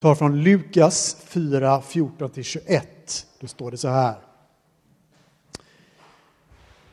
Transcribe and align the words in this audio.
tar 0.00 0.14
från 0.14 0.42
Lukas 0.42 1.16
4, 1.24 1.80
14-21. 1.80 2.80
Då 3.40 3.46
står 3.46 3.70
det 3.70 3.76
så 3.76 3.88
här. 3.88 4.14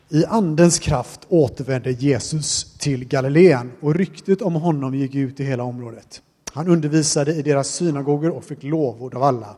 I 0.10 0.26
andens 0.26 0.80
kraft 0.80 1.20
återvände 1.30 1.92
Jesus 1.92 2.78
till 2.78 3.06
Galileen 3.06 3.72
och 3.82 3.96
ryktet 3.96 4.42
om 4.42 4.56
honom 4.56 4.96
gick 4.96 5.16
ut 5.16 5.40
i 5.40 5.44
hela 5.44 5.64
området. 5.64 6.22
Han 6.54 6.68
undervisade 6.68 7.34
i 7.34 7.42
deras 7.42 7.68
synagogor 7.68 8.30
och 8.30 8.44
fick 8.44 8.64
lovord 8.64 9.16
av 9.16 9.24
alla. 9.24 9.56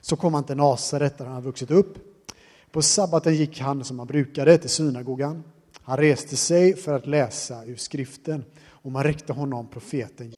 Så 0.00 0.16
kom 0.16 0.34
han 0.34 0.44
till 0.44 0.56
Nasaret 0.56 1.18
där 1.18 1.24
han 1.24 1.34
hade 1.34 1.46
vuxit 1.46 1.70
upp. 1.70 1.94
På 2.72 2.82
sabbaten 2.82 3.34
gick 3.34 3.60
han 3.60 3.84
som 3.84 3.98
han 3.98 4.08
brukade 4.08 4.58
till 4.58 4.70
synagogan. 4.70 5.42
Han 5.82 5.96
reste 5.96 6.36
sig 6.36 6.76
för 6.76 6.94
att 6.94 7.06
läsa 7.06 7.64
ur 7.64 7.76
skriften 7.76 8.44
och 8.64 8.92
man 8.92 9.04
räckte 9.04 9.32
honom 9.32 9.66
profeten 9.66 10.32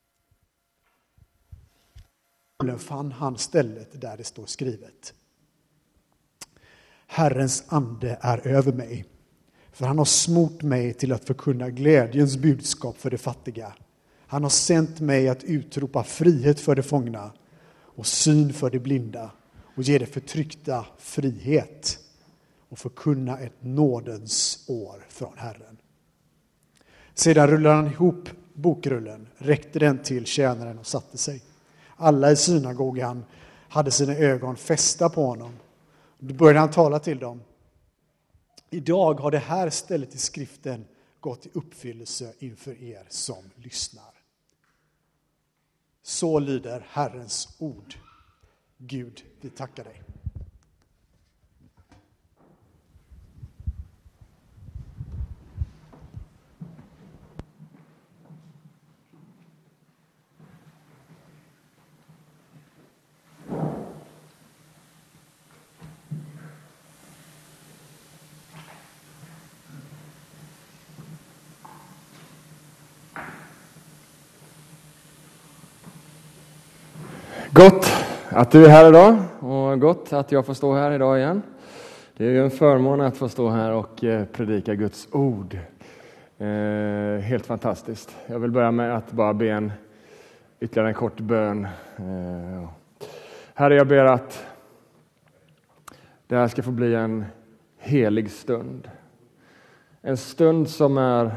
fann 2.78 3.12
han 3.12 3.38
stället 3.38 4.00
där 4.00 4.16
det 4.16 4.24
står 4.24 4.46
skrivet. 4.46 5.14
Herrens 7.06 7.64
ande 7.68 8.18
är 8.20 8.46
över 8.46 8.72
mig, 8.72 9.04
för 9.72 9.86
han 9.86 9.98
har 9.98 10.04
smort 10.04 10.62
mig 10.62 10.94
till 10.94 11.12
att 11.12 11.24
förkunna 11.24 11.70
glädjens 11.70 12.36
budskap 12.36 12.98
för 12.98 13.10
de 13.10 13.18
fattiga. 13.18 13.72
Han 14.26 14.42
har 14.42 14.50
sänt 14.50 15.00
mig 15.00 15.28
att 15.28 15.44
utropa 15.44 16.04
frihet 16.04 16.60
för 16.60 16.74
de 16.74 16.82
fångna 16.82 17.32
och 17.96 18.06
syn 18.06 18.52
för 18.52 18.70
de 18.70 18.78
blinda 18.78 19.30
och 19.76 19.82
ge 19.82 19.98
de 19.98 20.06
förtryckta 20.06 20.86
frihet 20.98 21.98
och 22.68 22.78
förkunna 22.78 23.38
ett 23.38 23.62
nådens 23.62 24.64
år 24.68 25.06
från 25.08 25.38
Herren. 25.38 25.76
Sedan 27.14 27.48
rullade 27.48 27.74
han 27.74 27.86
ihop 27.86 28.28
bokrullen, 28.54 29.28
räckte 29.38 29.78
den 29.78 29.98
till 29.98 30.26
tjänaren 30.26 30.78
och 30.78 30.86
satte 30.86 31.18
sig. 31.18 31.42
Alla 31.96 32.30
i 32.32 32.36
synagogan 32.36 33.24
hade 33.68 33.90
sina 33.90 34.14
ögon 34.14 34.56
fästa 34.56 35.08
på 35.08 35.26
honom. 35.26 35.52
Då 36.18 36.34
började 36.34 36.58
han 36.58 36.70
tala 36.70 36.98
till 36.98 37.18
dem. 37.18 37.42
Idag 38.70 39.20
har 39.20 39.30
det 39.30 39.38
här 39.38 39.70
stället 39.70 40.14
i 40.14 40.18
skriften 40.18 40.84
gått 41.20 41.46
i 41.46 41.50
uppfyllelse 41.52 42.32
inför 42.38 42.82
er 42.82 43.06
som 43.08 43.50
lyssnar. 43.54 44.14
Så 46.02 46.38
lyder 46.38 46.86
Herrens 46.90 47.56
ord. 47.58 47.94
Gud, 48.78 49.24
vi 49.40 49.50
tackar 49.50 49.84
dig. 49.84 50.03
Gott 77.56 77.86
att 78.28 78.50
du 78.50 78.64
är 78.64 78.68
här 78.68 78.88
idag 78.88 79.16
och 79.40 79.80
gott 79.80 80.12
att 80.12 80.32
jag 80.32 80.46
får 80.46 80.54
stå 80.54 80.74
här 80.74 80.90
idag 80.90 81.18
igen. 81.18 81.42
Det 82.16 82.26
är 82.26 82.30
ju 82.30 82.44
en 82.44 82.50
förmån 82.50 83.00
att 83.00 83.16
få 83.16 83.28
stå 83.28 83.48
här 83.48 83.72
och 83.72 84.04
eh, 84.04 84.24
predika 84.24 84.74
Guds 84.74 85.08
ord. 85.12 85.58
Eh, 86.38 87.20
helt 87.22 87.46
fantastiskt. 87.46 88.16
Jag 88.26 88.38
vill 88.38 88.50
börja 88.50 88.70
med 88.70 88.96
att 88.96 89.12
bara 89.12 89.34
be 89.34 89.50
en 89.50 89.72
ytterligare 90.60 90.88
en 90.88 90.94
kort 90.94 91.20
bön. 91.20 91.64
Eh, 91.96 92.68
herre, 93.54 93.74
jag 93.74 93.86
ber 93.86 94.04
att 94.04 94.46
det 96.26 96.36
här 96.36 96.48
ska 96.48 96.62
få 96.62 96.70
bli 96.70 96.94
en 96.94 97.24
helig 97.78 98.30
stund. 98.30 98.90
En 100.02 100.16
stund 100.16 100.68
som 100.68 100.98
är 100.98 101.30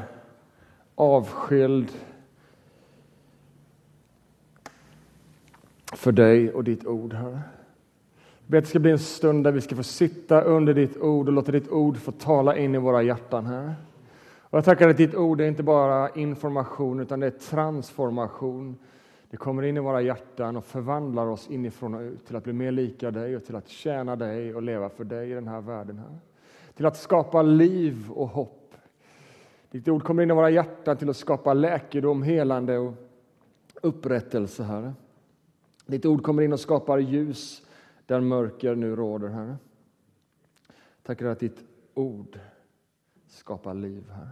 avskild 0.96 1.88
för 5.98 6.12
dig 6.12 6.54
och 6.54 6.64
ditt 6.64 6.86
ord, 6.86 7.14
Herre. 7.14 7.42
Jag 8.38 8.52
ber 8.52 8.58
att 8.58 8.64
det 8.64 8.70
ska 8.70 8.80
bli 8.80 8.92
en 8.92 9.00
stund 9.00 9.44
där 9.44 9.52
vi 9.52 9.62
ska 9.62 9.76
få 9.76 9.84
sitta 9.84 10.42
under 10.42 10.74
ditt 10.74 10.98
ord 10.98 11.28
och 11.28 11.34
låta 11.34 11.52
ditt 11.52 11.70
ord 11.70 11.98
få 11.98 12.12
tala 12.12 12.58
in 12.58 12.76
i 12.76 12.78
våra 12.78 13.02
hjärtan, 13.02 13.46
Herre. 13.46 13.76
Och 14.42 14.58
jag 14.58 14.66
tackar 14.66 14.90
att 14.90 14.98
ditt 14.98 15.16
ord 15.16 15.42
är 15.42 15.46
inte 15.46 15.64
bara 15.64 16.10
information, 16.10 17.00
utan 17.00 17.20
det 17.20 17.28
är 17.28 17.32
transformation. 17.32 18.76
Det 19.30 19.38
kommer 19.38 19.64
in 19.64 19.78
i 19.78 19.80
våra 19.80 20.02
hjärtan 20.02 20.56
och 20.56 20.66
förvandlar 20.66 21.28
oss 21.28 21.48
inifrån 21.50 21.94
och 21.94 22.02
ut 22.02 22.28
till 22.28 22.36
att 22.36 22.44
bli 22.44 22.54
mer 22.54 22.72
lika 22.72 23.12
dig 23.12 23.36
och 23.36 23.46
till 23.46 23.56
att 23.56 23.68
tjäna 23.68 24.16
dig 24.16 24.56
och 24.56 24.62
leva 24.62 24.90
för 24.90 25.04
dig 25.04 25.32
i 25.32 25.34
den 25.34 25.48
här 25.48 25.62
världen. 25.62 25.98
Här. 25.98 26.20
Till 26.76 26.86
att 26.86 26.98
skapa 26.98 27.42
liv 27.42 28.12
och 28.12 28.28
hopp. 28.28 28.74
Ditt 29.72 29.88
ord 29.88 30.04
kommer 30.04 30.24
in 30.24 30.32
i 30.32 30.34
våra 30.34 30.50
hjärtan 30.50 30.98
till 30.98 31.10
att 31.10 31.18
skapa 31.18 31.54
läkedom, 31.54 32.24
helande 32.24 32.78
och 32.78 32.94
upprättelse, 33.82 34.64
Herre. 34.64 34.94
Ditt 35.88 36.06
ord 36.06 36.24
kommer 36.24 36.44
in 36.44 36.54
och 36.54 36.60
skapar 36.60 36.98
ljus 36.98 37.62
där 38.06 38.22
mörker 38.22 38.76
nu 38.76 38.96
råder, 38.96 39.28
Herre. 39.28 39.58
Tackar 41.04 41.26
att 41.26 41.40
ditt 41.40 41.64
ord 41.94 42.40
skapar 43.28 43.74
liv, 43.74 44.10
Herre. 44.10 44.32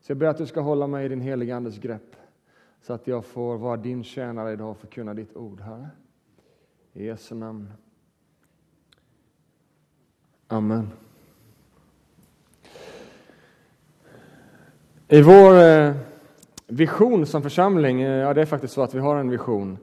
Så 0.00 0.10
jag 0.10 0.18
ber 0.18 0.26
att 0.26 0.38
du 0.38 0.46
ska 0.46 0.60
hålla 0.60 0.86
mig 0.86 1.06
i 1.06 1.08
din 1.08 1.20
heliga 1.20 1.56
Andes 1.56 1.78
grepp 1.78 2.16
så 2.82 2.92
att 2.92 3.06
jag 3.06 3.24
får 3.24 3.58
vara 3.58 3.76
din 3.76 4.04
tjänare 4.04 4.52
idag 4.52 4.70
och 4.70 4.78
förkunna 4.78 5.14
ditt 5.14 5.36
ord, 5.36 5.60
Herre. 5.60 5.88
I 6.92 7.06
Jesu 7.06 7.34
namn. 7.34 7.72
Amen. 10.46 10.90
I 15.08 15.22
vår 15.22 15.58
eh, 15.58 15.94
vision 16.66 17.26
som 17.26 17.42
församling, 17.42 18.02
eh, 18.02 18.10
ja 18.10 18.34
det 18.34 18.40
är 18.40 18.46
faktiskt 18.46 18.74
så 18.74 18.82
att 18.82 18.94
vi 18.94 18.98
har 18.98 19.16
en 19.16 19.30
vision. 19.30 19.78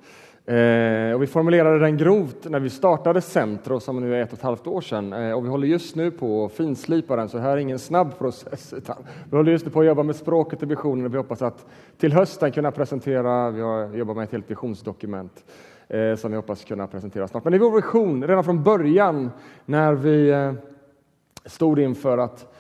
Eh, 0.48 1.14
och 1.14 1.22
vi 1.22 1.28
formulerade 1.28 1.80
den 1.80 1.98
grovt 1.98 2.50
när 2.50 2.60
vi 2.60 2.70
startade 2.70 3.22
Centro, 3.22 3.80
som 3.80 4.00
nu 4.00 4.16
är 4.16 4.22
ett 4.22 4.32
och 4.32 4.38
ett 4.38 4.44
halvt 4.44 4.68
år 4.68 4.82
sedan. 4.82 5.14
Eh, 5.14 5.32
och 5.32 5.46
vi 5.46 5.50
håller 5.50 5.68
just 5.68 5.96
nu 5.96 6.12
på 6.12 6.46
att 6.46 6.52
finslipa 6.52 7.16
den, 7.16 7.30
så 7.30 7.38
det 7.38 7.44
här 7.44 7.52
är 7.52 7.58
ingen 7.58 7.80
snabb 7.80 8.18
process. 8.18 8.74
Utan 8.74 8.96
vi 9.30 9.38
håller 9.38 9.52
just 9.52 9.66
nu 9.66 9.72
på 9.72 9.80
att 9.80 9.86
jobba 9.86 10.04
med 10.04 10.16
språket 10.16 10.64
i 10.64 10.66
visionen 10.66 11.06
och 11.06 11.14
vi 11.14 11.18
hoppas 11.18 11.42
att 11.42 11.66
till 11.98 12.14
hösten 12.14 12.52
kunna 12.52 12.72
presentera, 12.72 13.52
vi 13.52 13.62
har 13.62 13.96
jobbat 13.96 14.16
med 14.16 14.24
ett 14.24 14.32
helt 14.32 14.52
visionsdokument 14.52 15.46
eh, 15.88 16.16
som 16.16 16.32
vi 16.32 16.38
hoppas 16.38 16.64
kunna 16.64 16.88
presentera 16.88 17.28
snart. 17.28 17.44
Men 17.44 17.52
det 17.52 17.58
är 17.58 17.60
vår 17.60 17.76
vision 17.76 18.28
redan 18.28 18.44
från 18.44 18.64
början 18.64 19.32
när 19.66 19.94
vi 19.94 20.30
eh, 20.30 20.54
stod 21.46 21.80
inför 21.80 22.18
att 22.18 22.56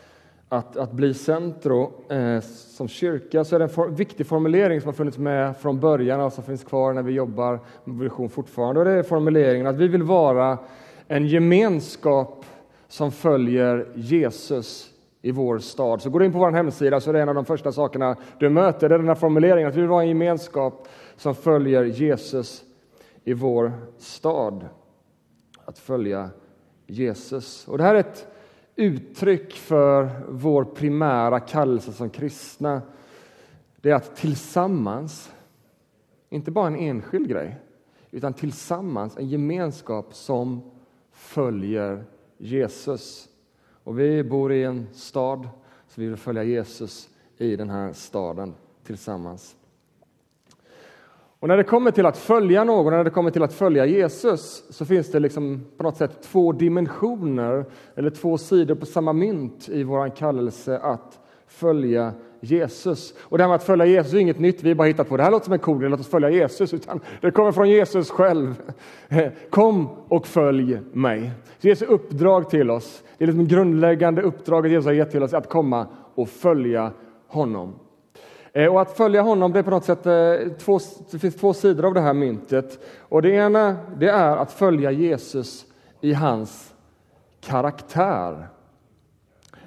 att, 0.49 0.77
att 0.77 0.91
bli 0.91 1.13
centro 1.13 1.91
eh, 2.09 2.39
som 2.41 2.87
kyrka 2.87 3.43
så 3.43 3.55
är 3.55 3.59
det 3.59 3.65
en 3.65 3.69
for, 3.69 3.87
viktig 3.87 4.27
formulering 4.27 4.81
som 4.81 4.87
har 4.87 4.93
funnits 4.93 5.17
med 5.17 5.57
från 5.57 5.79
början 5.79 6.21
och 6.21 6.33
som 6.33 6.43
finns 6.43 6.63
kvar 6.63 6.93
när 6.93 7.03
vi 7.03 7.11
jobbar 7.11 7.59
med 7.83 7.99
vision 7.99 8.29
fortfarande. 8.29 8.79
Och 8.79 8.85
det 8.85 8.91
är 8.91 9.03
formuleringen 9.03 9.67
att 9.67 9.75
vi 9.75 9.87
vill 9.87 10.03
vara 10.03 10.57
en 11.07 11.27
gemenskap 11.27 12.45
som 12.87 13.11
följer 13.11 13.87
Jesus 13.95 14.91
i 15.21 15.31
vår 15.31 15.59
stad. 15.59 16.01
Så 16.01 16.09
går 16.09 16.19
du 16.19 16.25
in 16.25 16.31
på 16.31 16.39
vår 16.39 16.51
hemsida 16.51 16.99
så 16.99 17.09
är 17.09 17.13
det 17.13 17.21
en 17.21 17.29
av 17.29 17.35
de 17.35 17.45
första 17.45 17.71
sakerna 17.71 18.15
du 18.39 18.49
möter, 18.49 18.89
det 18.89 18.95
är 18.95 18.99
den 18.99 19.07
här 19.07 19.15
formuleringen 19.15 19.69
att 19.69 19.75
vi 19.75 19.81
vill 19.81 19.89
vara 19.89 20.01
en 20.01 20.09
gemenskap 20.09 20.87
som 21.15 21.35
följer 21.35 21.83
Jesus 21.83 22.63
i 23.23 23.33
vår 23.33 23.71
stad. 23.97 24.65
Att 25.65 25.79
följa 25.79 26.29
Jesus. 26.87 27.67
Och 27.67 27.77
det 27.77 27.83
här 27.83 27.95
är 27.95 27.99
ett 27.99 28.27
uttryck 28.75 29.53
för 29.53 30.09
vår 30.29 30.63
primära 30.63 31.39
kallelse 31.39 31.93
som 31.93 32.09
kristna, 32.09 32.81
det 33.81 33.89
är 33.89 33.95
att 33.95 34.15
tillsammans, 34.15 35.33
inte 36.29 36.51
bara 36.51 36.67
en 36.67 36.75
enskild 36.75 37.27
grej, 37.29 37.55
utan 38.11 38.33
tillsammans 38.33 39.17
en 39.17 39.27
gemenskap 39.27 40.13
som 40.15 40.71
följer 41.11 42.05
Jesus. 42.37 43.29
Och 43.83 43.99
vi 43.99 44.23
bor 44.23 44.53
i 44.53 44.63
en 44.63 44.87
stad, 44.93 45.49
så 45.87 46.01
vi 46.01 46.07
vill 46.07 46.17
följa 46.17 46.43
Jesus 46.43 47.09
i 47.37 47.55
den 47.55 47.69
här 47.69 47.93
staden 47.93 48.53
tillsammans. 48.83 49.55
Och 51.39 51.47
när 51.47 51.57
det 51.57 51.63
kommer 51.63 51.91
till 51.91 52.05
att 52.05 52.17
följa 52.17 52.63
någon, 52.63 52.93
när 52.93 53.03
det 53.03 53.09
kommer 53.09 53.31
till 53.31 53.43
att 53.43 53.53
följa 53.53 53.85
Jesus, 53.85 54.63
så 54.69 54.85
finns 54.85 55.11
det 55.11 55.19
liksom 55.19 55.65
på 55.77 55.83
något 55.83 55.97
sätt 55.97 56.21
två 56.21 56.51
dimensioner, 56.51 57.65
eller 57.95 58.09
två 58.09 58.37
sidor 58.37 58.75
på 58.75 58.85
samma 58.85 59.13
mynt 59.13 59.69
i 59.69 59.83
vår 59.83 60.15
kallelse 60.15 60.77
att 60.77 61.19
följa 61.47 62.13
Jesus. 62.39 63.13
Och 63.19 63.37
det 63.37 63.43
här 63.43 63.49
med 63.49 63.55
att 63.55 63.63
följa 63.63 63.85
Jesus 63.85 64.13
är 64.13 64.17
inget 64.17 64.39
nytt, 64.39 64.63
vi 64.63 64.69
har 64.69 64.75
bara 64.75 64.87
hittat 64.87 65.09
på 65.09 65.17
det 65.17 65.23
här 65.23 65.31
låter 65.31 65.45
som 65.45 65.53
en 65.53 65.59
cool 65.59 65.89
låt 65.89 65.99
oss 65.99 66.07
följa 66.07 66.29
Jesus, 66.29 66.73
utan 66.73 66.99
det 67.21 67.31
kommer 67.31 67.51
från 67.51 67.69
Jesus 67.69 68.09
själv. 68.09 68.61
Kom 69.49 69.89
och 70.07 70.27
följ 70.27 70.79
mig. 70.93 71.31
Så 71.59 71.67
Jesu 71.67 71.85
uppdrag 71.85 72.49
till 72.49 72.71
oss, 72.71 73.03
det 73.17 73.23
är 73.23 73.27
liksom 73.27 73.47
grundläggande 73.47 74.21
uppdraget 74.21 74.71
Jesus 74.71 74.85
har 74.85 74.93
gett 74.93 75.11
till 75.11 75.23
oss, 75.23 75.33
att 75.33 75.49
komma 75.49 75.87
och 76.15 76.29
följa 76.29 76.91
honom. 77.27 77.73
Eh, 78.57 78.67
och 78.67 78.81
att 78.81 78.97
följa 78.97 79.21
honom, 79.21 79.53
det 79.53 79.59
är 79.59 79.63
på 79.63 79.69
något 79.69 79.85
sätt 79.85 80.05
eh, 80.05 80.51
två, 80.57 80.79
det 81.11 81.19
finns 81.19 81.35
två 81.35 81.53
sidor 81.53 81.85
av 81.85 81.93
det 81.93 82.01
här 82.01 82.13
myntet. 82.13 82.85
Och 82.99 83.21
det 83.21 83.29
ena, 83.29 83.75
det 83.97 84.09
är 84.09 84.37
att 84.37 84.51
följa 84.51 84.91
Jesus 84.91 85.65
i 86.01 86.13
hans 86.13 86.73
karaktär. 87.41 88.47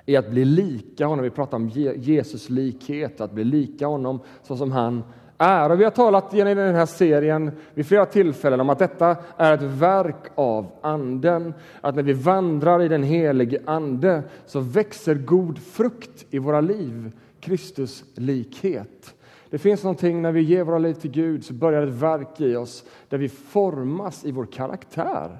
I 0.06 0.16
att 0.16 0.30
bli 0.30 0.44
lika 0.44 1.06
honom. 1.06 1.22
Vi 1.22 1.30
pratar 1.30 1.56
om 1.56 1.68
Jesus 1.96 2.50
likhet, 2.50 3.20
att 3.20 3.32
bli 3.32 3.44
lika 3.44 3.86
honom 3.86 4.20
så 4.42 4.56
som 4.56 4.72
han 4.72 5.04
är. 5.38 5.70
Och 5.70 5.80
vi 5.80 5.84
har 5.84 5.90
talat 5.90 6.34
i 6.34 6.40
den 6.40 6.74
här 6.74 6.86
serien 6.86 7.50
vid 7.74 7.86
flera 7.86 8.06
tillfällen 8.06 8.60
om 8.60 8.70
att 8.70 8.78
detta 8.78 9.16
är 9.36 9.54
ett 9.54 9.62
verk 9.62 10.26
av 10.34 10.66
Anden. 10.80 11.54
Att 11.80 11.94
när 11.94 12.02
vi 12.02 12.12
vandrar 12.12 12.82
i 12.82 12.88
den 12.88 13.02
helige 13.02 13.62
Ande 13.66 14.22
så 14.46 14.60
växer 14.60 15.14
god 15.14 15.58
frukt 15.58 16.26
i 16.30 16.38
våra 16.38 16.60
liv, 16.60 17.12
Kristus 17.48 18.04
likhet. 18.14 19.14
Det 19.50 19.58
finns 19.58 19.82
någonting 19.82 20.22
när 20.22 20.32
vi 20.32 20.40
ger 20.40 20.64
våra 20.64 20.78
liv 20.78 20.94
till 20.94 21.10
Gud 21.10 21.44
så 21.44 21.54
börjar 21.54 21.82
ett 21.82 21.94
verk 21.94 22.40
i 22.40 22.56
oss 22.56 22.84
där 23.08 23.18
vi 23.18 23.28
formas 23.28 24.24
i 24.24 24.32
vår 24.32 24.46
karaktär 24.46 25.38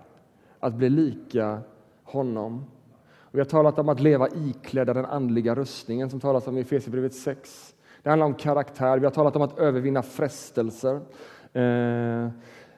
att 0.61 0.75
bli 0.75 0.91
lika 0.91 1.61
honom. 2.05 2.65
Och 3.19 3.35
vi 3.35 3.39
har 3.39 3.45
talat 3.45 3.79
om 3.79 3.89
att 3.89 4.01
leva 4.01 4.29
iklädda 4.29 4.95
den 4.95 5.05
andliga 5.05 5.55
rustningen 5.55 6.11
som 6.11 6.21
talas 6.21 6.47
om 6.47 6.59
i 6.59 6.61
Efesierbrevet 6.61 7.15
6. 7.15 7.75
Det 8.03 8.09
handlar 8.11 8.27
om 8.27 8.35
karaktär. 8.35 8.99
Vi 8.99 9.07
har 9.07 9.13
talat 9.13 9.37
om 9.37 9.43
att 9.43 9.59
övervinna 9.59 10.03
frestelser. 10.03 11.01
Eh, 11.53 12.29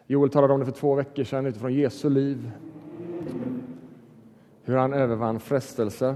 Joel 0.06 0.30
talade 0.30 0.52
om 0.54 0.60
det 0.60 0.66
för 0.66 0.72
två 0.72 0.94
veckor 0.94 1.24
sedan 1.24 1.46
utifrån 1.46 1.74
Jesu 1.74 2.10
liv. 2.10 2.50
Hur 4.70 4.76
han 4.76 4.93
övervann 4.93 5.40
frestelser. 5.40 6.14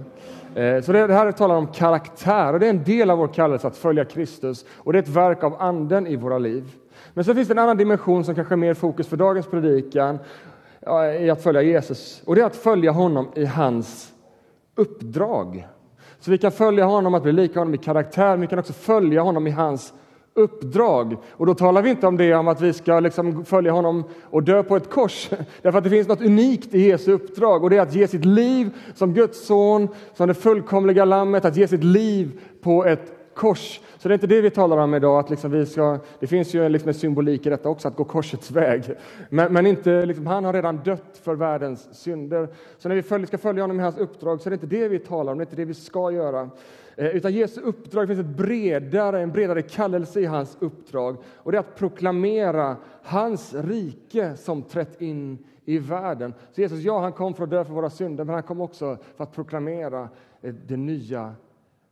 Eh, 0.55 0.81
så 0.83 0.93
det 0.93 1.15
här 1.15 1.33
talar 1.33 1.55
om 1.55 1.67
karaktär 1.67 2.53
och 2.53 2.61
det 2.61 2.67
är 2.67 2.71
en 2.71 2.85
del 2.85 3.11
av 3.11 3.19
vår 3.19 3.29
kallelse 3.29 3.67
att 3.67 3.77
följa 3.77 4.05
Kristus 4.05 4.65
och 4.73 4.93
det 4.93 4.99
är 4.99 5.03
ett 5.03 5.09
verk 5.09 5.43
av 5.43 5.63
Anden 5.63 6.07
i 6.07 6.17
våra 6.17 6.39
liv. 6.39 6.73
Men 7.15 7.25
så 7.25 7.35
finns 7.35 7.49
det 7.49 7.55
en 7.55 7.59
annan 7.59 7.77
dimension 7.77 8.25
som 8.25 8.35
kanske 8.35 8.55
är 8.55 8.57
mer 8.57 8.75
fokus 8.75 9.09
för 9.09 9.17
dagens 9.17 9.47
predikan 9.47 10.19
eh, 10.81 11.25
i 11.25 11.31
att 11.31 11.43
följa 11.43 11.63
Jesus 11.63 12.23
och 12.27 12.35
det 12.35 12.41
är 12.41 12.47
att 12.47 12.57
följa 12.57 12.91
honom 12.91 13.29
i 13.35 13.45
hans 13.45 14.13
uppdrag. 14.75 15.69
Så 16.21 16.31
vi 16.31 16.39
kan 16.39 16.53
följa 16.53 16.85
honom, 16.85 17.15
att 17.15 17.23
bli 17.23 17.33
lika 17.33 17.59
honom 17.59 17.75
i 17.75 17.79
karaktär, 17.79 18.31
men 18.31 18.41
vi 18.41 18.47
kan 18.47 18.59
också 18.59 18.73
följa 18.73 19.23
honom 19.23 19.47
i 19.47 19.51
hans 19.51 19.93
uppdrag. 20.35 21.17
Och 21.31 21.47
då 21.47 21.55
talar 21.55 21.83
vi 21.83 21.91
inte 21.91 22.07
om 22.07 22.17
det 22.17 22.35
om 22.35 22.49
att 22.49 22.61
vi 22.61 22.73
ska 22.73 23.01
liksom 23.01 23.45
följa 23.45 23.73
honom 23.73 24.05
och 24.23 24.43
dö 24.43 24.63
på 24.63 24.77
ett 24.77 24.91
kors. 24.91 25.31
Därför 25.63 25.79
att 25.79 25.85
det 25.85 25.91
finns 25.91 26.09
något 26.09 26.23
unikt 26.23 26.75
i 26.75 26.81
Jesu 26.81 27.13
uppdrag 27.13 27.65
och 27.65 27.71
det 27.71 27.77
är 27.77 27.83
att 27.83 27.95
ge 27.95 28.09
sitt 28.09 28.25
liv 28.25 28.71
som 28.95 29.15
Guds 29.15 29.47
son, 29.47 29.89
som 30.15 30.29
det 30.29 30.35
fullkomliga 30.35 31.05
lammet, 31.05 31.45
att 31.45 31.57
ge 31.57 31.69
sitt 31.69 31.85
liv 31.85 32.41
på 32.61 32.85
ett 32.85 33.13
kors. 33.35 33.81
Så 33.99 34.09
det 34.09 34.13
är 34.13 34.17
inte 34.17 34.27
det 34.27 34.41
vi 34.41 34.51
talar 34.51 34.77
om 34.77 34.95
idag. 34.95 35.19
Att 35.19 35.31
liksom 35.31 35.51
vi 35.51 35.67
ska, 35.67 35.99
det 36.21 36.27
finns 36.27 36.55
ju 36.55 36.69
liksom 36.69 36.89
en 36.89 36.95
symbolik 36.95 37.47
i 37.47 37.51
detta 37.51 37.69
också, 37.69 37.89
att 37.89 37.97
gå 37.97 38.05
korsets 38.05 38.51
väg. 38.51 38.83
Men, 39.29 39.53
men 39.53 39.67
inte, 39.67 40.07
liksom, 40.07 40.27
han 40.27 40.45
har 40.45 40.53
redan 40.53 40.81
dött 40.85 41.21
för 41.23 41.35
världens 41.35 42.03
synder. 42.03 42.49
Så 42.79 42.89
när 42.89 42.97
vi 42.97 43.03
följ, 43.03 43.27
ska 43.27 43.39
följa 43.39 43.63
honom 43.63 43.81
i 43.81 43.83
hans 43.83 43.99
uppdrag 43.99 44.41
så 44.41 44.49
är 44.49 44.51
det 44.51 44.55
inte 44.55 44.67
det 44.67 44.89
vi 44.89 44.99
talar 44.99 45.33
om, 45.33 45.39
det 45.39 45.43
är 45.43 45.47
inte 45.47 45.57
det 45.57 45.65
vi 45.65 45.75
ska 45.75 46.11
göra. 46.11 46.51
Eh, 46.97 47.07
utan 47.07 47.33
Jesu 47.33 47.61
uppdrag 47.61 48.09
finns 48.09 48.21
ett 48.21 48.37
bredare, 48.37 49.21
en 49.21 49.33
bredare 49.33 49.63
kallelse 49.63 50.21
i 50.21 50.25
hans 50.25 50.57
uppdrag. 50.61 51.17
Och 51.37 51.53
det 51.53 51.59
är 51.59 51.61
att 51.61 51.77
proklamera 51.77 52.77
hans 53.03 53.55
rike 53.55 54.37
som 54.37 54.63
trätt 54.63 55.03
in 55.03 55.39
i 55.65 55.79
världen. 55.79 56.35
Så 56.53 56.61
Jesus, 56.61 56.81
ja, 56.81 57.01
han 57.01 57.13
kom 57.13 57.35
för 57.35 57.45
att 57.45 57.51
dö 57.51 57.65
för 57.65 57.73
våra 57.73 57.91
synder, 57.91 58.25
men 58.25 58.35
han 58.35 58.43
kom 58.43 58.61
också 58.61 58.99
för 59.17 59.25
att 59.25 59.33
proklamera 59.33 60.09
eh, 60.43 60.55
det 60.55 60.77
nya 60.77 61.35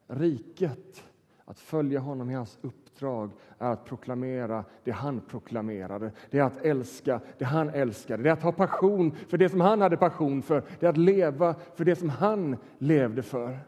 riket. 0.07 1.05
Att 1.45 1.59
följa 1.59 2.01
honom 2.01 2.31
i 2.31 2.35
hans 2.35 2.59
uppdrag 2.63 3.31
är 3.59 3.71
att 3.71 3.85
proklamera 3.85 4.65
det 4.85 4.91
han 4.91 5.21
proklamerade. 5.21 6.11
Det 6.31 6.39
är 6.39 6.43
att 6.43 6.65
älska 6.65 7.21
det 7.39 7.45
han 7.45 7.69
älskade. 7.69 8.23
Det 8.23 8.29
är 8.29 8.33
att 8.33 8.43
ha 8.43 8.53
passion 8.53 9.15
för 9.29 9.39
det 9.39 9.49
som 9.49 9.61
han 9.61 9.81
hade 9.81 9.97
passion 9.97 10.43
för. 10.43 10.63
Det 10.81 10.87
är 10.87 10.91
att 10.91 10.97
leva 10.97 11.55
för 11.75 11.85
det 11.85 11.97
som 11.97 12.09
han 12.09 12.57
levde 12.79 13.23
för. 13.23 13.59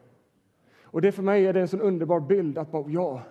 Och 0.94 1.02
det 1.02 1.12
för 1.12 1.23
mig 1.23 1.46
är 1.46 1.52
det 1.52 1.61
en 1.61 1.69
sån 1.69 1.81
underbar 1.81 2.20
bild 2.20 2.58
att 2.58 2.73
bara, 2.73 2.85
ja, 2.88 3.23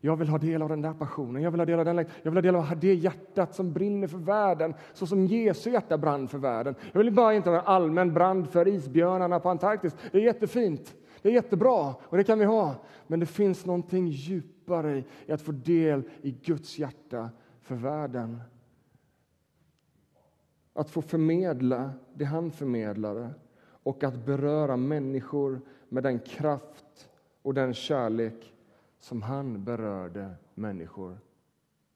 jag 0.00 0.16
vill 0.16 0.28
ha 0.28 0.38
del 0.38 0.62
av 0.62 0.68
den 0.68 0.82
där 0.82 0.92
passionen. 0.92 1.42
Jag 1.42 1.50
vill 1.50 1.60
ha 1.60 1.66
del 1.66 1.78
av, 1.78 1.84
den, 1.84 1.96
jag 1.96 2.30
vill 2.30 2.34
ha 2.34 2.42
del 2.42 2.56
av 2.56 2.80
det 2.80 2.94
hjärtat 2.94 3.54
som 3.54 3.72
brinner 3.72 4.08
för 4.08 4.18
världen, 4.18 4.74
så 4.92 5.06
som 5.06 5.26
Jesu 5.26 5.70
hjärta 5.70 5.98
brann 5.98 6.28
för 6.28 6.38
världen. 6.38 6.74
Jag 6.92 6.98
vill 6.98 7.12
bara 7.12 7.34
inte 7.34 7.50
ha 7.50 7.58
en 7.58 7.66
allmän 7.66 8.14
brand 8.14 8.48
för 8.48 8.68
isbjörnarna 8.68 9.40
på 9.40 9.48
Antarktis. 9.48 9.96
Det 10.12 10.18
är 10.18 10.22
jättefint. 10.22 10.94
Det 11.22 11.28
är 11.28 11.32
jättebra 11.32 11.94
och 12.00 12.16
det 12.16 12.24
kan 12.24 12.38
vi 12.38 12.44
ha. 12.44 12.74
Men 13.06 13.20
det 13.20 13.26
finns 13.26 13.66
någonting 13.66 14.08
djupare 14.08 15.04
i 15.26 15.32
att 15.32 15.42
få 15.42 15.52
del 15.52 16.02
i 16.22 16.30
Guds 16.30 16.78
hjärta 16.78 17.30
för 17.62 17.74
världen. 17.74 18.40
Att 20.72 20.90
få 20.90 21.02
förmedla 21.02 21.90
det 22.14 22.24
han 22.24 22.50
förmedlade 22.50 23.30
och 23.82 24.04
att 24.04 24.26
beröra 24.26 24.76
människor 24.76 25.60
med 25.94 26.02
den 26.02 26.18
kraft 26.18 27.10
och 27.42 27.54
den 27.54 27.74
kärlek 27.74 28.54
som 28.98 29.22
han 29.22 29.64
berörde 29.64 30.34
människor 30.54 31.18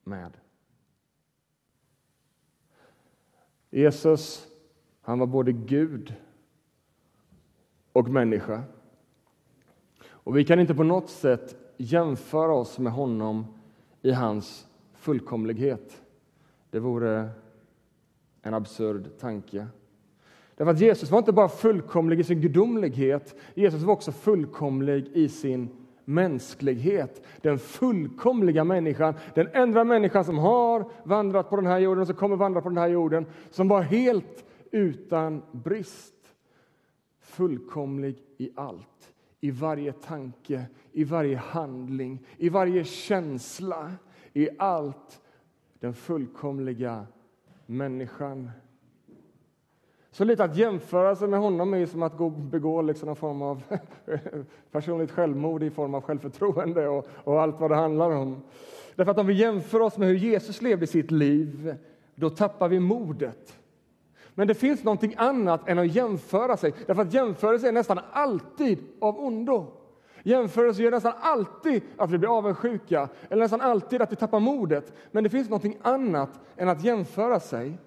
med. 0.05 0.37
Jesus, 3.71 4.47
han 5.01 5.19
var 5.19 5.27
både 5.27 5.53
Gud 5.53 6.15
och 7.93 8.09
människa. 8.09 8.63
Och 10.07 10.37
vi 10.37 10.45
kan 10.45 10.61
inte 10.61 10.75
på 10.75 10.85
något 10.85 11.11
sätt 11.11 11.57
jämföra 11.77 12.53
oss 12.53 12.79
med 12.79 12.93
honom 12.93 13.47
i 14.03 14.13
hans 14.13 14.69
fullkomlighet. 14.95 16.03
Det 16.71 16.79
vore 16.79 17.31
en 18.43 18.55
absurd 18.55 19.19
tanke. 19.19 19.67
Därför 20.59 20.73
att 20.73 20.81
Jesus 20.81 21.11
var 21.11 21.19
inte 21.19 21.33
bara 21.33 21.49
fullkomlig 21.49 22.21
i 22.21 22.25
sin 22.25 22.41
gudomlighet, 22.41 23.35
Jesus 23.55 23.83
var 23.83 23.93
också 23.93 24.13
fullkomlig 24.13 25.09
i 25.15 25.29
sin 25.29 25.69
mänsklighet. 26.05 27.27
Den 27.43 27.59
fullkomliga 27.59 28.65
människan, 28.65 29.15
den 29.35 29.49
enda 29.53 29.85
människan 29.85 30.25
som 30.25 30.39
har 30.39 30.91
vandrat 31.03 31.51
på 31.51 31.57
den 31.57 31.67
här 31.67 31.79
jorden 31.79 32.01
och 32.01 32.07
som 32.07 32.17
kommer 32.17 32.37
vandra 32.37 32.61
på 32.61 32.69
den 32.69 32.79
här 32.79 32.89
jorden, 32.89 33.27
som 33.51 33.69
var 33.69 33.83
helt 33.83 34.45
utan 34.71 35.43
brist. 35.53 36.15
Fullkomlig 37.21 38.23
i 38.39 38.51
allt 38.55 39.13
i 39.41 39.51
varje 39.51 39.93
tanke, 39.93 40.67
i 40.93 41.05
varje 41.05 41.37
handling, 41.37 42.27
i 42.37 42.49
varje 42.49 42.85
känsla, 42.85 43.93
i 44.33 44.49
allt 44.59 45.21
den 45.81 45.95
fullkomliga 45.95 47.07
människan. 47.67 48.51
Så 50.11 50.25
lite 50.25 50.45
att 50.45 50.57
jämföra 50.57 51.17
sig 51.17 51.29
med 51.29 51.41
honom 51.41 51.75
är 51.75 51.87
som 51.87 52.03
att 52.03 52.19
begå 52.37 52.83
liksom 52.83 53.07
någon 53.07 53.17
form 53.17 53.43
av 53.43 53.63
personligt 54.71 55.11
självmord 55.11 55.63
i 55.63 55.71
form 55.71 55.95
av 55.95 56.01
självförtroende 56.01 56.89
och, 56.89 57.07
och 57.25 57.43
allt 57.43 57.61
vad 57.61 57.71
det 57.71 57.77
handlar 57.77 58.11
om. 58.11 58.43
Därför 58.95 59.11
att 59.11 59.19
om 59.19 59.27
vi 59.27 59.35
jämför 59.35 59.81
oss 59.81 59.99
med 59.99 60.09
hur 60.09 60.17
Jesus 60.17 60.63
levde 60.63 60.87
sitt 60.87 61.11
liv, 61.11 61.75
då 62.15 62.31
tappar 62.31 62.69
vi 62.69 62.81
modet. 62.81 63.59
Men 64.35 64.49
det 64.49 64.55
finns 64.55 64.85
någonting 64.85 65.15
annat 65.17 65.69
än 65.69 65.79
att 65.79 65.95
jämföra 65.95 66.57
sig, 66.57 66.75
därför 66.87 67.03
att 67.03 67.15
jämförelse 67.15 67.69
är 67.69 67.73
nästan 67.73 68.01
alltid 68.13 68.79
av 69.01 69.19
ondo. 69.19 69.67
Jämförelse 70.23 70.83
gör 70.83 70.91
nästan 70.91 71.13
alltid 71.21 71.83
att 71.97 72.11
vi 72.11 72.19
blir 72.19 72.39
avundsjuka, 72.39 73.09
eller 73.31 73.43
nästan 73.43 73.61
alltid 73.61 74.03
att 74.03 74.13
vi 74.13 74.17
tappar 74.17 74.41
modet. 74.41 74.93
Men 75.11 75.25
det 75.25 75.31
finns 75.31 75.49
någonting 75.49 75.79
annat 75.83 76.31
än 76.57 76.69
att 76.69 76.85
jämföra 76.85 77.41
sig. 77.41 77.79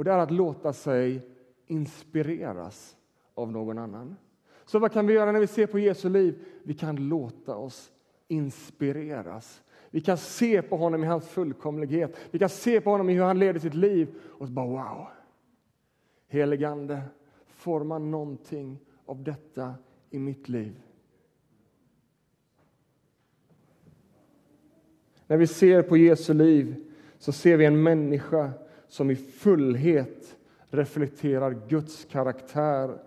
Och 0.00 0.04
det 0.04 0.12
är 0.12 0.18
att 0.18 0.30
låta 0.30 0.72
sig 0.72 1.22
inspireras 1.66 2.96
av 3.34 3.52
någon 3.52 3.78
annan. 3.78 4.16
Så 4.64 4.78
vad 4.78 4.92
kan 4.92 5.06
vi 5.06 5.14
göra 5.14 5.32
när 5.32 5.40
vi 5.40 5.46
ser 5.46 5.66
på 5.66 5.78
Jesu 5.78 6.08
liv? 6.08 6.44
Vi 6.62 6.74
kan 6.74 7.08
låta 7.08 7.56
oss 7.56 7.92
inspireras. 8.28 9.62
Vi 9.90 10.00
kan 10.00 10.16
se 10.16 10.62
på 10.62 10.76
honom 10.76 11.04
i 11.04 11.06
hans 11.06 11.28
fullkomlighet. 11.28 12.16
Vi 12.30 12.38
kan 12.38 12.48
se 12.48 12.80
på 12.80 12.90
honom 12.90 13.10
i 13.10 13.14
hur 13.14 13.22
han 13.22 13.38
leder 13.38 13.60
sitt 13.60 13.74
liv 13.74 14.14
och 14.22 14.46
så 14.46 14.52
bara 14.52 14.66
wow. 14.66 15.06
Heligande, 16.26 17.02
forma 17.46 17.98
någonting 17.98 18.78
av 19.06 19.22
detta 19.22 19.74
i 20.10 20.18
mitt 20.18 20.48
liv. 20.48 20.80
När 25.26 25.36
vi 25.36 25.46
ser 25.46 25.82
på 25.82 25.96
Jesu 25.96 26.34
liv 26.34 26.90
så 27.18 27.32
ser 27.32 27.56
vi 27.56 27.64
en 27.64 27.82
människa 27.82 28.52
som 28.90 29.10
i 29.10 29.16
fullhet 29.16 30.36
reflekterar 30.70 31.56
Guds 31.68 32.04
karaktär 32.04 32.98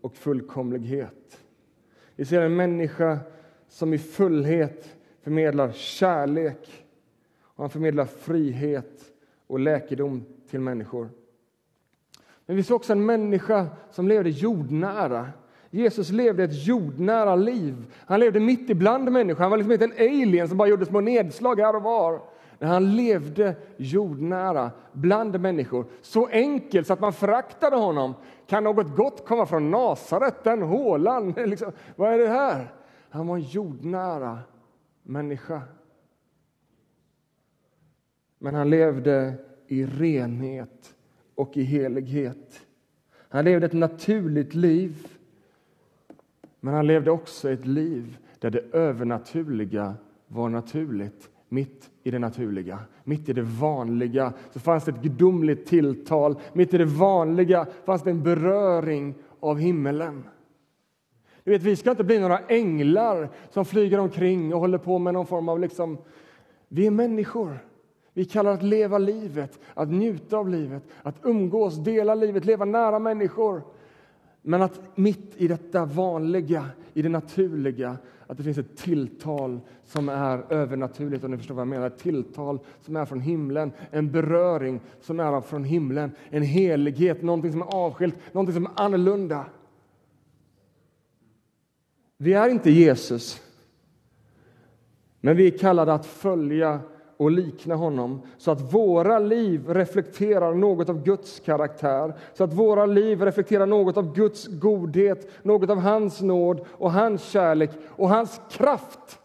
och 0.00 0.14
fullkomlighet. 0.14 1.40
Vi 2.16 2.24
ser 2.24 2.42
en 2.42 2.56
människa 2.56 3.18
som 3.68 3.94
i 3.94 3.98
fullhet 3.98 4.96
förmedlar 5.22 5.72
kärlek 5.72 6.84
och 7.42 7.64
han 7.64 7.70
förmedlar 7.70 8.04
frihet 8.04 9.12
och 9.46 9.60
läkedom 9.60 10.24
till 10.50 10.60
människor. 10.60 11.08
Men 12.46 12.56
vi 12.56 12.62
ser 12.62 12.74
också 12.74 12.92
en 12.92 13.06
människa 13.06 13.66
som 13.90 14.08
levde 14.08 14.30
jordnära. 14.30 15.28
Jesus 15.70 16.10
levde 16.10 16.44
ett 16.44 16.66
jordnära 16.66 17.36
liv. 17.36 17.94
Han 17.94 18.20
levde 18.20 18.40
mitt 18.40 18.70
ibland 18.70 19.12
människor. 19.12 19.40
Han 19.40 19.50
var 19.50 19.58
liksom 19.58 19.72
inte 19.72 19.84
en 19.84 19.92
alien 19.92 20.48
som 20.48 20.58
bara 20.58 20.68
gjorde 20.68 20.86
små 20.86 21.00
nedslag 21.00 21.60
här 21.60 21.76
och 21.76 21.82
var. 21.82 22.20
När 22.58 22.68
han 22.68 22.96
levde 22.96 23.56
jordnära 23.76 24.70
bland 24.92 25.40
människor. 25.40 25.86
Så 26.02 26.26
enkelt 26.26 26.86
så 26.86 26.92
att 26.92 27.00
man 27.00 27.12
föraktade 27.12 27.76
honom. 27.76 28.14
Kan 28.46 28.64
något 28.64 28.96
gott 28.96 29.26
komma 29.26 29.46
från 29.46 29.70
Nasaret, 29.70 30.44
den 30.44 30.62
hålan? 30.62 31.30
Liksom, 31.36 31.72
vad 31.96 32.12
är 32.12 32.18
det 32.18 32.28
här? 32.28 32.72
Han 33.10 33.26
var 33.26 33.36
en 33.36 33.42
jordnära 33.42 34.38
människa. 35.02 35.62
Men 38.38 38.54
han 38.54 38.70
levde 38.70 39.34
i 39.66 39.86
renhet 39.86 40.94
och 41.34 41.56
i 41.56 41.62
helighet. 41.62 42.60
Han 43.28 43.44
levde 43.44 43.66
ett 43.66 43.72
naturligt 43.72 44.54
liv, 44.54 45.06
men 46.60 46.74
han 46.74 46.86
levde 46.86 47.10
också 47.10 47.50
ett 47.50 47.66
liv 47.66 48.18
där 48.38 48.50
det 48.50 48.60
övernaturliga 48.72 49.94
var 50.26 50.48
naturligt 50.48 51.30
mitt 51.48 51.90
i 52.02 52.10
det 52.10 52.18
naturliga, 52.18 52.78
mitt 53.04 53.28
i 53.28 53.32
det 53.32 53.42
vanliga, 53.42 54.32
så 54.52 54.60
fanns 54.60 54.84
det 54.84 54.90
ett 54.90 55.02
gudomligt 55.02 55.66
tilltal. 55.66 56.36
Mitt 56.52 56.74
i 56.74 56.78
det 56.78 56.84
vanliga 56.84 57.66
fanns 57.84 58.02
det 58.02 58.10
en 58.10 58.22
beröring 58.22 59.14
av 59.40 59.58
himmelen. 59.58 60.24
Du 61.44 61.50
vet, 61.50 61.62
vi 61.62 61.76
ska 61.76 61.90
inte 61.90 62.04
bli 62.04 62.18
några 62.18 62.38
änglar 62.38 63.28
som 63.50 63.64
flyger 63.64 63.98
omkring 63.98 64.54
och 64.54 64.60
håller 64.60 64.78
på 64.78 64.98
med 64.98 65.14
någon 65.14 65.26
form 65.26 65.48
av... 65.48 65.60
Liksom, 65.60 65.98
vi 66.68 66.86
är 66.86 66.90
människor. 66.90 67.58
Vi 68.12 68.24
kallar 68.24 68.52
att 68.52 68.62
leva 68.62 68.98
livet, 68.98 69.58
att 69.74 69.90
njuta 69.90 70.36
av 70.36 70.48
livet, 70.48 70.82
att 71.02 71.16
umgås, 71.22 71.76
dela 71.76 72.14
livet, 72.14 72.44
leva 72.44 72.64
nära 72.64 72.98
människor. 72.98 73.62
Men 74.42 74.62
att 74.62 74.80
mitt 74.94 75.32
i 75.36 75.48
detta 75.48 75.84
vanliga, 75.84 76.66
i 76.94 77.02
det 77.02 77.08
naturliga, 77.08 77.96
att 78.28 78.36
det 78.36 78.42
finns 78.42 78.58
ett 78.58 78.76
tilltal 78.76 79.60
som 79.84 80.08
är 80.08 80.52
övernaturligt, 80.52 81.24
om 81.24 81.30
ni 81.30 81.36
förstår 81.36 81.54
vad 81.54 81.60
jag 81.62 81.68
menar. 81.68 81.86
Ett 81.86 81.98
tilltal 81.98 82.58
som 82.80 82.96
är 82.96 83.04
från 83.04 83.20
himlen, 83.20 83.72
en 83.90 84.12
beröring 84.12 84.80
som 85.00 85.20
är 85.20 85.40
från 85.40 85.64
himlen, 85.64 86.10
en 86.30 86.42
helighet, 86.42 87.22
någonting 87.22 87.52
som 87.52 87.62
är 87.62 87.74
avskilt, 87.74 88.14
någonting 88.32 88.54
som 88.54 88.66
är 88.66 88.72
annorlunda. 88.76 89.46
Vi 92.16 92.32
är 92.32 92.48
inte 92.48 92.70
Jesus, 92.70 93.42
men 95.20 95.36
vi 95.36 95.46
är 95.46 95.58
kallade 95.58 95.94
att 95.94 96.06
följa 96.06 96.80
och 97.18 97.30
likna 97.30 97.74
honom 97.74 98.22
så 98.38 98.50
att 98.50 98.74
våra 98.74 99.18
liv 99.18 99.68
reflekterar 99.68 100.54
något 100.54 100.88
av 100.88 101.04
Guds 101.04 101.40
karaktär, 101.40 102.14
så 102.34 102.44
att 102.44 102.52
våra 102.52 102.86
liv 102.86 103.22
reflekterar 103.22 103.66
något 103.66 103.96
av 103.96 104.14
Guds 104.14 104.46
godhet, 104.46 105.30
något 105.42 105.70
av 105.70 105.78
hans 105.78 106.20
nåd 106.20 106.66
och 106.70 106.92
hans 106.92 107.22
kärlek 107.24 107.70
och 107.88 108.08
hans 108.08 108.40
kraft. 108.50 109.20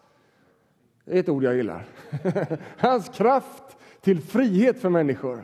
Det 1.04 1.16
är 1.16 1.20
ett 1.20 1.28
ord 1.28 1.44
jag 1.44 1.56
gillar. 1.56 1.86
Hans 2.78 3.08
kraft 3.08 3.76
till 4.00 4.20
frihet 4.20 4.80
för 4.80 4.88
människor. 4.88 5.42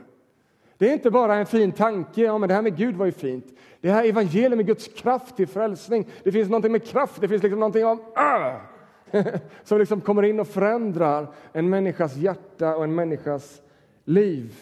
Det 0.79 0.89
är 0.89 0.93
inte 0.93 1.11
bara 1.11 1.35
en 1.35 1.47
fin 1.47 1.73
tanke, 1.73 2.23
ja 2.23 2.39
men 2.39 2.49
det 2.49 2.55
här 2.55 2.63
med 2.63 2.77
Gud 2.77 2.97
var 2.97 3.07
ju 3.07 3.13
fint. 3.13 3.47
Det 3.81 3.91
här 3.91 4.05
evangelium 4.05 4.61
är 4.61 4.65
Guds 4.65 4.89
kraft 4.89 5.37
till 5.37 5.49
frälsning. 5.49 6.09
Det 6.25 6.33
finns 6.33 6.49
någonting 6.49 6.73
med 6.73 6.85
kraft, 6.85 7.21
det 7.21 7.29
finns 7.29 7.43
liksom 7.43 7.61
någonting 7.61 7.85
av 7.85 7.99
äh! 8.17 8.70
som 9.65 9.79
liksom 9.79 10.01
kommer 10.01 10.23
in 10.23 10.41
och 10.41 10.49
förändrar 10.49 11.27
en 11.53 11.71
människas 11.71 12.17
hjärta 12.17 12.77
och 12.77 12.85
en 12.85 12.95
människas 12.95 13.63
liv. 14.05 14.55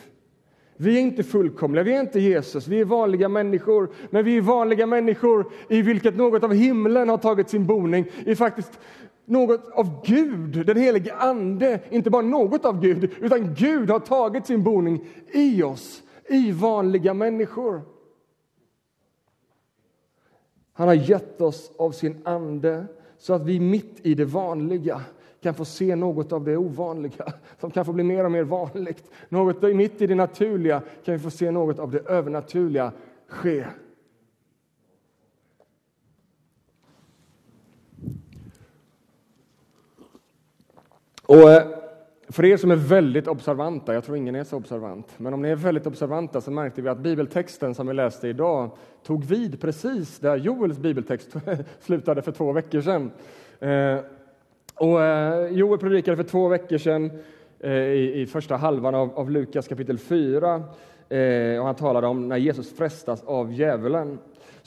Vi 0.76 0.96
är 0.96 1.00
inte 1.00 1.22
fullkomliga, 1.22 1.82
vi 1.82 1.94
är 1.94 2.00
inte 2.00 2.20
Jesus, 2.20 2.68
vi 2.68 2.80
är 2.80 2.84
vanliga 2.84 3.28
människor. 3.28 3.90
Men 4.10 4.24
vi 4.24 4.36
är 4.36 4.40
vanliga 4.40 4.86
människor 4.86 5.52
i 5.68 5.82
vilket 5.82 6.16
något 6.16 6.44
av 6.44 6.52
himlen 6.52 7.08
har 7.08 7.18
tagit 7.18 7.48
sin 7.48 7.66
boning. 7.66 8.06
I 8.26 8.34
faktiskt 8.34 8.78
något 9.24 9.68
av 9.68 10.04
Gud, 10.04 10.66
den 10.66 10.76
helige 10.76 11.14
Ande. 11.14 11.80
Inte 11.90 12.10
bara 12.10 12.22
något 12.22 12.64
av 12.64 12.80
Gud, 12.80 13.12
utan 13.20 13.54
Gud 13.54 13.90
har 13.90 14.00
tagit 14.00 14.46
sin 14.46 14.62
boning 14.62 15.04
i 15.32 15.62
oss, 15.62 16.02
i 16.28 16.52
vanliga 16.52 17.14
människor. 17.14 17.82
Han 20.72 20.88
har 20.88 20.94
gett 20.94 21.40
oss 21.40 21.72
av 21.76 21.90
sin 21.90 22.22
ande 22.24 22.86
så 23.18 23.34
att 23.34 23.42
vi 23.42 23.60
mitt 23.60 24.00
i 24.02 24.14
det 24.14 24.24
vanliga 24.24 25.00
kan 25.40 25.54
få 25.54 25.64
se 25.64 25.96
något 25.96 26.32
av 26.32 26.44
det 26.44 26.56
ovanliga 26.56 27.32
som 27.60 27.70
kan 27.70 27.84
få 27.84 27.92
bli 27.92 28.04
mer 28.04 28.24
och 28.24 28.32
mer 28.32 28.42
vanligt. 28.42 29.10
Något 29.28 29.62
mitt 29.62 30.02
i 30.02 30.06
det 30.06 30.14
naturliga 30.14 30.82
kan 31.04 31.14
vi 31.14 31.20
få 31.20 31.30
se 31.30 31.50
något 31.50 31.78
av 31.78 31.90
det 31.90 32.00
övernaturliga 32.00 32.92
ske. 33.28 33.66
Och 41.26 41.50
eh, 41.50 41.68
för 42.28 42.44
er 42.44 42.56
som 42.56 42.70
är 42.70 42.76
väldigt 42.76 43.28
observanta, 43.28 43.94
jag 43.94 44.04
tror 44.04 44.16
ingen 44.16 44.34
är 44.34 44.44
så 44.44 44.56
observant, 44.56 45.14
men 45.16 45.34
om 45.34 45.42
ni 45.42 45.48
är 45.48 45.56
väldigt 45.56 45.86
observanta 45.86 46.40
så 46.40 46.50
märkte 46.50 46.82
vi 46.82 46.88
att 46.88 46.98
bibeltexten 46.98 47.74
som 47.74 47.86
vi 47.86 47.94
läste 47.94 48.28
idag 48.28 48.70
tog 49.08 49.24
vid 49.24 49.60
precis 49.60 50.18
där 50.18 50.36
Joels 50.36 50.78
bibeltext 50.78 51.36
slutade 51.80 52.22
för 52.22 52.32
två 52.32 52.52
veckor 52.52 52.80
sedan. 52.80 53.10
Eh, 53.60 53.98
och 54.74 55.02
eh, 55.02 55.52
Joel 55.52 55.78
predikade 55.78 56.16
för 56.16 56.24
två 56.24 56.48
veckor 56.48 56.78
sedan 56.78 57.10
eh, 57.60 57.72
i, 57.72 58.26
första 58.32 58.56
halvan 58.56 58.94
av, 58.94 59.18
av 59.18 59.30
Lukas 59.30 59.68
kapitel 59.68 59.98
4 59.98 60.62
och 61.60 61.66
han 61.66 61.74
talade 61.74 62.06
om 62.06 62.28
när 62.28 62.36
Jesus 62.36 62.76
frestas 62.76 63.24
av 63.24 63.52
djävulen. 63.52 64.18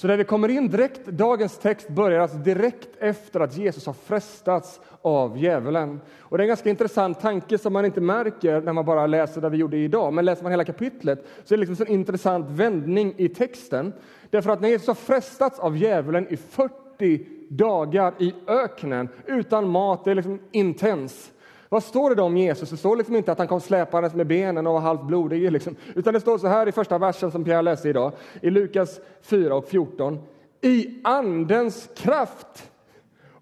Så 0.01 0.08
när 0.08 0.17
vi 0.17 0.24
kommer 0.24 0.50
in 0.50 0.70
direkt, 0.70 1.05
dagens 1.05 1.58
text 1.58 1.89
börjar 1.89 2.20
alltså 2.20 2.38
direkt 2.38 2.89
efter 3.00 3.39
att 3.39 3.58
Jesus 3.58 3.86
har 3.86 3.93
frestats 3.93 4.79
av 5.01 5.38
djävulen. 5.38 6.01
Och 6.20 6.38
det 6.38 6.41
är 6.41 6.46
en 6.46 6.48
ganska 6.48 6.70
intressant 6.70 7.20
tanke 7.20 7.58
som 7.58 7.74
man 7.74 7.86
inte 7.86 8.01
märker 8.01 8.62
när 8.62 8.74
man 8.74 8.86
bara 8.86 9.08
läser 9.08 9.41
det 9.41 9.50
vi 9.50 9.58
gjorde 9.58 9.77
idag. 9.77 10.13
Men 10.13 10.25
läser 10.25 10.43
man 10.43 10.51
hela 10.51 10.63
kapitlet 10.63 11.25
så 11.43 11.53
är 11.53 11.58
det 11.58 11.65
liksom 11.65 11.86
en 11.88 11.93
intressant 11.93 12.50
vändning 12.50 13.13
i 13.17 13.29
texten. 13.29 13.93
Därför 14.29 14.50
att 14.50 14.62
när 14.62 14.70
Jesus 14.70 14.88
har 14.88 14.96
frestats 14.96 15.60
av 15.60 15.77
djävulen 15.77 16.27
i 16.29 16.38
40 16.38 17.25
dagar 17.50 18.13
i 18.20 18.34
öknen 18.48 19.10
utan 19.25 19.70
mat, 19.70 20.05
det 20.05 20.12
är 20.12 20.15
liksom 20.15 20.39
intens. 20.51 21.31
Vad 21.72 21.84
står 21.84 22.10
det 22.10 22.16
då 22.16 22.24
om 22.24 22.38
Jesus? 22.38 22.70
Det 22.70 22.78
står 22.78 22.96
liksom 22.96 23.16
inte 23.16 23.32
att 23.32 23.38
han 23.38 23.48
kom 23.48 23.62
släpandes 23.62 24.13
med 24.13 24.28
benen 24.28 24.68
och 24.68 24.74
var 24.74 24.80
halvt 24.80 25.04
blodig, 25.04 25.51
liksom. 25.51 25.75
utan 25.96 26.13
det 26.13 26.20
står 26.20 26.38
så 26.38 26.48
här 26.48 26.68
i 26.68 26.72
första 26.72 26.98
versen 26.98 27.32
som 27.32 27.44
Pierre 27.44 27.62
läste 27.62 27.90
idag, 27.90 28.12
i 28.42 28.50
Lukas 28.50 29.00
4 29.22 29.56
och 29.56 29.68
14. 29.68 30.20
I 30.62 31.00
Andens 31.04 31.90
kraft 31.96 32.72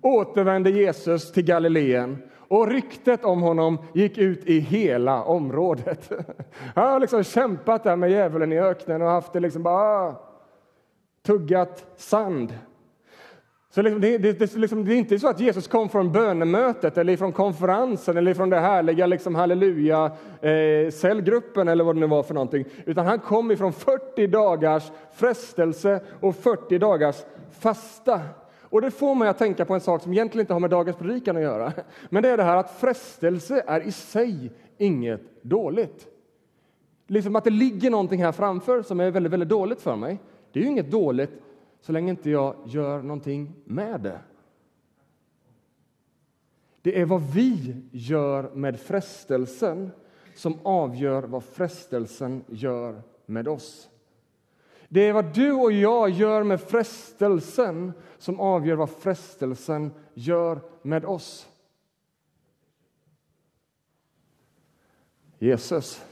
återvände 0.01 0.69
Jesus 0.69 1.31
till 1.31 1.45
Galileen 1.45 2.17
och 2.37 2.67
ryktet 2.67 3.25
om 3.25 3.41
honom 3.41 3.77
gick 3.93 4.17
ut 4.17 4.45
i 4.45 4.59
hela 4.59 5.23
området. 5.23 6.11
Han 6.75 6.91
har 6.91 6.99
liksom 6.99 7.23
kämpat 7.23 7.83
där 7.83 7.95
med 7.95 8.11
djävulen 8.11 8.53
i 8.53 8.59
öknen 8.59 9.01
och 9.01 9.09
haft 9.09 9.33
det 9.33 9.39
liksom 9.39 9.63
bara 9.63 10.15
tuggat 11.25 11.85
sand. 11.95 12.53
Så 13.71 13.81
liksom, 13.81 14.01
det, 14.01 14.17
det, 14.17 14.39
det, 14.39 14.55
liksom, 14.55 14.85
det, 14.85 14.93
är 14.93 14.97
inte 14.97 15.19
så 15.19 15.27
att 15.27 15.39
Jesus 15.39 15.67
kom 15.67 15.89
från 15.89 16.11
bönemötet 16.11 16.97
eller 16.97 17.17
från 17.17 17.31
konferensen 17.31 18.17
eller 18.17 18.33
från 18.33 18.49
det 18.49 18.59
härliga 18.59 19.05
liksom, 19.05 19.35
halleluja 19.35 20.11
eh, 20.41 20.91
cellgruppen 20.91 21.67
eller 21.67 21.83
vad 21.83 21.95
det 21.95 21.99
nu 21.99 22.07
var 22.07 22.23
för 22.23 22.33
någonting. 22.33 22.65
Utan 22.85 23.05
han 23.05 23.19
kom 23.19 23.51
ifrån 23.51 23.73
40 23.73 24.27
dagars 24.27 24.91
frestelse 25.13 26.01
och 26.19 26.35
40 26.35 26.77
dagars 26.77 27.15
fasta. 27.59 28.21
Och 28.61 28.81
det 28.81 28.91
får 28.91 29.15
mig 29.15 29.29
att 29.29 29.37
tänka 29.37 29.65
på 29.65 29.73
en 29.73 29.81
sak 29.81 30.01
som 30.01 30.13
egentligen 30.13 30.43
inte 30.43 30.53
har 30.53 30.59
med 30.59 30.69
dagens 30.69 30.97
predikan 30.97 31.37
att 31.37 31.43
göra. 31.43 31.73
Men 32.09 32.23
det 32.23 32.29
är 32.29 32.37
det 32.37 32.43
här 32.43 32.57
att 32.57 32.79
frestelse 32.79 33.63
är 33.67 33.81
i 33.81 33.91
sig 33.91 34.51
inget 34.77 35.43
dåligt. 35.43 36.07
Liksom 37.07 37.35
att 37.35 37.43
det 37.43 37.49
ligger 37.49 37.89
någonting 37.89 38.23
här 38.23 38.31
framför 38.31 38.81
som 38.81 38.99
är 38.99 39.11
väldigt, 39.11 39.33
väldigt 39.33 39.49
dåligt 39.49 39.81
för 39.81 39.95
mig. 39.95 40.19
Det 40.53 40.59
är 40.59 40.63
ju 40.63 40.69
inget 40.69 40.91
dåligt 40.91 41.31
så 41.81 41.91
länge 41.91 42.09
inte 42.09 42.29
jag 42.29 42.55
gör 42.65 43.01
någonting 43.01 43.55
med 43.65 44.01
det. 44.01 44.21
Det 46.81 47.01
är 47.01 47.05
vad 47.05 47.21
vi 47.21 47.81
gör 47.91 48.51
med 48.53 48.79
frestelsen 48.79 49.91
som 50.35 50.59
avgör 50.63 51.23
vad 51.23 51.43
frestelsen 51.43 52.43
gör 52.47 53.01
med 53.25 53.47
oss. 53.47 53.89
Det 54.87 55.07
är 55.07 55.13
vad 55.13 55.33
du 55.33 55.51
och 55.51 55.71
jag 55.71 56.09
gör 56.09 56.43
med 56.43 56.61
frestelsen 56.61 57.91
som 58.17 58.39
avgör 58.39 58.75
vad 58.75 58.89
frestelsen 58.89 59.91
gör 60.13 60.61
med 60.81 61.05
oss. 61.05 61.49
Jesus 65.39 66.05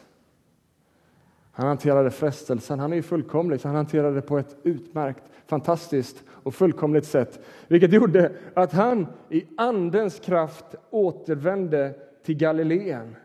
han 1.57 1.67
hanterade 1.67 2.11
frestelsen. 2.11 2.79
Han 2.79 2.91
är 2.91 2.95
ju 2.95 3.01
fullkomlig, 3.01 3.61
så 3.61 3.67
han 3.67 3.75
hanterade 3.75 4.15
det 4.15 4.21
på 4.21 4.37
ett 4.37 4.55
utmärkt, 4.63 5.23
fantastiskt 5.45 6.23
och 6.29 6.55
fullkomligt 6.55 7.05
sätt. 7.05 7.45
Vilket 7.67 7.93
gjorde 7.93 8.31
att 8.53 8.73
han 8.73 9.07
i 9.29 9.43
Andens 9.57 10.19
kraft 10.19 10.65
återvände 10.89 11.93
till 12.25 12.37
Galileen. 12.37 13.15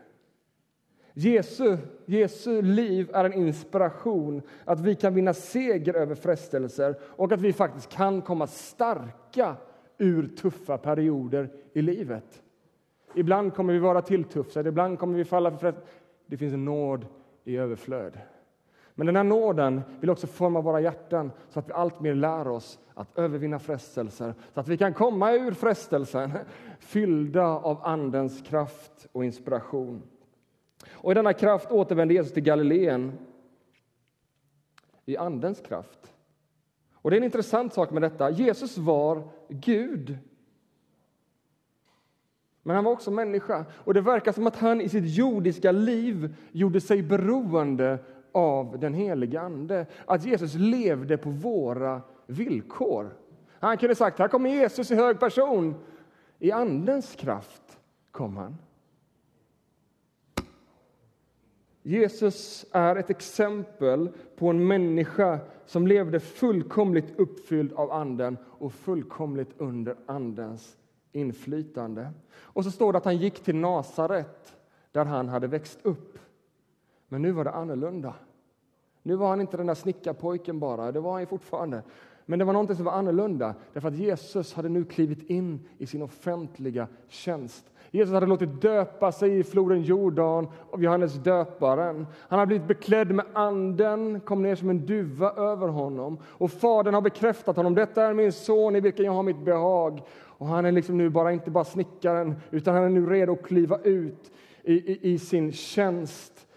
Jesu, 1.13 1.77
Jesu 2.05 2.61
liv 2.61 3.09
är 3.13 3.25
en 3.25 3.33
inspiration 3.33 4.41
att 4.65 4.79
vi 4.79 4.95
kan 4.95 5.13
vinna 5.13 5.33
seger 5.33 5.93
över 5.93 6.15
frestelser 6.15 6.95
och 7.03 7.31
att 7.31 7.41
vi 7.41 7.53
faktiskt 7.53 7.89
kan 7.89 8.21
komma 8.21 8.47
starka 8.47 9.55
ur 9.97 10.27
tuffa 10.27 10.77
perioder 10.77 11.49
i 11.73 11.81
livet. 11.81 12.41
Ibland 13.15 13.53
kommer 13.53 13.73
vi 13.73 13.79
vara 13.79 14.01
tilltufsade, 14.01 14.69
ibland 14.69 14.99
kommer 14.99 15.17
vi 15.17 15.25
falla 15.25 15.51
för 15.51 15.57
frestelser. 15.57 15.89
Det 16.25 16.37
finns 16.37 16.53
en 16.53 16.65
nåd 16.65 17.05
i 17.43 17.57
överflöd. 17.57 18.17
Men 18.95 19.05
den 19.05 19.15
här 19.15 19.23
nåden 19.23 19.81
vill 19.99 20.09
också 20.09 20.27
forma 20.27 20.61
våra 20.61 20.81
hjärtan 20.81 21.31
så 21.49 21.59
att 21.59 21.69
vi 21.69 21.73
alltmer 21.73 22.15
lär 22.15 22.47
oss 22.47 22.79
att 22.93 23.17
övervinna 23.17 23.59
frestelser, 23.59 24.33
så 24.53 24.59
att 24.59 24.67
vi 24.67 24.77
kan 24.77 24.93
komma 24.93 25.33
ur 25.33 25.51
frestelsen 25.51 26.31
fyllda 26.79 27.45
av 27.45 27.79
Andens 27.83 28.41
kraft 28.41 29.07
och 29.11 29.25
inspiration. 29.25 30.01
Och 30.91 31.11
i 31.11 31.15
denna 31.15 31.33
kraft 31.33 31.71
återvände 31.71 32.13
Jesus 32.13 32.33
till 32.33 32.43
Galileen 32.43 33.17
i 35.05 35.17
Andens 35.17 35.61
kraft. 35.61 36.13
Och 36.93 37.09
det 37.09 37.15
är 37.15 37.17
en 37.17 37.23
intressant 37.23 37.73
sak 37.73 37.91
med 37.91 38.01
detta. 38.01 38.29
Jesus 38.29 38.77
var 38.77 39.23
Gud. 39.49 40.17
Men 42.63 42.75
han 42.75 42.85
var 42.85 42.91
också 42.91 43.11
människa. 43.11 43.65
Och 43.73 43.93
det 43.93 44.01
verkar 44.01 44.31
som 44.31 44.47
att 44.47 44.55
han 44.55 44.81
i 44.81 44.89
sitt 44.89 45.15
jordiska 45.17 45.71
liv 45.71 46.35
gjorde 46.51 46.81
sig 46.81 47.03
beroende 47.03 47.99
av 48.31 48.79
den 48.79 48.93
helige 48.93 49.41
Ande. 49.41 49.85
Att 50.05 50.25
Jesus 50.25 50.53
levde 50.55 51.17
på 51.17 51.29
våra 51.29 52.01
villkor. 52.27 53.13
Han 53.59 53.77
kunde 53.77 53.95
sagt, 53.95 54.19
här 54.19 54.27
kommer 54.27 54.49
Jesus 54.49 54.91
i 54.91 54.95
hög 54.95 55.19
person. 55.19 55.75
I 56.39 56.51
Andens 56.51 57.15
kraft 57.15 57.79
kom 58.11 58.37
han. 58.37 58.57
Jesus 61.83 62.65
är 62.71 62.95
ett 62.95 63.09
exempel 63.09 64.09
på 64.35 64.47
en 64.47 64.67
människa 64.67 65.39
som 65.65 65.87
levde 65.87 66.19
fullkomligt 66.19 67.19
uppfylld 67.19 67.73
av 67.73 67.91
Anden 67.91 68.37
och 68.43 68.73
fullkomligt 68.73 69.49
under 69.57 69.95
Andens 70.05 70.77
inflytande. 71.13 72.11
Och 72.35 72.63
så 72.63 72.71
står 72.71 72.91
det 72.91 72.97
att 72.97 73.05
han 73.05 73.17
gick 73.17 73.43
till 73.43 73.55
Nasaret, 73.55 74.55
där 74.91 75.05
han 75.05 75.29
hade 75.29 75.47
växt 75.47 75.79
upp. 75.83 76.19
Men 77.07 77.21
nu 77.21 77.31
var 77.31 77.43
det 77.43 77.51
annorlunda. 77.51 78.13
Nu 79.03 79.15
var 79.15 79.29
han 79.29 79.41
inte 79.41 79.57
den 79.57 79.67
där 79.67 79.75
snickarpojken 79.75 80.59
bara, 80.59 80.91
det 80.91 80.99
var 80.99 81.13
han 81.13 81.27
fortfarande. 81.27 81.83
Men 82.25 82.39
det 82.39 82.45
var 82.45 82.53
någonting 82.53 82.75
som 82.75 82.85
var 82.85 82.91
annorlunda, 82.91 83.55
därför 83.73 83.87
att 83.87 83.95
Jesus 83.95 84.53
hade 84.53 84.69
nu 84.69 84.85
klivit 84.85 85.29
in 85.29 85.67
i 85.77 85.85
sin 85.85 86.01
offentliga 86.01 86.87
tjänst. 87.07 87.65
Jesus 87.91 88.13
hade 88.13 88.25
låtit 88.25 88.61
döpa 88.61 89.11
sig 89.11 89.39
i 89.39 89.43
floden 89.43 89.81
Jordan 89.81 90.47
av 90.71 90.83
Johannes 90.83 91.13
döparen. 91.13 92.07
Han 92.19 92.39
hade 92.39 92.47
blivit 92.47 92.67
beklädd 92.67 93.11
med 93.11 93.25
Anden, 93.33 94.19
kom 94.19 94.41
ner 94.41 94.55
som 94.55 94.69
en 94.69 94.85
duva 94.85 95.31
över 95.31 95.67
honom. 95.67 96.17
Och 96.23 96.51
Fadern 96.51 96.93
har 96.93 97.01
bekräftat 97.01 97.55
honom. 97.55 97.75
Detta 97.75 98.03
är 98.03 98.13
min 98.13 98.31
son 98.31 98.75
i 98.75 98.79
vilken 98.79 99.05
jag 99.05 99.11
har 99.11 99.23
mitt 99.23 99.45
behag. 99.45 100.01
Och 100.43 100.49
han 100.49 100.65
är 100.65 100.71
liksom 100.71 100.97
nu 100.97 101.09
bara 101.09 101.31
inte 101.31 101.51
bara 101.51 101.63
snickaren, 101.63 102.35
utan 102.51 102.73
han 102.73 102.83
är 102.83 102.89
nu 102.89 103.05
redo 103.05 103.33
att 103.33 103.43
kliva 103.43 103.79
ut 103.83 104.31
i, 104.63 104.73
i, 104.73 105.13
i 105.13 105.19
sin 105.19 105.51
tjänst 105.51 106.47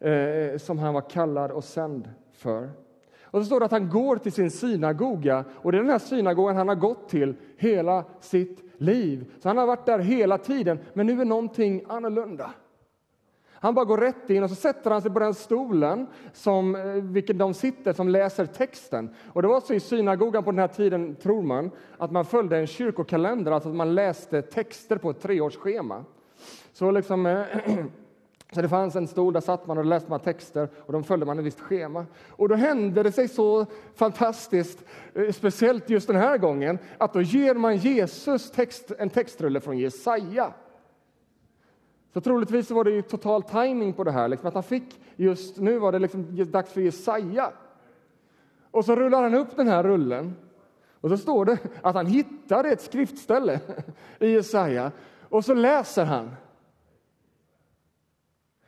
eh, 0.00 0.58
som 0.58 0.78
han 0.78 0.94
var 0.94 1.10
kallad 1.10 1.50
och 1.50 1.64
sänd 1.64 2.10
för. 2.32 2.70
Och 3.22 3.40
så 3.40 3.44
står 3.44 3.60
det 3.60 3.66
att 3.66 3.72
han 3.72 3.88
går 3.88 4.16
till 4.16 4.32
sin 4.32 4.50
synagoga 4.50 5.44
och 5.54 5.72
det 5.72 5.78
är 5.78 5.82
den 5.82 5.90
här 5.90 5.98
synagogan 5.98 6.56
han 6.56 6.68
har 6.68 6.74
gått 6.74 7.08
till 7.08 7.34
hela 7.56 8.04
sitt 8.20 8.64
liv. 8.76 9.32
Så 9.42 9.48
han 9.48 9.58
har 9.58 9.66
varit 9.66 9.86
där 9.86 9.98
hela 9.98 10.38
tiden, 10.38 10.78
men 10.92 11.06
nu 11.06 11.20
är 11.20 11.24
någonting 11.24 11.84
annorlunda. 11.88 12.50
Han 13.60 13.74
bara 13.74 13.84
går 13.84 13.98
rätt 13.98 14.30
in 14.30 14.42
och 14.42 14.50
så 14.50 14.56
sätter 14.56 14.90
han 14.90 15.02
sig 15.02 15.10
på 15.10 15.18
den 15.18 15.34
stolen 15.34 16.06
som 16.32 16.76
eh, 16.76 16.82
vilken 16.84 17.38
de 17.38 17.54
sitter 17.54 17.92
som 17.92 18.08
läser 18.08 18.46
texten. 18.46 19.14
Och 19.32 19.42
det 19.42 19.48
var 19.48 19.60
så 19.60 19.74
i 19.74 19.80
synagogan 19.80 20.44
på 20.44 20.50
den 20.50 20.58
här 20.58 20.68
tiden, 20.68 21.16
tror 21.16 21.42
man, 21.42 21.70
att 21.98 22.10
man 22.10 22.24
följde 22.24 22.58
en 22.58 22.66
kyrkokalender, 22.66 23.52
alltså 23.52 23.68
att 23.68 23.74
man 23.74 23.94
läste 23.94 24.42
texter 24.42 24.96
på 24.96 25.10
ett 25.10 25.20
treårsschema. 25.20 26.04
Så 26.72 26.90
liksom 26.90 27.26
eh, 27.26 27.44
Så 28.52 28.62
det 28.62 28.68
fanns 28.68 28.96
en 28.96 29.08
stol, 29.08 29.32
där 29.32 29.40
satt 29.40 29.66
man 29.66 29.78
och 29.78 29.84
läste 29.84 30.10
man 30.10 30.20
texter 30.20 30.68
och 30.76 30.92
de 30.92 31.04
följde 31.04 31.26
man 31.26 31.38
ett 31.38 31.44
visst 31.44 31.60
schema. 31.60 32.06
Och 32.28 32.48
då 32.48 32.54
hände 32.54 33.02
det 33.02 33.12
sig 33.12 33.28
så 33.28 33.66
fantastiskt, 33.94 34.84
eh, 35.14 35.32
speciellt 35.32 35.90
just 35.90 36.06
den 36.06 36.16
här 36.16 36.38
gången, 36.38 36.78
att 36.98 37.12
då 37.12 37.22
ger 37.22 37.54
man 37.54 37.76
Jesus 37.76 38.50
text, 38.50 38.92
en 38.98 39.10
textrulle 39.10 39.60
från 39.60 39.78
Jesaja. 39.78 40.52
Så 42.18 42.22
troligtvis 42.22 42.70
var 42.70 42.84
det 42.84 42.90
ju 42.90 43.02
total 43.02 43.42
timing 43.42 43.92
på 43.92 44.04
det 44.04 44.10
här, 44.10 44.28
liksom 44.28 44.48
att 44.48 44.54
han 44.54 44.62
fick 44.62 45.00
just 45.16 45.56
nu 45.56 45.78
var 45.78 45.92
det 45.92 45.98
liksom 45.98 46.50
dags 46.50 46.72
för 46.72 46.80
Jesaja. 46.80 47.52
Och 48.70 48.84
så 48.84 48.96
rullar 48.96 49.22
han 49.22 49.34
upp 49.34 49.56
den 49.56 49.68
här 49.68 49.82
rullen 49.82 50.36
och 51.00 51.10
så 51.10 51.16
står 51.16 51.44
det 51.44 51.58
att 51.82 51.94
han 51.94 52.06
hittade 52.06 52.68
ett 52.68 52.80
skriftställe 52.80 53.60
i 54.18 54.28
Jesaja 54.28 54.92
och 55.28 55.44
så 55.44 55.54
läser 55.54 56.04
han 56.04 56.30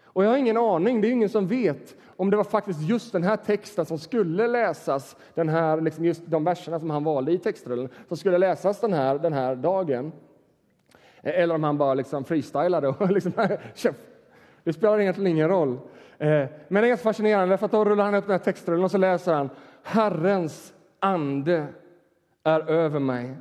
och 0.05 0.25
jag 0.25 0.31
har 0.31 0.37
ingen 0.37 0.57
aning, 0.57 1.01
det 1.01 1.09
är 1.09 1.13
ingen 1.13 1.29
som 1.29 1.47
vet 1.47 1.97
om 2.17 2.31
det 2.31 2.37
var 2.37 2.45
faktiskt 2.45 2.81
just 2.81 3.13
den 3.13 3.23
här 3.23 3.37
texten 3.37 3.87
som 3.87 3.99
skulle 3.99 4.47
läsas, 4.47 5.17
den 5.35 5.49
här, 5.49 5.81
liksom 5.81 6.05
just 6.05 6.27
de 6.27 6.45
verserna 6.45 6.81
som 6.81 6.91
han 6.91 7.05
valde 7.05 7.33
i 7.33 7.39
textrullen, 7.39 7.89
som 8.09 8.17
skulle 8.17 8.39
läsas 8.39 8.81
den 8.81 8.93
här, 8.93 9.19
den 9.19 9.33
här 9.33 9.57
dagen. 9.57 10.13
Eller 11.23 11.55
om 11.55 11.65
han 11.65 11.79
bara 11.79 11.95
liksom 11.95 12.25
freestylade 12.25 12.89
och 12.89 13.11
liksom, 13.11 13.33
det 14.65 14.73
spelar 14.73 15.01
egentligen 15.01 15.31
ingen 15.31 15.49
roll. 15.49 15.79
Eh, 16.19 16.45
men 16.69 16.83
det 16.83 16.87
är 16.87 16.89
ganska 16.89 17.05
fascinerande, 17.05 17.59
för 17.59 17.67
att 17.67 17.73
då 17.73 17.85
rullar 17.85 18.05
han 18.05 18.15
upp 18.15 18.27
den 18.27 18.33
här 18.33 18.45
textrullen 18.45 18.85
och 18.85 18.91
så 18.91 18.99
läser 18.99 19.35
han 19.35 19.51
Herrens 19.83 20.73
ande 21.01 21.67
är 22.45 22.71
över 22.71 23.01
mig 23.01 23.37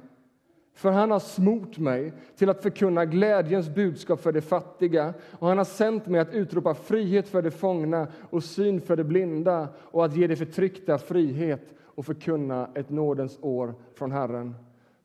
för 0.79 0.91
han 0.91 1.11
har 1.11 1.19
smort 1.19 1.77
mig 1.77 2.13
till 2.35 2.49
att 2.49 2.61
förkunna 2.61 3.05
glädjens 3.05 3.69
budskap 3.69 4.21
för 4.21 4.31
de 4.31 4.41
fattiga 4.41 5.13
och 5.31 5.47
han 5.47 5.57
har 5.57 5.65
sänt 5.65 6.07
mig 6.07 6.19
att 6.19 6.33
utropa 6.33 6.73
frihet 6.73 7.27
för 7.27 7.41
de 7.41 7.51
fångna 7.51 8.07
och 8.29 8.43
syn 8.43 8.81
för 8.81 8.95
de 8.95 9.03
blinda 9.03 9.67
och 9.75 10.05
att 10.05 10.15
ge 10.15 10.27
de 10.27 10.35
förtryckta 10.35 10.97
frihet 10.97 11.61
och 11.83 12.05
förkunna 12.05 12.69
ett 12.75 12.89
nådens 12.89 13.39
år 13.41 13.73
från 13.93 14.11
Herren. 14.11 14.55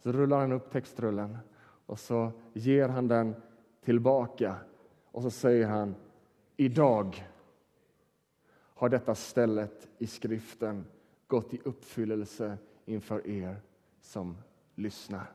Så 0.02 0.12
rullar 0.12 0.40
han 0.40 0.52
upp 0.52 0.72
textrullen 0.72 1.38
och 1.86 1.98
så 1.98 2.32
ger 2.52 2.88
han 2.88 3.08
den 3.08 3.34
tillbaka 3.80 4.56
och 5.10 5.22
så 5.22 5.30
säger 5.30 5.66
han 5.66 5.94
idag 6.56 7.28
har 8.74 8.88
detta 8.88 9.14
stället 9.14 9.88
i 9.98 10.06
skriften 10.06 10.86
gått 11.26 11.54
i 11.54 11.60
uppfyllelse 11.64 12.58
inför 12.84 13.26
er 13.26 13.56
som 14.00 14.36
lyssnar. 14.74 15.32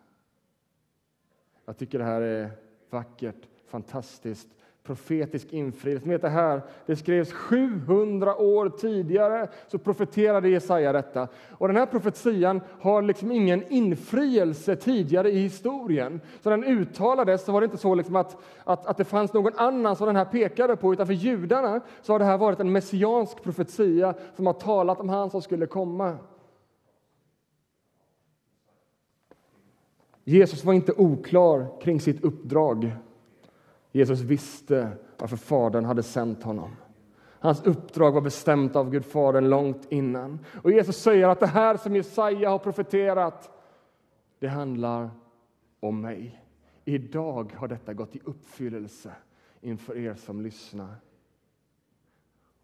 Jag 1.66 1.78
tycker 1.78 2.00
det 2.00 2.06
här 2.06 2.22
är 2.22 2.52
vackert, 2.90 3.48
fantastiskt, 3.66 4.48
profetisk 4.90 5.54
infrielse. 5.54 6.18
det 6.18 6.30
här, 6.30 6.62
det 6.86 6.96
skrevs 6.96 7.32
700 7.32 8.36
år 8.36 8.70
tidigare, 8.70 9.48
så 9.68 9.78
profeterade 9.78 10.50
Jesaja 10.50 10.94
detta. 10.94 11.28
Och 11.52 11.68
den 11.68 11.78
här 11.78 11.86
profetian 11.86 12.62
har 12.82 13.02
liksom 13.02 13.32
ingen 13.32 13.64
infrielse 13.74 14.76
tidigare 14.76 15.32
i 15.32 15.40
historien. 15.40 16.22
Så 16.42 16.50
den 16.50 16.64
uttalades 16.64 17.46
så 17.46 17.52
var 17.52 17.62
det 17.62 17.66
inte 17.66 17.78
så 17.78 17.96
liksom 17.96 18.16
att, 18.16 18.38
att, 18.64 18.86
att 18.86 18.98
det 18.98 19.06
fanns 19.06 19.34
någon 19.34 19.54
annan 19.56 19.96
som 19.96 20.08
den 20.08 20.16
här 20.16 20.26
pekade 20.26 20.76
på, 20.76 20.94
utan 20.94 21.08
för 21.08 21.14
judarna 21.14 21.82
så 22.02 22.14
har 22.14 22.20
det 22.20 22.26
här 22.26 22.38
varit 22.38 22.60
en 22.60 22.72
messiansk 22.72 23.44
profetia 23.44 24.14
som 24.36 24.46
har 24.46 24.54
talat 24.54 25.00
om 25.00 25.10
han 25.10 25.30
som 25.30 25.42
skulle 25.42 25.66
komma. 25.66 26.18
Jesus 30.24 30.64
var 30.64 30.74
inte 30.74 30.94
oklar 30.98 31.82
kring 31.82 32.00
sitt 32.00 32.24
uppdrag. 32.24 32.92
Jesus 33.92 34.20
visste 34.20 34.90
varför 35.18 35.38
Fadern 35.38 35.86
hade 35.86 36.04
sänt 36.04 36.44
honom. 36.44 36.76
Hans 37.40 37.64
uppdrag 37.64 38.12
var 38.12 38.22
bestämt 38.22 38.76
av 38.76 38.90
Gud 38.90 39.06
Fadern 39.06 39.50
långt 39.50 39.88
innan. 39.90 40.40
Och 40.64 40.72
Jesus 40.72 40.98
säger 40.98 41.28
att 41.28 41.40
det 41.40 41.48
här 41.48 41.78
som 41.78 41.96
Jesaja 41.96 42.50
har 42.50 42.60
profeterat, 42.60 43.50
det 44.40 44.48
handlar 44.48 45.10
om 45.80 46.02
mig. 46.02 46.44
Idag 46.86 47.54
har 47.58 47.68
detta 47.68 47.94
gått 47.94 48.16
i 48.16 48.22
uppfyllelse 48.24 49.12
inför 49.62 49.98
er 49.98 50.14
som 50.14 50.42
lyssnar. 50.42 50.96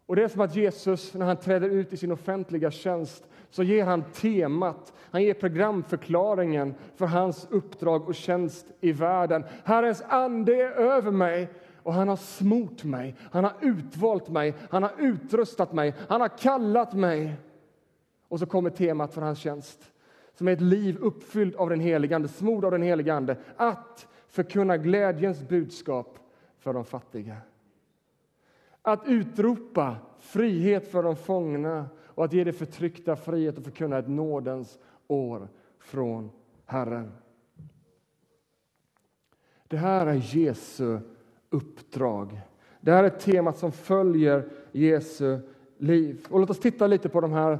Och 0.06 0.16
Det 0.16 0.22
är 0.22 0.28
som 0.28 0.40
att 0.40 0.56
Jesus, 0.56 1.14
när 1.14 1.26
han 1.26 1.36
träder 1.36 1.68
ut 1.68 1.92
i 1.92 1.96
sin 1.96 2.12
offentliga 2.12 2.70
tjänst, 2.70 3.28
så 3.50 3.62
ger 3.62 3.84
han 3.84 4.04
temat, 4.12 4.92
han 5.10 5.22
ger 5.22 5.34
programförklaringen 5.34 6.74
för 6.96 7.06
hans 7.06 7.46
uppdrag 7.50 8.08
och 8.08 8.14
tjänst 8.14 8.66
i 8.80 8.92
världen. 8.92 9.44
Herrens 9.64 10.02
ande 10.08 10.54
är 10.54 10.70
över 10.70 11.10
mig 11.10 11.48
och 11.82 11.92
han 11.92 12.08
har 12.08 12.16
smort 12.16 12.84
mig, 12.84 13.14
han 13.30 13.44
har 13.44 13.52
utvalt 13.60 14.28
mig, 14.28 14.54
han 14.70 14.82
har 14.82 14.92
utrustat 14.98 15.72
mig, 15.72 15.94
han 16.08 16.20
har 16.20 16.38
kallat 16.38 16.92
mig. 16.92 17.34
Och 18.28 18.38
så 18.38 18.46
kommer 18.46 18.70
temat 18.70 19.14
för 19.14 19.22
hans 19.22 19.38
tjänst, 19.38 19.92
som 20.34 20.48
är 20.48 20.52
ett 20.52 20.60
liv 20.60 20.96
uppfyllt 21.00 21.56
av 21.56 21.70
den 21.70 21.80
helige 21.80 22.16
Ande, 22.16 22.28
smord 22.28 22.64
av 22.64 22.70
den 22.70 22.82
helige 22.82 23.14
Ande, 23.14 23.36
att 23.56 24.06
förkunna 24.28 24.76
glädjens 24.76 25.48
budskap 25.48 26.18
för 26.58 26.72
de 26.72 26.84
fattiga. 26.84 27.36
Att 28.86 29.06
utropa 29.06 29.96
frihet 30.18 30.90
för 30.90 31.02
de 31.02 31.16
fångna 31.16 31.88
och 32.04 32.24
att 32.24 32.32
ge 32.32 32.44
det 32.44 32.52
förtryckta 32.52 33.16
frihet 33.16 33.58
och 33.58 33.64
förkunna 33.64 33.98
ett 33.98 34.08
nådens 34.08 34.78
år 35.06 35.48
från 35.78 36.30
Herren. 36.64 37.12
Det 39.68 39.76
här 39.76 40.06
är 40.06 40.36
Jesu 40.36 40.98
uppdrag. 41.50 42.40
Det 42.80 42.92
här 42.92 43.04
är 43.04 43.10
temat 43.10 43.58
som 43.58 43.72
följer 43.72 44.48
Jesu 44.72 45.38
liv. 45.78 46.26
Och 46.30 46.40
låt 46.40 46.50
oss 46.50 46.60
titta 46.60 46.86
lite 46.86 47.08
på 47.08 47.20
de 47.20 47.32
här 47.32 47.58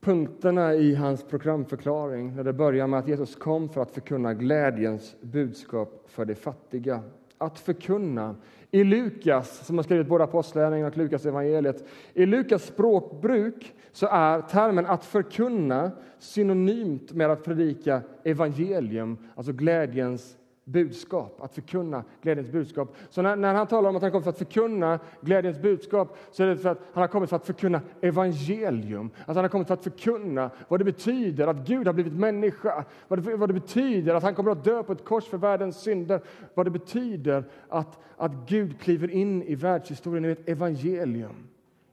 punkterna 0.00 0.74
i 0.74 0.94
hans 0.94 1.24
programförklaring. 1.24 2.36
När 2.36 2.44
det 2.44 2.52
börjar 2.52 2.86
med 2.86 2.98
att 2.98 3.08
Jesus 3.08 3.36
kom 3.36 3.68
för 3.68 3.82
att 3.82 3.90
förkunna 3.90 4.34
glädjens 4.34 5.16
budskap 5.20 6.04
för 6.06 6.24
de 6.24 6.34
fattiga. 6.34 7.02
Att 7.38 7.58
förkunna. 7.58 8.36
I 8.70 8.84
Lukas, 8.84 9.66
som 9.66 9.76
har 9.76 9.82
skrivit 9.82 10.06
både 10.06 10.24
Apostlagärningarna 10.24 10.90
och 10.90 10.96
Lukas 10.96 11.26
evangeliet, 11.26 11.84
i 12.14 12.26
Lukas 12.26 12.64
språkbruk 12.64 13.74
så 13.92 14.06
är 14.06 14.40
termen 14.40 14.86
att 14.86 15.04
förkunna 15.04 15.90
synonymt 16.18 17.12
med 17.12 17.30
att 17.30 17.44
predika 17.44 18.02
evangelium, 18.24 19.18
alltså 19.34 19.52
glädjens 19.52 20.36
budskap, 20.68 21.40
att 21.40 21.54
förkunna 21.54 22.04
glädjens 22.22 22.50
budskap. 22.50 22.96
Så 23.10 23.22
när, 23.22 23.36
när, 23.36 23.54
han 23.54 23.66
talar 23.66 23.90
om 23.90 23.96
att 23.96 24.02
han 24.02 24.10
kommit 24.10 24.24
för 24.24 24.30
att 24.30 24.38
förkunna 24.38 24.98
glädjens 25.20 25.58
budskap 25.58 26.18
så 26.30 26.42
är 26.42 26.46
det 26.46 26.56
för 26.56 26.68
att 26.68 26.78
han 26.92 27.00
har 27.00 27.08
kommit 27.08 27.30
för 27.30 27.36
att 27.36 27.46
förkunna 27.46 27.80
evangelium. 28.00 29.10
Att 29.26 29.34
han 29.36 29.44
har 29.44 29.48
kommit 29.48 29.66
för 29.66 29.74
att 29.74 29.84
förkunna 29.84 30.50
vad 30.68 30.80
det 30.80 30.84
betyder 30.84 31.46
att 31.46 31.56
Gud 31.56 31.86
har 31.86 31.94
blivit 31.94 32.12
människa. 32.12 32.84
Vad 33.08 33.22
det, 33.22 33.36
vad 33.36 33.48
det 33.48 33.52
betyder 33.52 34.14
att 34.14 34.22
han 34.22 34.34
kommer 34.34 34.50
att 34.50 34.64
dö 34.64 34.82
på 34.82 34.92
ett 34.92 35.04
kors 35.04 35.24
för 35.24 35.38
världens 35.38 35.80
synder. 35.80 36.20
Vad 36.54 36.66
det 36.66 36.70
betyder 36.70 37.44
att, 37.68 37.98
att 38.16 38.32
Gud 38.48 38.80
kliver 38.80 39.10
in 39.10 39.42
i 39.42 39.54
världshistorien 39.54 40.24
i 40.24 40.28
ett 40.28 40.48
evangelium. 40.48 41.48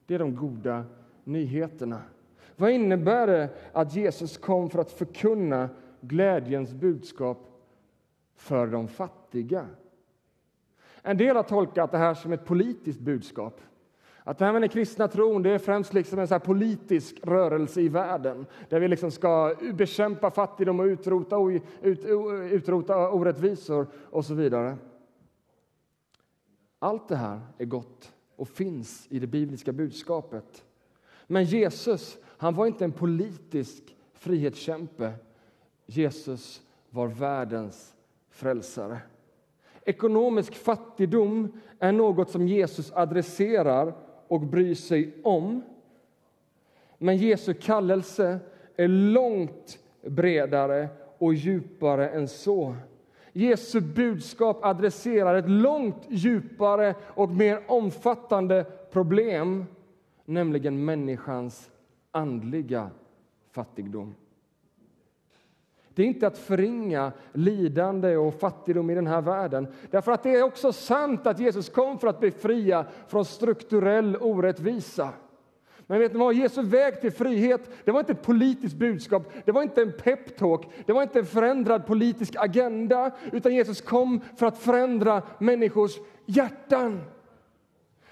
Det 0.06 0.16
är 0.16 0.20
de 0.20 0.36
goda 0.36 0.86
nyheterna. 1.24 2.02
Vad 2.56 2.72
innebär 2.72 3.28
det 3.28 3.50
att 3.72 3.96
Jesus 3.96 4.38
kom 4.38 4.70
för 4.70 4.80
att 4.80 4.92
förkunna 4.92 5.70
glädjens 6.02 6.74
budskap 6.74 7.50
för 8.44 8.68
de 8.68 8.88
fattiga. 8.88 9.68
En 11.02 11.18
del 11.18 11.36
har 11.36 11.44
tolkat 11.44 11.92
det 11.92 11.98
här 11.98 12.14
som 12.14 12.34
ett 12.34 12.46
politiskt 12.46 13.00
budskap. 13.00 13.62
Att 14.24 14.38
det 14.38 14.46
här 14.46 14.54
med 14.54 14.62
den 14.62 14.70
kristna 14.70 15.08
tron 15.08 15.44
det 15.44 15.50
är 15.50 15.60
främst 15.60 15.94
liksom 15.94 16.20
en 16.20 16.28
så 16.28 16.40
politisk 16.40 17.20
rörelse 17.24 17.82
i 17.82 17.90
världen 17.90 18.46
där 18.70 18.80
vi 18.80 18.88
liksom 18.88 19.12
ska 19.12 19.56
bekämpa 19.74 20.32
fattigdom 20.32 20.80
och 20.80 20.86
utrota, 20.86 21.36
ut, 21.82 22.06
utrota 22.52 23.10
orättvisor 23.10 23.88
och 24.10 24.26
så 24.26 24.34
vidare. 24.34 24.78
Allt 26.80 27.08
det 27.08 27.16
här 27.16 27.40
är 27.58 27.66
gott 27.66 28.14
och 28.36 28.48
finns 28.48 29.08
i 29.10 29.20
det 29.20 29.28
bibliska 29.28 29.72
budskapet. 29.72 30.66
Men 31.28 31.44
Jesus 31.44 32.18
han 32.38 32.56
var 32.56 32.68
inte 32.68 32.86
en 32.86 32.92
politisk 32.92 33.96
frihetskämpe. 34.14 35.14
Jesus 35.86 36.62
var 36.90 37.08
världens 37.08 37.93
frälsare. 38.34 38.98
Ekonomisk 39.86 40.56
fattigdom 40.56 41.52
är 41.80 41.92
något 41.92 42.30
som 42.30 42.48
Jesus 42.48 42.92
adresserar 42.92 43.94
och 44.28 44.40
bryr 44.40 44.76
sig 44.76 45.14
om. 45.24 45.62
Men 46.98 47.18
Jesu 47.18 47.54
kallelse 47.54 48.40
är 48.76 48.88
långt 48.88 49.80
bredare 50.02 50.90
och 51.18 51.34
djupare 51.34 52.10
än 52.10 52.28
så. 52.28 52.76
Jesu 53.34 53.82
budskap 53.82 54.60
adresserar 54.62 55.36
ett 55.36 55.50
långt 55.50 56.06
djupare 56.10 56.96
och 57.02 57.30
mer 57.30 57.64
omfattande 57.68 58.66
problem 58.92 59.66
nämligen 60.26 60.86
människans 60.86 61.72
andliga 62.12 62.90
fattigdom. 63.52 64.16
Det 65.96 66.04
är 66.04 66.08
inte 66.08 66.28
att 66.28 66.38
förringa 66.38 67.12
lidande 67.34 68.18
och 68.18 68.40
fattigdom 68.40 68.90
i 68.90 68.96
den 68.96 69.08
här 69.08 69.22
världen. 69.22 69.68
Därför 69.92 70.12
att 70.12 70.24
det 70.24 70.36
är 70.36 70.44
också 70.44 70.74
sant 70.74 71.28
att 71.28 71.40
Jesus 71.40 71.70
kom 71.70 72.00
för 72.00 72.08
att 72.08 72.20
befria 72.20 72.86
från 73.08 73.26
strukturell 73.26 74.18
orättvisa. 74.22 75.10
Men 75.88 76.00
vet 76.00 76.14
ni 76.14 76.20
vad? 76.20 76.34
Jesu 76.34 76.62
väg 76.62 77.02
till 77.02 77.12
frihet 77.12 77.70
det 77.86 77.92
var 77.92 78.00
inte 78.00 78.12
ett 78.12 78.22
politiskt 78.22 78.76
budskap, 78.76 79.32
det 79.46 79.52
var 79.52 79.64
inte 79.64 79.82
en 79.82 79.94
peptalk, 80.04 80.70
det 80.86 80.94
var 80.94 81.04
inte 81.04 81.20
en 81.20 81.26
förändrad 81.26 81.86
politisk 81.86 82.36
agenda, 82.38 83.12
utan 83.32 83.54
Jesus 83.54 83.82
kom 83.82 84.22
för 84.38 84.46
att 84.46 84.58
förändra 84.58 85.22
människors 85.38 85.92
hjärtan. 86.26 87.02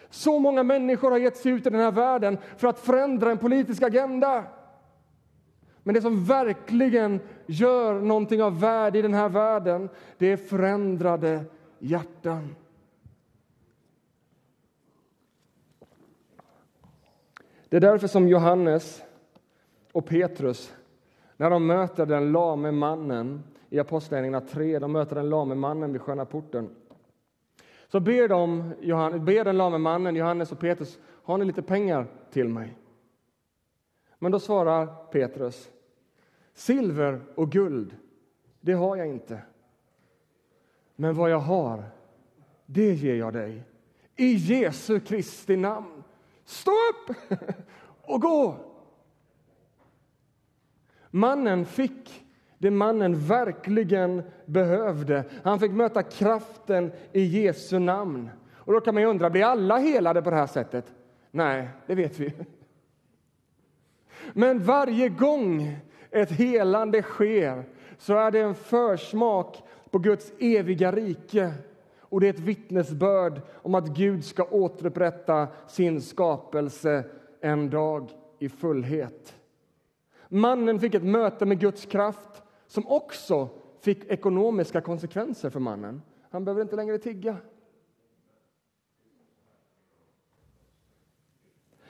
Så 0.10 0.40
många 0.40 0.64
människor 0.64 1.12
har 1.12 1.18
gett 1.18 1.38
sig 1.38 1.52
ut 1.52 1.68
i 1.68 1.70
den 1.70 1.80
här 1.80 1.92
världen 1.92 2.38
för 2.58 2.68
att 2.68 2.80
förändra 2.80 3.32
en 3.32 3.38
politisk 3.38 3.84
agenda. 3.84 4.44
Men 5.84 5.96
det 5.96 6.02
som 6.02 6.24
verkligen 6.24 7.20
gör 7.46 8.00
någonting 8.00 8.44
av 8.44 8.60
värde 8.60 9.00
i 9.00 9.02
den 9.02 9.14
här 9.14 9.30
världen, 9.30 9.90
det 10.18 10.32
är 10.32 10.38
förändrade 10.38 11.46
hjärtan. 11.80 12.56
Det 17.70 17.78
är 17.78 17.82
därför 17.82 18.08
som 18.08 18.28
Johannes 18.28 19.04
och 19.92 20.06
Petrus, 20.06 20.74
när 21.38 21.50
de 21.50 21.68
möter 21.68 22.06
den 22.06 22.32
lame 22.32 22.72
mannen 22.72 23.44
i 23.70 23.80
Apostlagärningarna 23.80 24.42
3, 24.48 24.80
de 24.80 24.92
möter 24.92 25.16
den 25.16 25.30
lame 25.30 25.56
mannen 25.56 25.92
vid 25.92 26.02
Sköna 26.02 26.26
porten, 26.26 26.70
så 27.88 28.00
ber, 28.00 28.28
de, 28.28 28.74
ber 29.26 29.44
den 29.44 29.58
lame 29.58 29.78
mannen, 29.78 30.16
Johannes 30.16 30.52
och 30.52 30.60
Petrus, 30.60 31.00
har 31.24 31.38
ni 31.38 31.46
lite 31.46 31.62
pengar 31.62 32.08
till 32.32 32.48
mig? 32.50 32.78
Men 34.24 34.32
då 34.32 34.40
svarar 34.40 34.86
Petrus, 35.12 35.70
silver 36.54 37.22
och 37.36 37.52
guld, 37.52 37.96
det 38.60 38.74
har 38.74 38.96
jag 38.96 39.08
inte. 39.08 39.42
Men 40.96 41.16
vad 41.16 41.32
jag 41.32 41.40
har, 41.40 41.84
det 42.66 42.94
ger 42.94 43.16
jag 43.16 43.34
dig. 43.34 43.64
I 44.16 44.34
Jesu 44.34 45.00
Kristi 45.00 45.56
namn. 45.56 46.04
Stå 46.46 46.72
upp 46.72 47.16
och 48.02 48.22
gå! 48.22 48.56
Mannen 51.10 51.66
fick 51.66 52.26
det 52.58 52.72
mannen 52.72 53.28
verkligen 53.28 54.24
behövde. 54.46 55.24
Han 55.44 55.60
fick 55.60 55.72
möta 55.72 56.04
kraften 56.04 56.92
i 57.12 57.22
Jesu 57.22 57.80
namn. 57.80 58.30
Och 58.52 58.74
Då 58.74 58.82
kan 58.82 58.94
man 58.96 59.04
undra, 59.04 59.30
blir 59.30 59.44
alla 59.44 59.78
helade 59.78 60.22
på 60.22 60.30
det 60.30 60.36
här 60.36 60.48
sättet? 60.48 60.86
Nej, 61.32 61.70
det 61.86 61.96
vet 61.96 62.20
vi. 62.20 62.34
Men 64.34 64.64
varje 64.64 65.10
gång 65.10 65.78
ett 66.12 66.32
helande 66.32 67.02
sker 67.02 67.64
så 67.98 68.14
är 68.14 68.32
det 68.32 68.40
en 68.40 68.56
försmak 68.56 69.64
på 69.90 70.00
Guds 70.00 70.34
eviga 70.40 70.92
rike 70.92 71.54
och 72.00 72.22
det 72.22 72.28
är 72.28 72.34
ett 72.34 72.40
vittnesbörd 72.40 73.42
om 73.54 73.76
att 73.76 73.88
Gud 73.88 74.26
ska 74.26 74.44
återupprätta 74.44 75.48
sin 75.68 76.02
skapelse 76.02 77.04
en 77.42 77.70
dag 77.70 78.10
i 78.40 78.50
fullhet. 78.50 79.36
Mannen 80.28 80.80
fick 80.80 80.94
ett 80.94 81.04
möte 81.04 81.46
med 81.46 81.60
Guds 81.60 81.86
kraft 81.86 82.42
som 82.68 82.88
också 82.88 83.50
fick 83.82 84.06
ekonomiska 84.06 84.82
konsekvenser 84.82 85.50
för 85.50 85.60
mannen. 85.60 86.02
Han 86.30 86.46
behöver 86.46 86.62
inte 86.62 86.76
längre 86.76 86.98
tigga. 86.98 87.38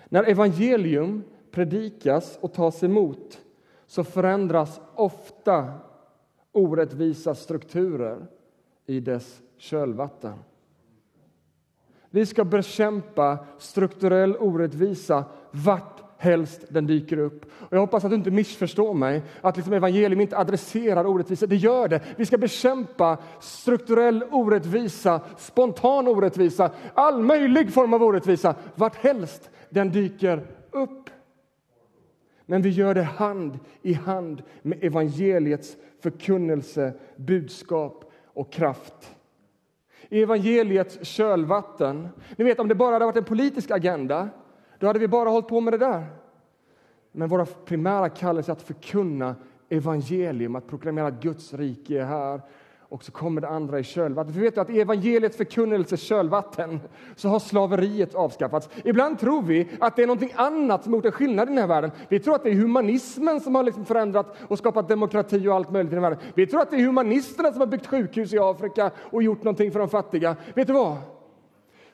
När 0.10 0.24
evangelium 0.24 1.24
predikas 1.52 2.38
och 2.42 2.54
tas 2.54 2.84
emot 2.84 3.42
så 3.88 4.04
förändras 4.04 4.82
ofta 4.96 5.74
orättvisa 6.52 7.36
strukturer 7.36 8.28
i 8.86 9.00
dess 9.00 9.42
kölvatten. 9.58 10.34
Vi 12.10 12.26
ska 12.26 12.44
bekämpa 12.44 13.38
strukturell 13.58 14.36
orättvisa 14.36 15.26
vart 15.52 16.04
helst 16.18 16.66
den 16.70 16.88
dyker 16.88 17.18
upp. 17.18 17.46
Och 17.46 17.74
jag 17.74 17.80
hoppas 17.80 18.04
att 18.04 18.12
du 18.12 18.16
inte 18.16 18.32
missförstår 18.32 18.94
mig, 18.94 19.22
att 19.42 19.56
liksom 19.56 19.74
evangelium 19.74 20.22
inte 20.22 20.38
adresserar 20.38 21.06
orättvisa. 21.06 21.48
Det 21.48 21.56
gör 21.56 21.88
det. 21.88 22.02
Vi 22.16 22.26
ska 22.26 22.38
bekämpa 22.38 23.18
strukturell 23.40 24.24
orättvisa, 24.32 25.22
spontan 25.38 26.08
orättvisa, 26.08 26.72
all 26.94 27.22
möjlig 27.22 27.74
form 27.74 27.94
av 27.94 28.04
orättvisa, 28.04 28.56
vart 28.76 28.96
helst 28.96 29.50
den 29.70 29.92
dyker 29.92 30.48
upp. 30.72 31.10
Men 32.46 32.62
vi 32.62 32.70
gör 32.70 32.94
det 32.94 33.04
hand 33.04 33.60
i 33.82 33.94
hand 33.94 34.44
med 34.62 34.84
evangeliets 34.84 35.78
förkunnelse, 36.00 36.94
budskap 37.16 38.12
och 38.26 38.52
kraft. 38.52 39.16
I 40.10 40.22
evangeliets 40.22 41.00
kölvatten, 41.02 42.10
ni 42.36 42.44
vet 42.44 42.60
om 42.60 42.68
det 42.68 42.76
bara 42.76 42.94
hade 42.94 43.06
varit 43.06 43.18
en 43.18 43.24
politisk 43.24 43.72
agenda, 43.72 44.30
då 44.80 44.88
hade 44.88 45.00
vi 45.00 45.08
bara 45.08 45.30
hållit 45.30 45.48
på 45.48 45.62
med 45.62 45.74
det 45.74 45.78
där. 45.78 46.06
Men 47.12 47.30
våra 47.30 47.46
primära 47.46 48.10
kallelse 48.10 48.52
är 48.52 48.54
att 48.54 48.62
förkunna 48.62 49.36
evangelium, 49.70 50.56
att 50.56 50.68
proklamera 50.68 51.08
att 51.08 51.22
Guds 51.22 51.54
rike 51.54 52.02
är 52.02 52.06
här 52.06 52.42
och 52.92 53.04
så 53.04 53.12
kommer 53.12 53.42
det 53.42 53.48
andra 53.48 53.80
i 53.80 53.84
kölvattnet. 53.84 54.36
För 54.36 54.42
vet 54.42 54.56
du 54.56 54.62
att 54.62 54.70
i 54.70 54.82
evangeliets 54.82 55.38
förkunnelse 55.38 55.98
kölvatten 55.98 56.80
så 57.16 57.30
har 57.30 57.40
slaveriet 57.40 58.16
avskaffats. 58.16 58.70
Ibland 58.84 59.20
tror 59.20 59.42
vi 59.42 59.68
att 59.80 59.96
det 59.96 60.04
är 60.04 60.08
någonting 60.08 60.34
annat 60.36 60.84
som 60.84 60.94
har 60.94 60.98
gjort 60.98 61.06
en 61.06 61.12
skillnad 61.12 61.48
i 61.48 61.52
den 61.52 61.58
här 61.58 61.68
världen. 61.68 61.92
Vi 62.10 62.20
tror 62.20 62.36
att 62.36 62.44
det 62.44 62.50
är 62.50 62.56
humanismen 62.56 63.42
som 63.42 63.56
har 63.56 63.64
liksom 63.64 63.86
förändrat 63.86 64.36
och 64.48 64.58
skapat 64.58 64.88
demokrati 64.88 65.48
och 65.48 65.56
allt 65.56 65.72
möjligt 65.72 65.92
i 65.92 65.96
den 65.96 66.04
här 66.04 66.12
världen. 66.12 66.26
Vi 66.36 66.48
tror 66.48 66.62
att 66.62 66.72
det 66.72 66.78
är 66.78 66.86
humanisterna 66.86 67.52
som 67.52 67.60
har 67.60 67.68
byggt 67.68 67.88
sjukhus 67.88 68.34
i 68.34 68.40
Afrika 68.40 68.92
och 68.98 69.24
gjort 69.24 69.44
någonting 69.44 69.72
för 69.72 69.80
de 69.80 69.90
fattiga. 69.90 70.36
Vet 70.54 70.68
du 70.68 70.74
vad? 70.74 70.98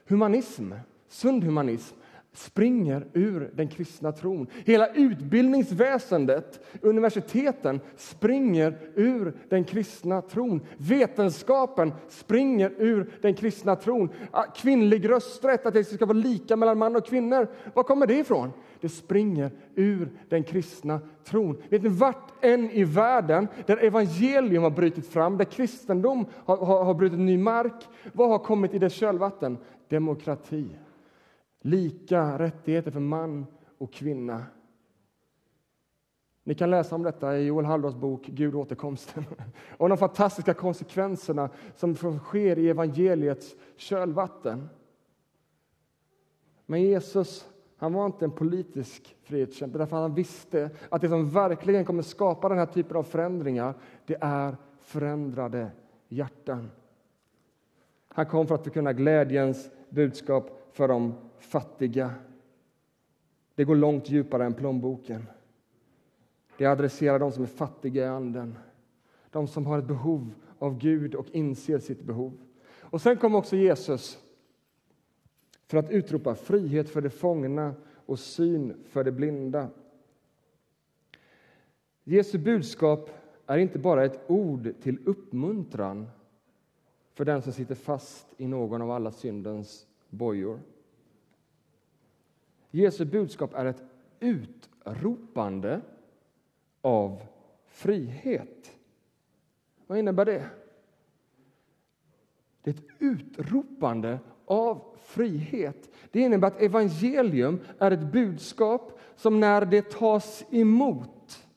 Humanism, 0.08 0.72
sund 1.10 1.44
humanism, 1.44 1.96
springer 2.38 3.08
ur 3.14 3.52
den 3.54 3.68
kristna 3.68 4.12
tron. 4.12 4.48
Hela 4.66 4.88
utbildningsväsendet, 4.88 6.60
universiteten, 6.82 7.80
springer 7.96 8.78
ur 8.96 9.34
den 9.50 9.64
kristna 9.64 10.22
tron. 10.22 10.62
Vetenskapen 10.78 11.94
springer 12.10 12.74
ur 12.78 13.12
den 13.22 13.34
kristna 13.34 13.76
tron. 13.76 14.10
Ah, 14.32 14.44
kvinnlig 14.44 15.10
rösträtt, 15.10 15.66
att 15.66 15.74
det 15.74 15.84
ska 15.84 16.06
vara 16.06 16.18
lika 16.18 16.56
mellan 16.56 16.78
man 16.78 16.96
och 16.96 17.06
kvinnor. 17.06 17.48
Var 17.74 17.84
kommer 17.84 18.08
det 18.08 18.20
ifrån? 18.20 18.52
Det 18.82 18.90
springer 18.90 19.52
ur 19.76 20.10
den 20.30 20.44
kristna 20.44 21.00
tron. 21.24 21.62
Vet 21.70 21.84
ni, 21.84 21.90
vart 21.90 22.44
än 22.46 22.72
i 22.72 22.84
världen 22.84 23.48
där 23.66 23.78
evangelium 23.78 24.64
har 24.64 24.70
brutit 24.70 25.08
fram, 25.08 25.38
där 25.38 25.46
kristendom 25.46 26.26
har, 26.46 26.58
har, 26.58 26.84
har 26.84 26.94
brutit 26.94 27.20
ny 27.20 27.38
mark, 27.38 27.88
vad 28.14 28.30
har 28.30 28.40
kommit 28.40 28.74
i 28.74 28.80
dess 28.80 28.94
kölvatten? 28.94 29.58
Demokrati. 29.90 30.66
Lika 31.68 32.40
rättigheter 32.40 32.92
för 32.92 33.00
man 33.00 33.46
och 33.78 33.94
kvinna. 33.94 34.46
Ni 36.44 36.56
kan 36.56 36.70
läsa 36.70 36.96
om 36.96 37.04
detta 37.04 37.38
i 37.38 37.46
Joel 37.46 37.66
Halldors 37.66 37.96
bok 37.96 38.26
Gud 38.26 38.56
återkomsten. 38.56 39.26
Om 39.78 39.90
de 39.90 39.98
fantastiska 39.98 40.54
konsekvenserna 40.54 41.50
som 41.76 41.96
sker 42.20 42.60
i 42.60 42.70
evangeliets 42.70 43.56
kölvatten. 43.76 44.70
Men 46.66 46.82
Jesus 46.82 47.48
han 47.78 47.94
var 47.94 48.06
inte 48.06 48.26
en 48.26 48.32
politisk 48.32 49.18
frihetskämpe 49.24 49.78
därför 49.78 49.98
han 49.98 50.14
visste 50.14 50.70
att 50.90 51.02
det 51.02 51.10
som 51.10 51.30
verkligen 51.30 51.86
kommer 51.86 52.04
skapa 52.04 52.50
den 52.50 52.58
här 52.58 52.66
typen 52.66 52.98
av 52.98 53.04
förändringar 53.04 53.74
det 54.06 54.18
är 54.22 54.58
förändrade 54.80 55.72
hjärtan. 56.08 56.72
Han 58.08 58.26
kom 58.26 58.48
för 58.48 58.56
att 58.56 58.64
förkunna 58.64 58.94
glädjens 58.94 59.70
budskap 59.90 60.57
för 60.78 60.88
de 60.88 61.14
fattiga. 61.40 62.14
Det 63.56 63.64
går 63.64 63.76
långt 63.76 64.10
djupare 64.10 64.46
än 64.46 64.54
plånboken. 64.54 65.26
Det 66.58 66.66
adresserar 66.66 67.20
de 67.20 67.32
som 67.32 67.44
är 67.44 67.48
fattiga 67.48 68.06
i 68.06 68.08
anden, 68.08 68.58
de 69.32 69.48
som 69.48 69.66
har 69.66 69.80
ett 69.80 69.88
behov 69.88 70.34
av 70.60 70.78
Gud 70.78 71.16
och 71.16 71.26
inser 71.32 71.80
sitt 71.80 72.02
behov. 72.02 72.38
Och 72.82 73.02
sen 73.02 73.18
kom 73.18 73.36
också 73.36 73.56
Jesus 73.56 74.24
för 75.68 75.78
att 75.78 75.92
utropa 75.92 76.36
frihet 76.36 76.90
för 76.90 77.02
de 77.02 77.10
fångna 77.10 77.74
och 78.06 78.20
syn 78.20 78.74
för 78.86 79.04
de 79.04 79.12
blinda. 79.12 79.70
Jesu 82.04 82.38
budskap 82.38 83.10
är 83.46 83.58
inte 83.58 83.80
bara 83.80 84.06
ett 84.06 84.20
ord 84.28 84.74
till 84.82 85.00
uppmuntran 85.06 86.08
för 87.14 87.26
den 87.26 87.42
som 87.42 87.54
sitter 87.54 87.76
fast 87.76 88.28
i 88.38 88.48
någon 88.48 88.82
av 88.82 88.92
alla 88.92 89.12
syndens 89.12 89.88
bojor. 90.10 90.60
Jesu 92.72 93.06
budskap 93.06 93.54
är 93.54 93.66
ett 93.66 93.84
utropande 94.20 95.82
av 96.82 97.22
frihet. 97.66 98.72
Vad 99.88 100.00
innebär 100.00 100.26
det? 100.26 100.50
Det 102.62 102.70
är 102.70 102.74
ett 102.74 102.86
utropande 103.00 104.20
av 104.46 104.98
frihet. 105.00 105.90
Det 106.12 106.20
innebär 106.20 106.48
att 106.48 106.62
evangelium 106.62 107.60
är 107.80 107.92
ett 107.92 108.12
budskap 108.12 109.00
som 109.16 109.40
när 109.40 109.66
det 109.66 109.90
tas 109.90 110.46
emot 110.52 111.48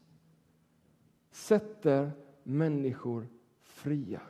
sätter 1.31 2.11
människor 2.43 3.29
fria. 3.63 4.21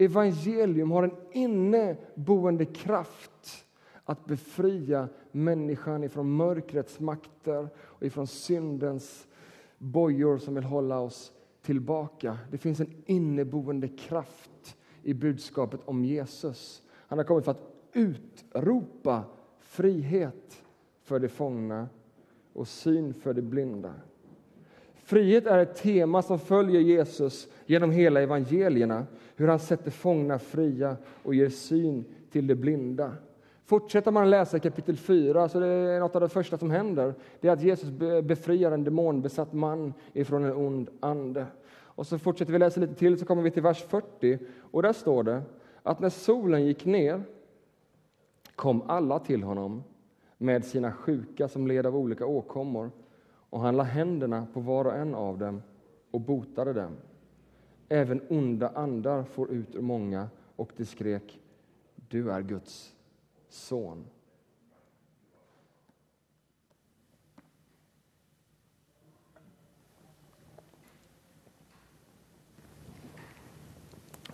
Evangelium 0.00 0.90
har 0.90 1.02
en 1.02 1.16
inneboende 1.32 2.64
kraft 2.64 3.66
att 4.04 4.24
befria 4.24 5.08
människan 5.32 6.04
ifrån 6.04 6.36
mörkrets 6.36 7.00
makter 7.00 7.68
och 7.78 8.02
ifrån 8.02 8.26
syndens 8.26 9.26
bojor 9.78 10.38
som 10.38 10.54
vill 10.54 10.64
hålla 10.64 10.98
oss 11.00 11.32
tillbaka. 11.62 12.38
Det 12.50 12.58
finns 12.58 12.80
en 12.80 13.02
inneboende 13.06 13.88
kraft 13.88 14.76
i 15.02 15.14
budskapet 15.14 15.80
om 15.84 16.04
Jesus. 16.04 16.82
Han 16.90 17.18
har 17.18 17.24
kommit 17.24 17.44
för 17.44 17.52
att 17.52 17.72
utropa 17.92 19.24
frihet 19.58 20.62
för 21.02 21.18
de 21.18 21.28
fångna 21.28 21.88
och 22.52 22.68
syn 22.68 23.14
för 23.14 23.34
de 23.34 23.42
blinda. 23.42 23.94
Frihet 24.94 25.46
är 25.46 25.58
ett 25.58 25.76
tema 25.76 26.22
som 26.22 26.38
följer 26.38 26.80
Jesus 26.80 27.48
genom 27.66 27.90
hela 27.90 28.20
evangelierna. 28.20 29.06
Hur 29.40 29.48
han 29.48 29.58
sätter 29.58 29.90
fångna 29.90 30.38
fria 30.38 30.96
och 31.22 31.34
ger 31.34 31.48
syn 31.48 32.04
till 32.30 32.46
de 32.46 32.54
blinda. 32.54 33.12
Fortsätter 33.64 34.10
man 34.10 34.30
läsa 34.30 34.58
kapitel 34.58 34.96
4 34.96 35.48
så 35.48 35.60
det 35.60 35.66
är 35.66 36.00
något 36.00 36.14
av 36.14 36.20
det 36.20 36.28
första 36.28 36.58
som 36.58 36.70
händer. 36.70 37.14
Det 37.40 37.48
är 37.48 37.52
att 37.52 37.62
Jesus 37.62 37.90
befriar 38.24 38.72
en 38.72 38.84
demonbesatt 38.84 39.52
man 39.52 39.94
ifrån 40.12 40.44
en 40.44 40.52
ond 40.52 40.90
ande. 41.00 41.46
Och 41.70 42.06
så 42.06 42.18
fortsätter 42.18 42.52
vi 42.52 42.58
läsa 42.58 42.80
lite 42.80 42.94
till 42.94 43.18
så 43.18 43.26
kommer 43.26 43.42
vi 43.42 43.50
till 43.50 43.62
vers 43.62 43.82
40 43.82 44.38
och 44.70 44.82
där 44.82 44.92
står 44.92 45.22
det 45.22 45.42
att 45.82 46.00
när 46.00 46.10
solen 46.10 46.66
gick 46.66 46.84
ner 46.84 47.22
kom 48.54 48.82
alla 48.86 49.18
till 49.18 49.42
honom 49.42 49.82
med 50.38 50.64
sina 50.64 50.92
sjuka 50.92 51.48
som 51.48 51.66
led 51.66 51.86
av 51.86 51.96
olika 51.96 52.26
åkommor 52.26 52.90
och 53.50 53.60
han 53.60 53.76
la 53.76 53.82
händerna 53.82 54.46
på 54.54 54.60
var 54.60 54.84
och 54.84 54.94
en 54.94 55.14
av 55.14 55.38
dem 55.38 55.62
och 56.10 56.20
botade 56.20 56.72
dem. 56.72 56.96
Även 57.92 58.20
onda 58.28 58.68
andar 58.68 59.24
får 59.24 59.50
ut 59.50 59.74
ur 59.74 59.80
många 59.80 60.28
och 60.56 60.72
de 60.76 60.84
skrek 60.84 61.40
Du 62.08 62.30
är 62.30 62.42
Guds 62.42 62.92
son. 63.48 64.04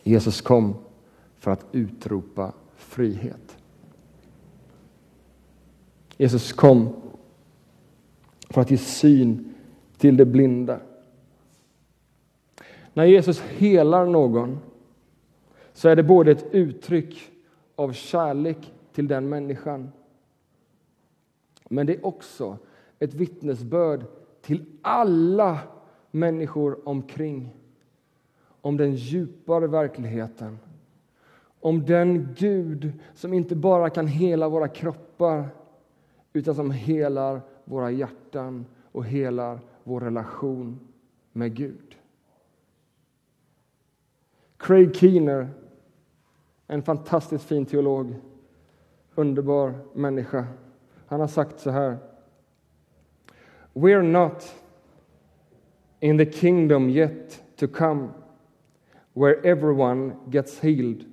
Jesus 0.02 0.40
kom 0.40 0.74
för 1.34 1.50
att 1.50 1.66
utropa 1.72 2.52
frihet. 2.74 3.56
Jesus 6.16 6.52
kom 6.52 6.96
för 8.50 8.60
att 8.60 8.70
ge 8.70 8.78
syn 8.78 9.54
till 9.96 10.16
de 10.16 10.24
blinda. 10.24 10.80
När 12.96 13.04
Jesus 13.04 13.40
helar 13.40 14.06
någon 14.06 14.59
så 15.72 15.88
är 15.88 15.96
det 15.96 16.02
både 16.02 16.30
ett 16.30 16.46
uttryck 16.52 17.32
av 17.74 17.92
kärlek 17.92 18.72
till 18.92 19.09
den 19.09 19.28
människan. 19.28 19.92
Men 21.68 21.87
det 21.87 21.94
är 21.94 22.06
också 22.06 22.59
ett 22.98 23.14
vittnesbörd 23.14 24.04
till 24.42 24.64
alla 24.82 25.59
människor 26.11 26.88
omkring 26.88 27.56
om 28.61 28.76
den 28.76 28.94
djupare 28.94 29.66
verkligheten. 29.66 30.59
Om 31.61 31.85
den 31.85 32.35
Gud 32.38 32.92
som 33.14 33.32
inte 33.32 33.56
bara 33.56 33.90
kan 33.90 34.06
hela 34.06 34.48
våra 34.48 34.68
kroppar 34.68 35.48
utan 36.32 36.54
som 36.54 36.70
helar 36.70 37.40
våra 37.64 37.90
hjärtan 37.90 38.66
och 38.92 39.04
helar 39.04 39.61
vår 39.85 40.00
relation 40.00 40.80
med 41.32 41.54
Gud. 41.54 41.96
Craig 44.66 44.94
Keener, 44.94 45.48
en 46.66 46.83
fantastiskt 46.83 47.44
fin 47.44 47.66
teolog, 47.66 48.14
underbar 49.14 49.74
människa. 49.94 50.46
Han 51.07 51.20
har 51.20 51.26
sagt 51.26 51.61
så 51.61 51.70
här. 51.70 51.98
We're 53.72 54.02
not 54.02 54.55
in 56.00 56.18
the 56.18 56.26
kingdom 56.26 56.90
yet 56.90 57.42
to 57.57 57.68
come 57.68 58.09
where 59.12 59.40
everyone 59.44 60.16
gets 60.31 60.59
healed. 60.59 61.05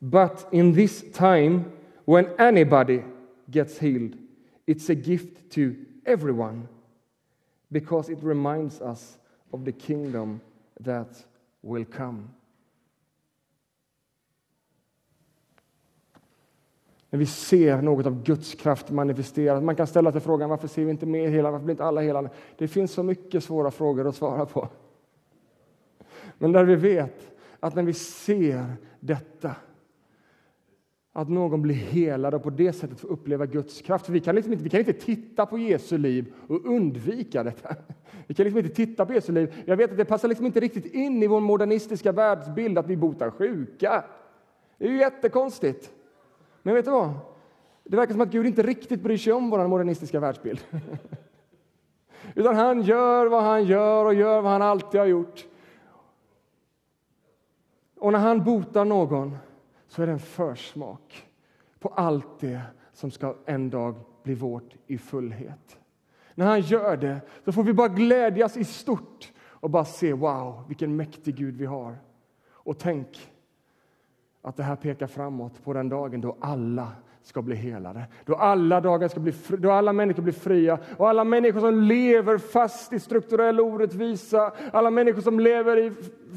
But 0.00 0.46
in 0.52 0.74
this 0.74 1.04
time 1.12 1.64
when 2.04 2.26
anybody 2.38 3.02
gets 3.50 3.78
healed, 3.78 4.18
it's 4.66 4.90
a 4.90 4.94
gift 4.94 5.50
to 5.50 5.74
everyone 6.04 6.68
because 7.72 8.12
it 8.12 8.18
reminds 8.22 8.80
us 8.80 9.18
of 9.52 9.64
the 9.64 9.72
kingdom 9.72 10.40
that 10.80 11.24
will 11.62 11.86
come. 11.86 12.28
När 17.10 17.18
vi 17.18 17.26
ser 17.26 17.82
något 17.82 18.06
av 18.06 18.22
Guds 18.22 18.54
kraft 18.54 18.90
manifesterat. 18.90 19.62
Man 19.62 19.76
kan 19.76 19.86
ställa 19.86 20.12
sig 20.12 20.20
frågan 20.20 20.50
varför 20.50 20.68
ser 20.68 20.84
vi 20.84 20.90
inte 20.90 21.06
mer 21.06 21.28
hela, 21.28 21.50
varför 21.50 21.64
blir 21.64 21.72
inte 21.72 21.84
alla 21.84 22.00
hela? 22.00 22.30
Det 22.58 22.68
finns 22.68 22.92
så 22.92 23.02
mycket 23.02 23.44
svåra 23.44 23.70
frågor 23.70 24.08
att 24.08 24.16
svara 24.16 24.46
på. 24.46 24.68
Men 26.38 26.52
där 26.52 26.64
vi 26.64 26.74
vet 26.74 27.30
att 27.60 27.74
när 27.74 27.82
vi 27.82 27.92
ser 27.92 28.64
detta 29.00 29.54
att 31.12 31.28
någon 31.28 31.62
blir 31.62 31.74
helad 31.74 32.34
och 32.34 32.42
på 32.42 32.50
det 32.50 32.72
sättet 32.72 33.00
får 33.00 33.08
uppleva 33.08 33.46
Guds 33.46 33.82
kraft. 33.82 34.08
vi 34.08 34.20
kan, 34.20 34.34
liksom 34.34 34.52
inte, 34.52 34.64
vi 34.64 34.70
kan 34.70 34.80
inte 34.80 34.92
titta 34.92 35.46
på 35.46 35.58
Jesu 35.58 35.98
liv 35.98 36.32
och 36.46 36.66
undvika 36.66 37.42
detta. 37.42 37.76
Vi 38.26 38.34
kan 38.34 38.44
liksom 38.44 38.58
inte 38.58 38.74
titta 38.74 39.06
på 39.06 39.14
Jesu 39.14 39.32
liv. 39.32 39.54
Jag 39.66 39.76
vet 39.76 39.90
att 39.90 39.96
det 39.96 40.04
passar 40.04 40.28
liksom 40.28 40.46
inte 40.46 40.60
riktigt 40.60 40.86
in 40.86 41.22
i 41.22 41.26
vår 41.26 41.40
modernistiska 41.40 42.12
världsbild 42.12 42.78
att 42.78 42.86
vi 42.86 42.96
botar 42.96 43.30
sjuka. 43.30 44.04
Det 44.78 44.86
är 44.86 44.90
ju 44.90 44.98
jättekonstigt. 44.98 45.92
Men 46.68 46.74
vet 46.74 46.84
du 46.84 46.90
vad? 46.90 47.10
Det 47.84 47.96
verkar 47.96 48.12
som 48.12 48.20
att 48.20 48.30
Gud 48.30 48.46
inte 48.46 48.62
riktigt 48.62 49.02
bryr 49.02 49.16
sig 49.16 49.32
om 49.32 49.50
vår 49.50 49.66
modernistiska 49.66 50.20
världsbild. 50.20 50.60
Utan 52.34 52.56
han 52.56 52.82
gör 52.82 53.26
vad 53.26 53.42
han 53.42 53.64
gör 53.64 54.04
och 54.04 54.14
gör 54.14 54.40
vad 54.40 54.52
han 54.52 54.62
alltid 54.62 55.00
har 55.00 55.06
gjort. 55.06 55.46
Och 57.98 58.12
när 58.12 58.18
han 58.18 58.44
botar 58.44 58.84
någon 58.84 59.38
så 59.86 60.02
är 60.02 60.06
det 60.06 60.12
en 60.12 60.18
försmak 60.18 61.26
på 61.78 61.88
allt 61.88 62.40
det 62.40 62.60
som 62.92 63.10
ska 63.10 63.36
en 63.46 63.70
dag 63.70 63.94
bli 64.22 64.34
vårt 64.34 64.76
i 64.86 64.98
fullhet. 64.98 65.78
När 66.34 66.46
han 66.46 66.60
gör 66.60 66.96
det 66.96 67.20
så 67.44 67.52
får 67.52 67.62
vi 67.62 67.72
bara 67.72 67.88
glädjas 67.88 68.56
i 68.56 68.64
stort 68.64 69.32
och 69.40 69.70
bara 69.70 69.84
se 69.84 70.12
wow, 70.12 70.64
vilken 70.68 70.96
mäktig 70.96 71.34
Gud 71.36 71.56
vi 71.56 71.66
har. 71.66 71.96
Och 72.48 72.78
tänk 72.78 73.30
att 74.48 74.56
det 74.56 74.62
här 74.62 74.76
pekar 74.76 75.06
framåt 75.06 75.64
på 75.64 75.72
den 75.72 75.88
dagen 75.88 76.20
då 76.20 76.36
alla 76.40 76.92
ska 77.28 77.42
bli 77.42 77.56
helade. 77.56 78.02
Då 78.24 78.34
alla, 78.34 78.80
dagar 78.80 79.08
ska 79.08 79.20
bli, 79.20 79.32
då 79.48 79.70
alla 79.70 79.92
människor 79.92 80.22
blir 80.22 80.32
fria 80.32 80.78
och 80.96 81.08
alla 81.08 81.24
människor 81.24 81.60
som 81.60 81.80
lever 81.80 82.38
fast 82.38 82.92
i 82.92 83.00
strukturell 83.00 83.60
orättvisa, 83.60 84.52
alla 84.72 84.90
människor 84.90 85.20
som 85.20 85.40
lever 85.40 85.76
i 85.76 85.92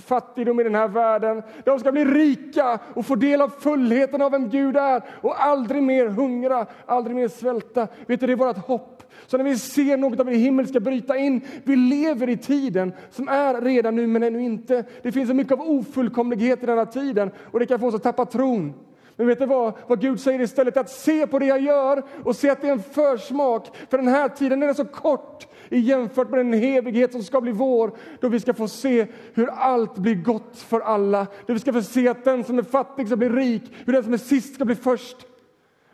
fattigdom 0.05 0.59
i 0.59 0.63
den 0.63 0.75
här 0.75 0.87
världen, 0.87 1.43
de 1.65 1.79
ska 1.79 1.91
bli 1.91 2.05
rika 2.05 2.79
och 2.93 3.05
få 3.05 3.15
del 3.15 3.41
av 3.41 3.49
fullheten 3.49 4.21
av 4.21 4.31
vem 4.31 4.49
Gud 4.49 4.77
är 4.77 5.03
och 5.21 5.43
aldrig 5.43 5.83
mer 5.83 6.07
hungra, 6.07 6.65
aldrig 6.85 7.15
mer 7.15 7.27
svälta. 7.27 7.87
Vet 8.05 8.19
du, 8.19 8.27
det 8.27 8.33
är 8.33 8.37
vårt 8.37 8.57
hopp. 8.57 9.03
Så 9.27 9.37
när 9.37 9.43
vi 9.43 9.57
ser 9.57 9.97
något 9.97 10.19
av 10.19 10.25
det 10.25 10.35
himmelska 10.35 10.79
bryta 10.79 11.17
in, 11.17 11.41
vi 11.63 11.75
lever 11.75 12.29
i 12.29 12.37
tiden 12.37 12.93
som 13.09 13.27
är 13.27 13.61
redan 13.61 13.95
nu 13.95 14.07
men 14.07 14.23
ännu 14.23 14.41
inte. 14.41 14.83
Det 15.01 15.11
finns 15.11 15.29
så 15.29 15.35
mycket 15.35 15.53
av 15.53 15.61
ofullkomlighet 15.61 16.63
i 16.63 16.65
denna 16.65 16.85
tiden 16.85 17.31
och 17.51 17.59
det 17.59 17.65
kan 17.65 17.79
få 17.79 17.87
oss 17.87 17.95
att 17.95 18.03
tappa 18.03 18.25
tron. 18.25 18.73
Men 19.21 19.27
vet 19.27 19.39
du 19.39 19.45
vad? 19.45 19.73
Vad 19.87 20.01
Gud 20.01 20.19
säger 20.19 20.41
istället 20.41 20.77
att 20.77 20.89
se 20.89 21.27
på 21.27 21.39
det 21.39 21.45
jag 21.45 21.61
gör 21.61 22.03
och 22.23 22.35
se 22.35 22.49
att 22.49 22.61
det 22.61 22.67
är 22.67 22.71
en 22.71 22.83
försmak. 22.83 23.77
För 23.89 23.97
den 23.97 24.07
här 24.07 24.29
tiden 24.29 24.59
den 24.59 24.69
är 24.69 24.73
så 24.73 24.85
kort 24.85 25.47
jämfört 25.69 26.29
med 26.29 26.39
den 26.39 26.53
evighet 26.53 27.11
som 27.11 27.23
ska 27.23 27.41
bli 27.41 27.51
vår. 27.51 27.91
Då 28.19 28.29
vi 28.29 28.39
ska 28.39 28.53
få 28.53 28.67
se 28.67 29.07
hur 29.33 29.47
allt 29.49 29.95
blir 29.95 30.15
gott 30.15 30.57
för 30.57 30.79
alla. 30.79 31.27
Då 31.45 31.53
vi 31.53 31.59
ska 31.59 31.73
få 31.73 31.81
se 31.81 32.07
att 32.07 32.23
den 32.23 32.43
som 32.43 32.59
är 32.59 32.63
fattig 32.63 33.07
ska 33.07 33.15
bli 33.15 33.29
rik. 33.29 33.63
Hur 33.85 33.93
den 33.93 34.03
som 34.03 34.13
är 34.13 34.17
sist 34.17 34.55
ska 34.55 34.65
bli 34.65 34.75
först. 34.75 35.17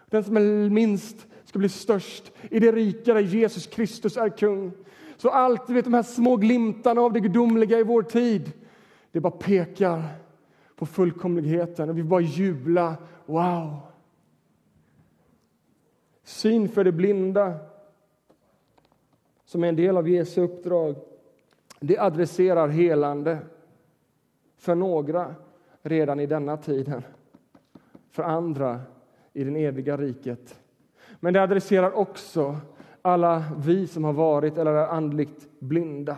Den 0.10 0.24
som 0.24 0.38
är 0.38 0.70
minst 0.70 1.28
ska 1.46 1.60
bli 1.60 1.70
störst 1.70 2.32
i 2.50 2.60
det 2.60 2.72
rika 2.72 3.14
där 3.14 3.22
Jesus 3.22 3.68
Kristus 3.68 4.18
är 4.18 4.38
kung. 4.38 4.72
Så 5.18 5.30
allt, 5.30 5.70
vet, 5.70 5.86
de 5.86 5.94
här 5.94 6.04
små 6.04 6.36
glimtarna 6.36 7.02
av 7.02 7.14
det 7.14 7.20
gudomliga 7.20 7.80
i 7.80 7.84
vår 7.84 8.04
tid, 8.04 8.52
det 9.12 9.20
bara 9.20 9.32
pekar 9.32 10.04
på 10.78 10.86
fullkomligheten 10.86 11.90
och 11.90 11.98
vi 11.98 12.04
bara 12.04 12.22
jubla. 12.22 12.96
Wow! 13.26 13.80
Syn 16.24 16.70
för 16.70 16.84
de 16.84 16.92
blinda, 16.92 17.54
som 19.46 19.64
är 19.64 19.68
en 19.68 19.76
del 19.76 19.98
av 19.98 20.10
Jesu 20.10 20.42
uppdrag, 20.42 20.96
det 21.80 21.98
adresserar 21.98 22.68
helande 22.68 23.38
för 24.58 24.76
några 24.76 25.36
redan 25.82 26.20
i 26.20 26.26
denna 26.26 26.58
tiden, 26.58 27.04
för 28.10 28.24
andra 28.24 28.82
i 29.34 29.44
det 29.44 29.66
eviga 29.66 29.98
riket. 29.98 30.60
Men 31.20 31.34
det 31.34 31.44
adresserar 31.44 31.92
också 31.92 32.58
alla 33.02 33.44
vi 33.58 33.88
som 33.88 34.04
har 34.04 34.14
varit 34.14 34.58
eller 34.58 34.74
är 34.74 34.88
andligt 34.88 35.48
blinda. 35.60 36.18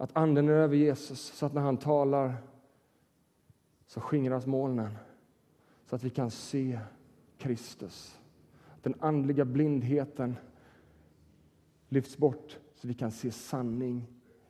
Att 0.00 0.10
anden 0.12 0.48
är 0.48 0.52
över 0.52 0.76
Jesus, 0.76 1.20
så 1.20 1.46
att 1.46 1.54
när 1.54 1.62
han 1.62 1.76
talar 1.76 2.34
så 3.86 4.00
skingras 4.00 4.46
molnen 4.46 4.98
så 5.86 5.96
att 5.96 6.04
vi 6.04 6.10
kan 6.10 6.30
se 6.30 6.78
Kristus. 7.38 8.18
Den 8.82 8.94
andliga 9.00 9.44
blindheten 9.44 10.36
lyfts 11.88 12.16
bort 12.16 12.58
så 12.74 12.88
vi 12.88 12.94
kan 12.94 13.10
se 13.10 13.30
sanning 13.30 14.06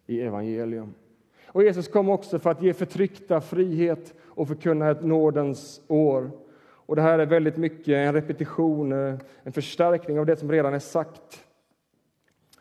i 0.06 0.20
evangelium. 0.20 0.94
Och 1.46 1.62
Jesus 1.62 1.88
kom 1.88 2.08
också 2.08 2.38
för 2.38 2.50
att 2.50 2.62
ge 2.62 2.74
förtryckta 2.74 3.40
frihet 3.40 4.14
och 4.20 4.48
förkunna 4.48 4.90
ett 4.90 5.04
nådens 5.04 5.80
år. 5.88 6.30
Och 6.60 6.96
Det 6.96 7.02
här 7.02 7.18
är 7.18 7.26
väldigt 7.26 7.56
mycket 7.56 7.88
en 7.88 8.12
repetition, 8.12 8.92
eh, 8.92 9.18
en 9.42 9.52
förstärkning 9.52 10.18
av 10.18 10.26
det 10.26 10.36
som 10.36 10.52
redan 10.52 10.74
är 10.74 10.78
sagt. 10.78 11.47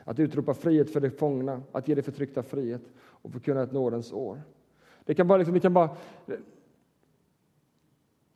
Att 0.08 0.20
utropa 0.20 0.54
frihet 0.54 0.90
för 0.90 1.00
de 1.00 1.10
fångna, 1.10 1.62
att 1.72 1.88
ge 1.88 1.96
de 1.96 2.02
förtryckta 2.02 2.44
frihet 2.44 2.82
och 2.98 3.32
förkunna 3.32 3.64
ett 3.64 3.72
nådens 3.72 4.14
år. 4.14 4.42
Det 5.06 5.16
kan 5.16 5.28
bara, 5.28 5.38
liksom, 5.38 5.54
vi 5.54 5.60
kan 5.60 5.74
bara 5.74 5.90
eh, 6.28 6.36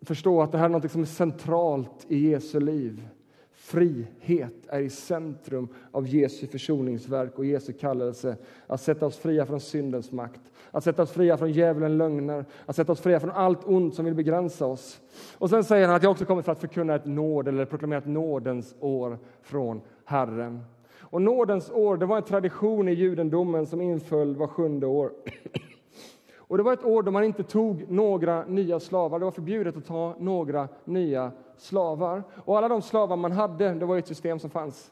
förstå 0.02 0.42
att 0.42 0.52
det 0.52 0.58
här 0.58 0.66
är 0.66 0.70
något 0.70 0.92
som 0.92 1.02
är 1.02 1.06
centralt 1.06 2.06
i 2.08 2.30
Jesu 2.30 2.60
liv. 2.60 3.08
Frihet 3.52 4.54
är 4.68 4.82
i 4.82 4.90
centrum 4.90 5.68
av 5.92 6.08
Jesu 6.08 6.48
försoningsverk 6.48 7.38
och 7.38 7.46
Jesu 7.46 7.74
kallelse 7.74 8.38
att 8.68 8.82
sätta 8.82 9.06
oss 9.06 9.18
fria 9.18 9.46
från 9.46 9.60
syndens 9.60 10.12
makt, 10.12 10.42
att 10.72 10.84
sätta 10.84 11.04
oss 11.04 11.12
fria 11.12 11.38
från 11.38 11.52
djävulen 11.52 11.98
lögner, 11.98 12.46
att 12.66 12.76
sätta 12.76 12.92
oss 12.92 13.02
fria 13.02 13.20
från 13.20 13.32
allt 13.32 13.66
ont 13.66 13.96
som 13.96 14.06
vill 14.06 14.16
begränsa 14.16 14.66
oss. 14.66 15.02
Och 15.38 15.50
sen 15.50 15.64
säger 15.64 15.88
han 15.88 15.96
att 15.96 16.04
jag 16.04 16.12
också 16.12 16.26
kommit 16.26 16.46
för 16.46 16.52
att 16.52 16.62
förkunna 16.62 16.96
ett 16.96 17.06
nåd 17.06 17.48
eller 17.48 17.66
proklamera 17.66 18.00
ett 18.00 18.08
nådens 18.08 18.76
år 18.80 19.20
från 19.42 19.82
Herren. 20.06 20.64
Och 21.12 21.22
nådens 21.22 21.72
år 21.72 21.98
det 21.98 22.06
var 22.06 22.18
en 22.18 22.24
tradition 22.24 22.88
i 22.88 22.94
judendomen 22.94 23.66
som 23.66 23.82
inföll 23.82 24.36
var 24.36 24.48
sjunde 24.48 24.88
år. 24.88 25.12
Och 26.38 26.58
Det 26.58 26.64
var 26.64 26.74
ett 26.74 26.86
år 26.86 27.04
då 27.04 27.12
man 27.12 27.24
inte 27.24 27.44
tog 27.44 27.92
några 27.92 28.46
nya 28.46 28.80
slavar. 28.80 29.20
Det 29.20 29.26
var 29.26 29.32
förbjudet 29.32 29.78
att 29.78 29.86
ta 29.86 30.16
några 30.20 30.68
nya 30.86 31.32
slavar. 31.58 32.24
Och 32.46 32.58
alla 32.58 32.68
de 32.68 32.82
slavar 32.82 33.18
man 33.18 33.32
hade, 33.32 33.74
det 33.74 33.86
var 33.86 33.98
ett 33.98 34.08
system 34.08 34.40
som 34.40 34.50
fanns. 34.50 34.92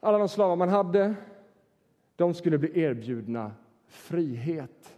Alla 0.00 0.18
de 0.18 0.28
slavar 0.28 0.56
man 0.56 0.68
hade, 0.68 1.14
de 2.16 2.34
skulle 2.34 2.58
bli 2.58 2.80
erbjudna 2.80 3.52
frihet. 3.86 4.96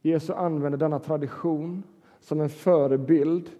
Jesus 0.00 0.30
använde 0.30 0.78
denna 0.78 0.98
tradition 0.98 1.82
som 2.20 2.40
en 2.40 2.50
förebild 2.50 3.50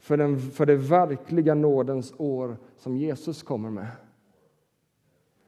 för, 0.00 0.16
den, 0.16 0.40
för 0.40 0.66
det 0.66 0.76
verkliga 0.76 1.54
nådens 1.54 2.14
år 2.16 2.56
som 2.76 2.96
Jesus 2.96 3.42
kommer 3.42 3.70
med. 3.70 3.88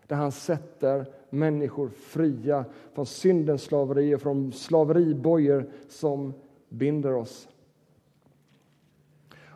Där 0.06 0.16
han 0.16 0.32
sätter 0.32 1.06
människor 1.30 1.88
fria 1.88 2.64
från 2.94 3.06
syndens 3.06 3.62
slaveri 3.62 4.14
och 4.14 4.20
från 4.20 4.52
slaveribojor 4.52 5.70
som 5.88 6.34
binder 6.68 7.12
oss. 7.12 7.48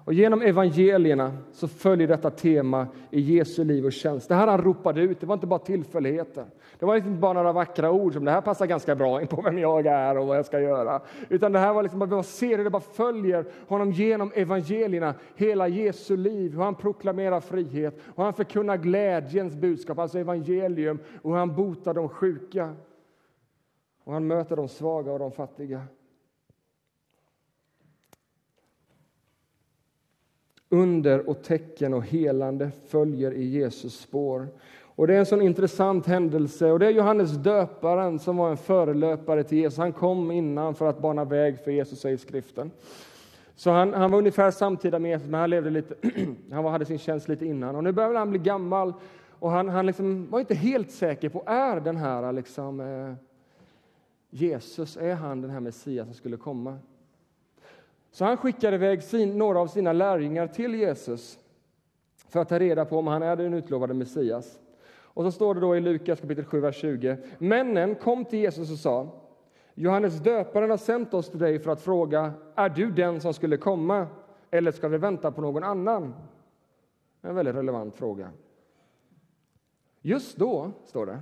Och 0.07 0.15
genom 0.15 0.43
evangelierna 0.43 1.33
så 1.53 1.69
följer 1.69 2.09
detta 2.09 2.31
tema 2.31 2.87
i 3.11 3.21
Jesu 3.21 3.65
liv 3.65 3.85
och 3.85 3.93
tjänst. 3.93 4.29
Det 4.29 4.35
här 4.35 4.47
han 4.47 4.61
ropade 4.63 5.01
ut, 5.01 5.21
det 5.21 5.27
var 5.27 5.35
inte 5.35 5.47
bara 5.47 5.59
tillfälligheter. 5.59 6.45
Det 6.79 6.87
var 6.87 6.97
inte 6.97 7.09
bara 7.09 7.33
några 7.33 7.53
vackra 7.53 7.91
ord 7.91 8.13
som 8.13 8.25
det 8.25 8.31
här 8.31 8.41
passar 8.41 8.67
ganska 8.67 8.95
bra 8.95 9.21
in 9.21 9.27
på 9.27 9.43
vem 9.43 9.59
jag 9.59 9.87
är 9.87 10.19
och 10.19 10.27
vad 10.27 10.37
jag 10.37 10.47
ska 10.47 10.61
göra. 10.61 11.01
Utan 11.29 11.53
det 11.53 11.59
här 11.59 11.75
var 11.75 11.83
liksom 11.83 11.99
man 11.99 12.25
ser 12.25 12.57
hur 12.57 12.65
det 12.65 12.71
bara 12.71 12.81
följer 12.81 13.45
honom 13.69 13.93
genom 13.93 14.33
evangelierna, 14.35 15.15
hela 15.37 15.69
Jesu 15.69 16.17
liv, 16.17 16.53
hur 16.53 16.63
han 16.63 16.75
proklamerar 16.75 17.41
frihet, 17.41 17.99
hur 18.17 18.25
han 18.25 18.33
förkunnar 18.33 18.77
glädjens 18.77 19.55
budskap, 19.55 19.99
alltså 19.99 20.19
evangelium, 20.19 20.99
och 21.23 21.31
hur 21.31 21.39
han 21.39 21.55
botar 21.55 21.95
de 21.95 22.09
sjuka. 22.09 22.75
Och 24.05 24.13
han 24.13 24.27
möter 24.27 24.57
de 24.57 24.69
svaga 24.69 25.13
och 25.13 25.19
de 25.19 25.33
fattiga. 25.33 25.83
Under 30.69 31.29
och 31.29 31.43
tecken 31.43 31.95
och 31.95 32.05
helande 32.05 32.71
följer 32.89 33.33
i 33.33 33.45
Jesus 33.45 34.01
spår. 34.01 34.49
Och 34.97 35.07
Det 35.07 35.15
är 35.15 35.19
en 35.19 35.27
sån 35.27 35.43
intressant 35.43 36.07
händelse. 36.07 36.73
och 36.73 36.79
Det 36.79 36.87
är 36.87 36.91
Johannes 36.91 37.33
döparen 37.33 38.19
som 38.19 38.37
var 38.37 38.51
en 38.51 38.57
förelöpare 38.57 39.45
till 39.45 39.59
Jesus. 39.59 39.79
Han 39.79 39.93
kom 39.93 40.31
innan 40.31 40.75
för 40.75 40.87
att 40.87 40.99
bana 40.99 41.25
väg 41.25 41.59
för 41.65 41.71
Jesus, 41.71 42.01
säger 42.01 42.17
skriften. 42.17 42.71
Så 43.57 43.71
han, 43.71 43.95
han 43.95 44.11
var 44.11 44.19
ungefär 44.19 44.51
samtida 44.51 44.99
med 44.99 45.11
Jesus, 45.11 45.29
men 45.29 45.41
han, 45.41 45.51
levde 45.51 45.71
lite, 45.71 45.95
han 46.51 46.65
hade 46.65 46.85
sin 46.85 46.99
tjänst 46.99 47.29
lite 47.29 47.47
innan. 47.47 47.77
Och 47.77 47.85
Nu 47.85 47.93
börjar 47.93 48.15
han 48.15 48.31
bli 48.31 48.39
gammal 48.39 48.93
och 49.31 49.51
han, 49.51 49.69
han 49.69 49.87
liksom 49.87 50.31
var 50.31 50.41
inte 50.41 50.55
helt 50.55 50.91
säker 50.91 51.29
på 51.29 51.43
är 51.47 51.81
den 51.81 51.97
här 51.97 52.33
liksom, 52.33 52.81
eh, 52.81 53.15
Jesus, 54.31 54.97
är 54.97 55.15
han 55.15 55.43
den 55.43 55.51
här 55.51 55.61
Messias 55.61 56.07
som 56.07 56.15
skulle 56.15 56.37
komma? 56.37 56.79
Så 58.17 58.25
han 58.25 58.37
skickade 58.37 58.77
iväg 58.77 59.03
sin, 59.03 59.39
några 59.39 59.59
av 59.59 59.67
sina 59.67 59.93
lärjungar 59.93 60.47
till 60.47 60.75
Jesus 60.75 61.39
för 62.29 62.41
att 62.41 62.49
ta 62.49 62.59
reda 62.59 62.85
på 62.85 62.99
om 62.99 63.07
han 63.07 63.23
är 63.23 63.37
den 63.37 63.55
utlovade 63.55 63.95
Messias. 63.95 64.61
Och 64.89 65.25
så 65.25 65.33
står 65.33 65.55
det 65.55 65.61
då 65.61 65.77
i 65.77 65.81
Lukas 65.81 66.21
kapitel 66.21 66.45
7, 66.45 66.61
vers 66.61 66.77
20. 66.77 67.17
Männen 67.39 67.95
kom 67.95 68.25
till 68.25 68.39
Jesus 68.39 68.71
och 68.71 68.79
sa 68.79 69.09
Johannes 69.75 70.21
döparen 70.21 70.71
har 70.71 70.77
sänt 70.77 71.15
oss 71.15 71.31
till 71.31 71.39
dig 71.39 71.59
för 71.59 71.71
att 71.71 71.81
fråga 71.81 72.33
är 72.55 72.69
du 72.69 72.91
den 72.91 73.21
som 73.21 73.35
skulle 73.35 73.57
komma 73.57 74.07
eller 74.51 74.73
ska 74.73 74.89
vi 74.89 74.99
vänta 74.99 75.33
på 75.33 75.41
någon 75.41 75.65
annan? 75.65 76.15
En 77.23 77.35
väldigt 77.35 77.55
relevant 77.55 77.97
fråga. 77.97 78.31
Just 80.01 80.37
då, 80.37 80.71
står 80.85 81.07
det, 81.07 81.19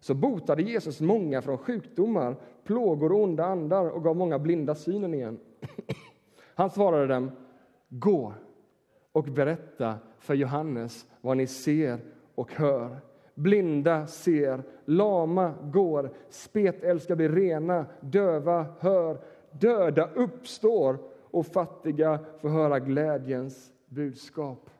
så 0.00 0.14
botade 0.14 0.62
Jesus 0.62 1.00
många 1.00 1.42
från 1.42 1.58
sjukdomar, 1.58 2.36
plågor 2.64 3.12
och 3.12 3.20
onda 3.20 3.44
andar 3.44 3.90
och 3.90 4.04
gav 4.04 4.16
många 4.16 4.38
blinda 4.38 4.74
synen 4.74 5.14
igen. 5.14 5.38
Han 6.62 6.70
svarade 6.70 7.06
dem, 7.06 7.30
gå 7.88 8.34
och 9.12 9.24
berätta 9.24 9.98
för 10.18 10.34
Johannes 10.34 11.06
vad 11.20 11.36
ni 11.36 11.46
ser 11.46 11.98
och 12.34 12.52
hör. 12.52 12.96
Blinda 13.34 14.06
ser, 14.06 14.62
lama 14.84 15.54
går, 15.62 16.10
spetälska 16.28 17.16
blir 17.16 17.28
rena, 17.28 17.86
döva 18.00 18.66
hör, 18.80 19.20
döda 19.50 20.10
uppstår 20.14 20.98
och 21.30 21.46
fattiga 21.46 22.18
får 22.40 22.48
höra 22.48 22.80
glädjens 22.80 23.72
budskap. 23.86 24.70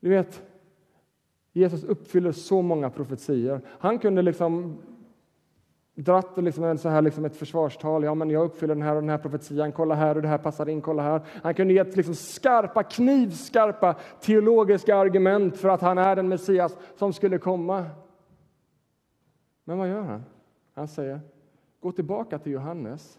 Du 0.00 0.08
vet, 0.08 0.42
Jesus 1.52 1.84
uppfyller 1.84 2.32
så 2.32 2.62
många 2.62 2.90
profetier. 2.90 3.60
Han 3.66 3.98
kunde 3.98 4.22
liksom 4.22 4.78
dratt 6.02 6.36
liksom 6.36 6.64
en 6.64 6.78
så 6.78 6.88
här 6.88 7.02
liksom 7.02 7.24
ett 7.24 7.36
försvarstal. 7.36 8.04
Ja, 8.04 8.14
men 8.14 8.30
jag 8.30 8.44
uppfyller 8.44 8.74
den 8.74 8.82
här 8.82 8.94
och 8.94 9.02
den 9.02 9.10
här 9.10 9.18
profetian. 9.18 9.72
Kolla 9.72 9.94
här 9.94 10.14
och 10.16 10.22
det 10.22 10.28
här 10.28 10.38
passar 10.38 10.68
in. 10.68 10.80
Kolla 10.80 11.02
här. 11.02 11.20
Han 11.42 11.54
kunde 11.54 11.74
gett 11.74 11.96
liksom 11.96 12.14
skarpa, 12.14 12.82
knivskarpa 12.82 13.96
teologiska 14.20 14.96
argument 14.96 15.56
för 15.56 15.68
att 15.68 15.80
han 15.80 15.98
är 15.98 16.16
den 16.16 16.28
Messias 16.28 16.76
som 16.96 17.12
skulle 17.12 17.38
komma. 17.38 17.86
Men 19.64 19.78
vad 19.78 19.88
gör 19.88 20.02
han? 20.02 20.24
Han 20.74 20.88
säger 20.88 21.20
gå 21.80 21.92
tillbaka 21.92 22.38
till 22.38 22.52
Johannes 22.52 23.18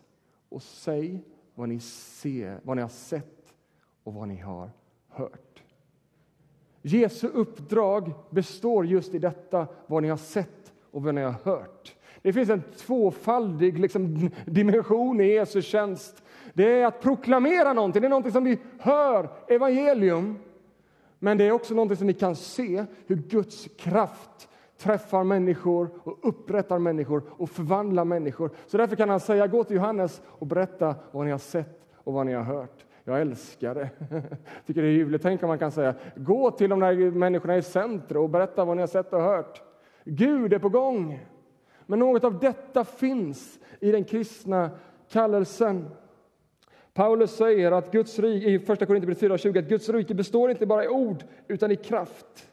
och 0.49 0.61
säg 0.61 1.23
vad 1.55 1.69
ni 1.69 1.79
ser, 1.79 2.59
vad 2.63 2.75
ni 2.75 2.81
har 2.81 2.89
sett 2.89 3.53
och 4.03 4.13
vad 4.13 4.27
ni 4.27 4.35
har 4.35 4.71
hört. 5.09 5.63
Jesu 6.81 7.27
uppdrag 7.27 8.11
består 8.29 8.85
just 8.85 9.13
i 9.13 9.19
detta, 9.19 9.67
vad 9.87 10.03
ni 10.03 10.09
har 10.09 10.17
sett 10.17 10.73
och 10.91 11.03
vad 11.03 11.15
ni 11.15 11.21
har 11.21 11.35
hört. 11.43 11.96
Det 12.27 12.33
finns 12.33 12.49
en 12.49 12.61
tvåfaldig 12.61 13.79
liksom, 13.79 14.29
dimension 14.45 15.21
i 15.21 15.33
Jesu 15.33 15.61
tjänst. 15.61 16.23
Det 16.53 16.81
är 16.81 16.85
att 16.85 17.01
proklamera 17.01 17.73
någonting, 17.73 18.01
det 18.01 18.07
är 18.07 18.09
någonting 18.09 18.31
som 18.31 18.43
vi 18.43 18.59
hör, 18.79 19.29
evangelium. 19.47 20.39
Men 21.19 21.37
det 21.37 21.43
är 21.43 21.51
också 21.51 21.73
någonting 21.73 21.97
som 21.97 22.07
vi 22.07 22.13
kan 22.13 22.35
se, 22.35 22.85
hur 23.05 23.15
Guds 23.15 23.67
kraft 23.77 24.49
träffar 24.77 25.23
människor 25.23 25.89
och 26.03 26.17
upprättar 26.21 26.79
människor 26.79 27.23
och 27.29 27.49
förvandlar 27.49 28.05
människor. 28.05 28.51
Så 28.67 28.77
därför 28.77 28.95
kan 28.95 29.09
han 29.09 29.19
säga, 29.19 29.47
gå 29.47 29.63
till 29.63 29.75
Johannes 29.75 30.21
och 30.25 30.47
berätta 30.47 30.95
vad 31.11 31.25
ni 31.25 31.31
har 31.31 31.37
sett 31.37 31.85
och 31.95 32.13
vad 32.13 32.25
ni 32.25 32.33
har 32.33 32.43
hört. 32.43 32.85
Jag 33.03 33.21
älskar 33.21 33.75
det. 33.75 33.89
tycker 34.65 34.81
det 34.81 34.87
är 34.87 34.91
ljuvligt. 34.91 35.23
Tänk 35.23 35.43
om 35.43 35.47
man 35.47 35.59
kan 35.59 35.71
säga, 35.71 35.95
gå 36.15 36.51
till 36.51 36.69
de 36.69 36.79
där 36.79 37.11
människorna 37.11 37.57
i 37.57 37.61
centrum 37.61 38.23
och 38.23 38.29
berätta 38.29 38.65
vad 38.65 38.77
ni 38.77 38.81
har 38.81 38.87
sett 38.87 39.13
och 39.13 39.21
hört. 39.21 39.61
Gud 40.03 40.53
är 40.53 40.59
på 40.59 40.69
gång. 40.69 41.19
Men 41.87 41.99
något 41.99 42.23
av 42.23 42.39
detta 42.39 42.85
finns 42.85 43.59
i 43.79 43.91
den 43.91 44.03
kristna 44.03 44.71
kallelsen. 45.09 45.89
Paulus 46.93 47.31
säger 47.31 47.71
att 47.71 47.91
Guds 47.91 48.19
rike, 48.19 48.49
i 48.49 48.55
1 48.55 48.65
Korinthierbrevet 48.65 49.21
4.20 49.21 49.59
att 49.59 49.69
Guds 49.69 49.89
rike 49.89 50.13
består 50.13 50.51
inte 50.51 50.65
bara 50.65 50.85
i 50.85 50.87
ord 50.87 51.23
utan 51.47 51.71
i 51.71 51.75
kraft. 51.75 52.49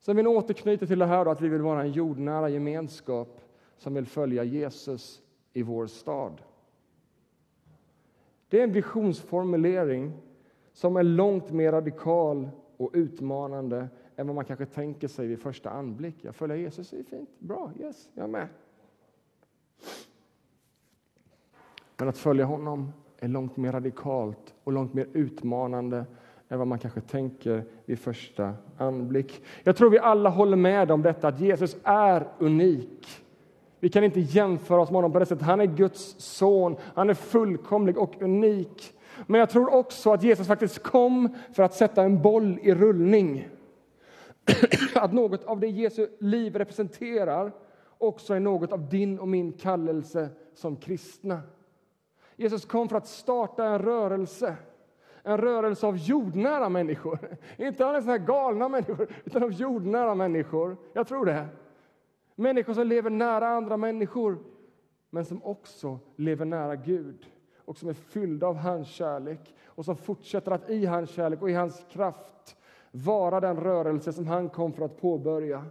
Sen 0.00 0.16
vill 0.16 0.24
jag 0.26 0.34
återknyta 0.36 0.86
till 0.86 0.98
det 0.98 1.06
här 1.06 1.24
då, 1.24 1.30
att 1.30 1.40
vi 1.40 1.48
vill 1.48 1.62
vara 1.62 1.80
en 1.80 1.92
jordnära 1.92 2.48
gemenskap 2.48 3.40
som 3.76 3.94
vill 3.94 4.06
följa 4.06 4.44
Jesus 4.44 5.22
i 5.52 5.62
vår 5.62 5.86
stad. 5.86 6.42
Det 8.48 8.60
är 8.60 8.64
en 8.64 8.72
visionsformulering 8.72 10.12
som 10.72 10.96
är 10.96 11.02
långt 11.02 11.50
mer 11.50 11.72
radikal 11.72 12.48
och 12.76 12.90
utmanande 12.92 13.88
än 14.16 14.26
vad 14.26 14.36
man 14.36 14.44
kanske 14.44 14.66
tänker 14.66 15.08
sig 15.08 15.26
vid 15.26 15.40
första 15.40 15.70
anblick. 15.70 16.16
Jag 16.22 16.34
följer 16.34 16.56
Jesus, 16.56 16.90
det 16.90 16.98
är 16.98 17.02
fint, 17.02 17.28
bra, 17.38 17.70
yes, 17.80 18.08
jag 18.14 18.24
är 18.24 18.28
med. 18.28 18.48
Men 21.96 22.08
att 22.08 22.18
följa 22.18 22.44
honom 22.44 22.92
är 23.18 23.28
långt 23.28 23.56
mer 23.56 23.72
radikalt 23.72 24.54
och 24.64 24.72
långt 24.72 24.94
mer 24.94 25.06
utmanande 25.12 26.04
än 26.48 26.58
vad 26.58 26.68
man 26.68 26.78
kanske 26.78 27.00
tänker 27.00 27.64
vid 27.84 27.98
första 27.98 28.54
anblick. 28.78 29.42
Jag 29.62 29.76
tror 29.76 29.90
vi 29.90 29.98
alla 29.98 30.30
håller 30.30 30.56
med 30.56 30.90
om 30.90 31.02
detta, 31.02 31.28
att 31.28 31.40
Jesus 31.40 31.76
är 31.84 32.28
unik. 32.38 33.22
Vi 33.80 33.88
kan 33.88 34.04
inte 34.04 34.20
jämföra 34.20 34.80
oss 34.80 34.90
med 34.90 34.96
honom 34.96 35.12
på 35.12 35.18
det 35.18 35.26
sättet. 35.26 35.46
Han 35.46 35.60
är 35.60 35.66
Guds 35.66 36.14
son, 36.18 36.76
han 36.94 37.10
är 37.10 37.14
fullkomlig 37.14 37.98
och 37.98 38.22
unik. 38.22 38.92
Men 39.26 39.40
jag 39.40 39.50
tror 39.50 39.74
också 39.74 40.12
att 40.12 40.22
Jesus 40.22 40.46
faktiskt 40.46 40.82
kom 40.82 41.28
för 41.52 41.62
att 41.62 41.74
sätta 41.74 42.02
en 42.02 42.22
boll 42.22 42.58
i 42.62 42.74
rullning. 42.74 43.48
att 44.94 45.12
något 45.12 45.44
av 45.44 45.60
det 45.60 45.68
Jesu 45.68 46.08
liv 46.20 46.56
representerar 46.56 47.52
också 47.98 48.34
är 48.34 48.40
något 48.40 48.72
av 48.72 48.88
din 48.88 49.18
och 49.18 49.28
min 49.28 49.52
kallelse 49.52 50.28
som 50.54 50.76
kristna. 50.76 51.42
Jesus 52.36 52.64
kom 52.64 52.88
för 52.88 52.96
att 52.96 53.06
starta 53.06 53.64
en 53.64 53.78
rörelse, 53.78 54.56
en 55.22 55.38
rörelse 55.38 55.86
av 55.86 55.96
jordnära 55.96 56.68
människor. 56.68 57.18
Inte 57.56 57.86
av 57.86 58.06
här 58.06 58.18
galna 58.18 58.68
människor, 58.68 59.08
utan 59.24 59.42
av 59.42 59.52
jordnära 59.52 60.14
människor. 60.14 60.76
Jag 60.92 61.08
tror 61.08 61.26
det. 61.26 61.46
Människor 62.34 62.74
som 62.74 62.86
lever 62.86 63.10
nära 63.10 63.48
andra 63.48 63.76
människor, 63.76 64.38
men 65.10 65.24
som 65.24 65.44
också 65.44 65.98
lever 66.16 66.44
nära 66.44 66.76
Gud 66.76 67.26
och 67.64 67.78
som 67.78 67.88
är 67.88 67.94
fyllda 67.94 68.46
av 68.46 68.56
hans 68.56 68.88
kärlek 68.88 69.54
och 69.64 69.84
som 69.84 69.96
fortsätter 69.96 70.52
att 70.52 70.70
i 70.70 70.86
hans 70.86 71.10
kärlek 71.10 71.42
och 71.42 71.50
i 71.50 71.54
hans 71.54 71.84
kraft 71.90 72.56
vara 72.96 73.40
den 73.40 73.56
rörelse 73.56 74.12
som 74.12 74.26
han 74.26 74.48
kom 74.48 74.72
för 74.72 74.84
att 74.84 75.00
påbörja. 75.00 75.64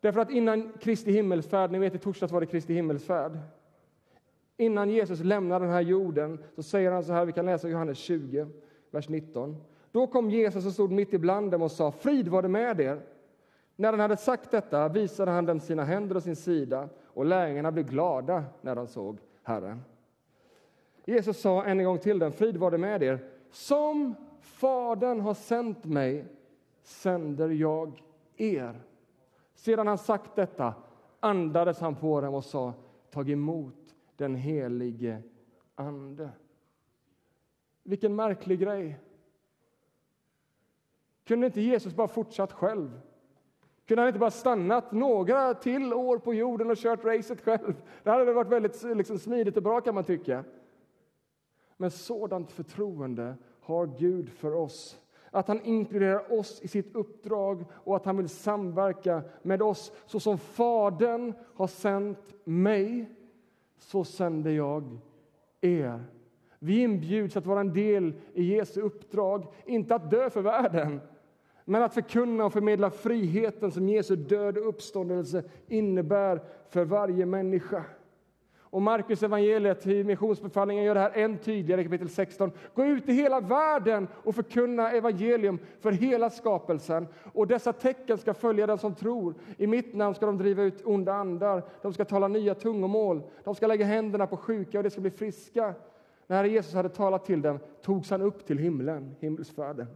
Därför 0.00 0.20
att 0.20 0.30
innan 0.30 0.72
Kristi 0.80 1.12
himmelsfärd, 1.12 1.70
ni 1.70 1.78
vet 1.78 1.94
i 1.94 1.98
torsdags 1.98 2.32
var 2.32 2.40
det 2.40 2.46
Kristi 2.46 2.74
himmelsfärd. 2.74 3.38
Innan 4.56 4.90
Jesus 4.90 5.20
lämnar 5.20 5.60
den 5.60 5.70
här 5.70 5.80
jorden 5.80 6.44
så 6.54 6.62
säger 6.62 6.92
han 6.92 7.04
så 7.04 7.12
här, 7.12 7.24
vi 7.24 7.32
kan 7.32 7.46
läsa 7.46 7.68
Johannes 7.68 7.98
20, 7.98 8.46
vers 8.90 9.08
19. 9.08 9.56
Då 9.92 10.06
kom 10.06 10.30
Jesus 10.30 10.66
och 10.66 10.72
stod 10.72 10.90
mitt 10.90 11.12
ibland 11.12 11.50
dem 11.50 11.62
och 11.62 11.72
sa, 11.72 11.90
frid 11.90 12.28
var 12.28 12.42
det 12.42 12.48
med 12.48 12.80
er. 12.80 13.00
När 13.76 13.90
han 13.90 14.00
hade 14.00 14.16
sagt 14.16 14.50
detta 14.50 14.88
visade 14.88 15.30
han 15.30 15.46
dem 15.46 15.60
sina 15.60 15.84
händer 15.84 16.16
och 16.16 16.22
sin 16.22 16.36
sida 16.36 16.88
och 17.04 17.26
lärjungarna 17.26 17.72
blev 17.72 17.86
glada 17.86 18.44
när 18.60 18.74
de 18.74 18.86
såg 18.86 19.18
Herren. 19.42 19.82
Jesus 21.04 21.40
sa 21.40 21.64
än 21.64 21.80
en 21.80 21.86
gång 21.86 21.98
till 21.98 22.18
dem, 22.18 22.32
frid 22.32 22.56
var 22.56 22.70
det 22.70 22.78
med 22.78 23.02
er. 23.02 23.18
Som 23.50 24.14
Fadern 24.46 25.20
har 25.20 25.34
sänt 25.34 25.84
mig 25.84 26.24
sänder 26.82 27.48
jag 27.48 28.02
er. 28.36 28.80
Sedan 29.54 29.86
han 29.86 29.98
sagt 29.98 30.36
detta 30.36 30.74
andades 31.20 31.80
han 31.80 31.96
på 31.96 32.20
dem 32.20 32.34
och 32.34 32.44
sa, 32.44 32.74
tag 33.10 33.30
emot 33.30 33.94
den 34.16 34.34
helige 34.34 35.22
Ande. 35.74 36.30
Vilken 37.82 38.16
märklig 38.16 38.60
grej! 38.60 39.00
Kunde 41.24 41.46
inte 41.46 41.60
Jesus 41.60 41.94
bara 41.94 42.08
fortsatt 42.08 42.52
själv? 42.52 43.00
Kunde 43.86 44.02
han 44.02 44.08
inte 44.08 44.18
bara 44.18 44.30
stannat 44.30 44.92
några 44.92 45.54
till 45.54 45.94
år 45.94 46.18
på 46.18 46.34
jorden 46.34 46.70
och 46.70 46.76
kört 46.76 47.04
racet 47.04 47.40
själv? 47.40 47.74
Det 48.02 48.10
hade 48.10 48.24
väl 48.24 48.34
varit 48.34 48.52
väldigt 48.52 48.82
liksom, 48.82 49.18
smidigt 49.18 49.56
och 49.56 49.62
bra 49.62 49.80
kan 49.80 49.94
man 49.94 50.04
tycka. 50.04 50.44
Men 51.76 51.90
sådant 51.90 52.52
förtroende 52.52 53.34
har 53.66 53.86
Gud 53.98 54.30
för 54.30 54.54
oss. 54.54 55.00
Att 55.30 55.48
han 55.48 55.60
inkluderar 55.62 56.38
oss 56.38 56.60
i 56.62 56.68
sitt 56.68 56.96
uppdrag 56.96 57.64
och 57.72 57.96
att 57.96 58.04
han 58.04 58.16
vill 58.16 58.28
samverka 58.28 59.22
med 59.42 59.62
oss. 59.62 59.92
Så 60.06 60.20
som 60.20 60.38
Fadern 60.38 61.32
har 61.54 61.66
sänt 61.66 62.34
mig, 62.44 63.10
så 63.78 64.04
sänder 64.04 64.50
jag 64.50 64.98
er. 65.60 66.04
Vi 66.58 66.82
inbjuds 66.82 67.36
att 67.36 67.46
vara 67.46 67.60
en 67.60 67.72
del 67.72 68.12
i 68.34 68.42
Jesu 68.42 68.80
uppdrag, 68.80 69.46
inte 69.64 69.94
att 69.94 70.10
dö 70.10 70.30
för 70.30 70.42
världen 70.42 71.00
men 71.68 71.82
att 71.82 71.94
förkunna 71.94 72.44
och 72.44 72.52
förmedla 72.52 72.90
friheten 72.90 73.72
som 73.72 73.88
Jesu 73.88 74.16
död 74.16 74.58
och 74.58 74.68
uppståndelse 74.68 75.44
innebär 75.66 76.40
för 76.68 76.84
varje 76.84 77.26
människa. 77.26 77.84
Och 78.70 78.82
Markus 78.82 79.22
evangeliet 79.22 79.86
i 79.86 80.04
missionsbefallningen 80.04 80.84
gör 80.84 80.94
det 80.94 81.00
här 81.00 81.12
än 81.14 81.38
tydligare 81.38 81.80
i 81.80 81.84
kapitel 81.84 82.08
16. 82.08 82.50
Gå 82.74 82.84
ut 82.84 83.08
i 83.08 83.12
hela 83.12 83.40
världen 83.40 84.08
och 84.14 84.34
förkunna 84.34 84.90
evangelium 84.92 85.58
för 85.80 85.92
hela 85.92 86.30
skapelsen. 86.30 87.08
Och 87.32 87.46
dessa 87.46 87.72
tecken 87.72 88.18
ska 88.18 88.34
följa 88.34 88.66
den 88.66 88.78
som 88.78 88.94
tror. 88.94 89.34
I 89.56 89.66
mitt 89.66 89.94
namn 89.94 90.14
ska 90.14 90.26
de 90.26 90.38
driva 90.38 90.62
ut 90.62 90.82
onda 90.84 91.12
andar, 91.12 91.62
de 91.82 91.92
ska 91.92 92.04
tala 92.04 92.28
nya 92.28 92.54
tungomål, 92.54 93.22
de 93.44 93.54
ska 93.54 93.66
lägga 93.66 93.86
händerna 93.86 94.26
på 94.26 94.36
sjuka 94.36 94.78
och 94.78 94.84
de 94.84 94.90
ska 94.90 95.00
bli 95.00 95.10
friska. 95.10 95.74
När 96.26 96.44
Jesus 96.44 96.74
hade 96.74 96.88
talat 96.88 97.24
till 97.24 97.42
dem 97.42 97.58
togs 97.82 98.10
han 98.10 98.22
upp 98.22 98.46
till 98.46 98.58
himlen, 98.58 99.16
himmelsfärden 99.20 99.86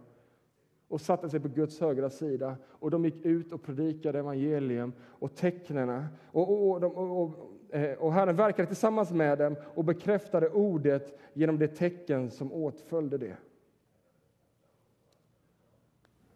och 0.91 1.01
satte 1.01 1.31
sig 1.31 1.41
på 1.41 1.49
Guds 1.49 1.81
högra 1.81 2.11
sida. 2.11 2.57
Och 2.69 2.91
de 2.91 3.05
gick 3.05 3.25
ut 3.25 3.53
och 3.53 3.63
predikade 3.63 4.19
evangelium 4.19 4.93
och 5.01 5.35
tecknena. 5.35 6.09
Och, 6.33 6.71
och, 6.71 6.85
och, 6.85 7.23
och, 7.23 7.50
Eh, 7.73 7.93
och 7.93 8.13
Herren 8.13 8.37
verkade 8.37 8.67
tillsammans 8.67 9.11
med 9.11 9.39
dem 9.39 9.57
och 9.75 9.85
bekräftade 9.85 10.49
ordet 10.49 11.19
genom 11.33 11.59
det 11.59 11.69
tecken 11.69 12.31
som 12.31 12.53
åtföljde 12.53 13.19
det. 13.19 13.37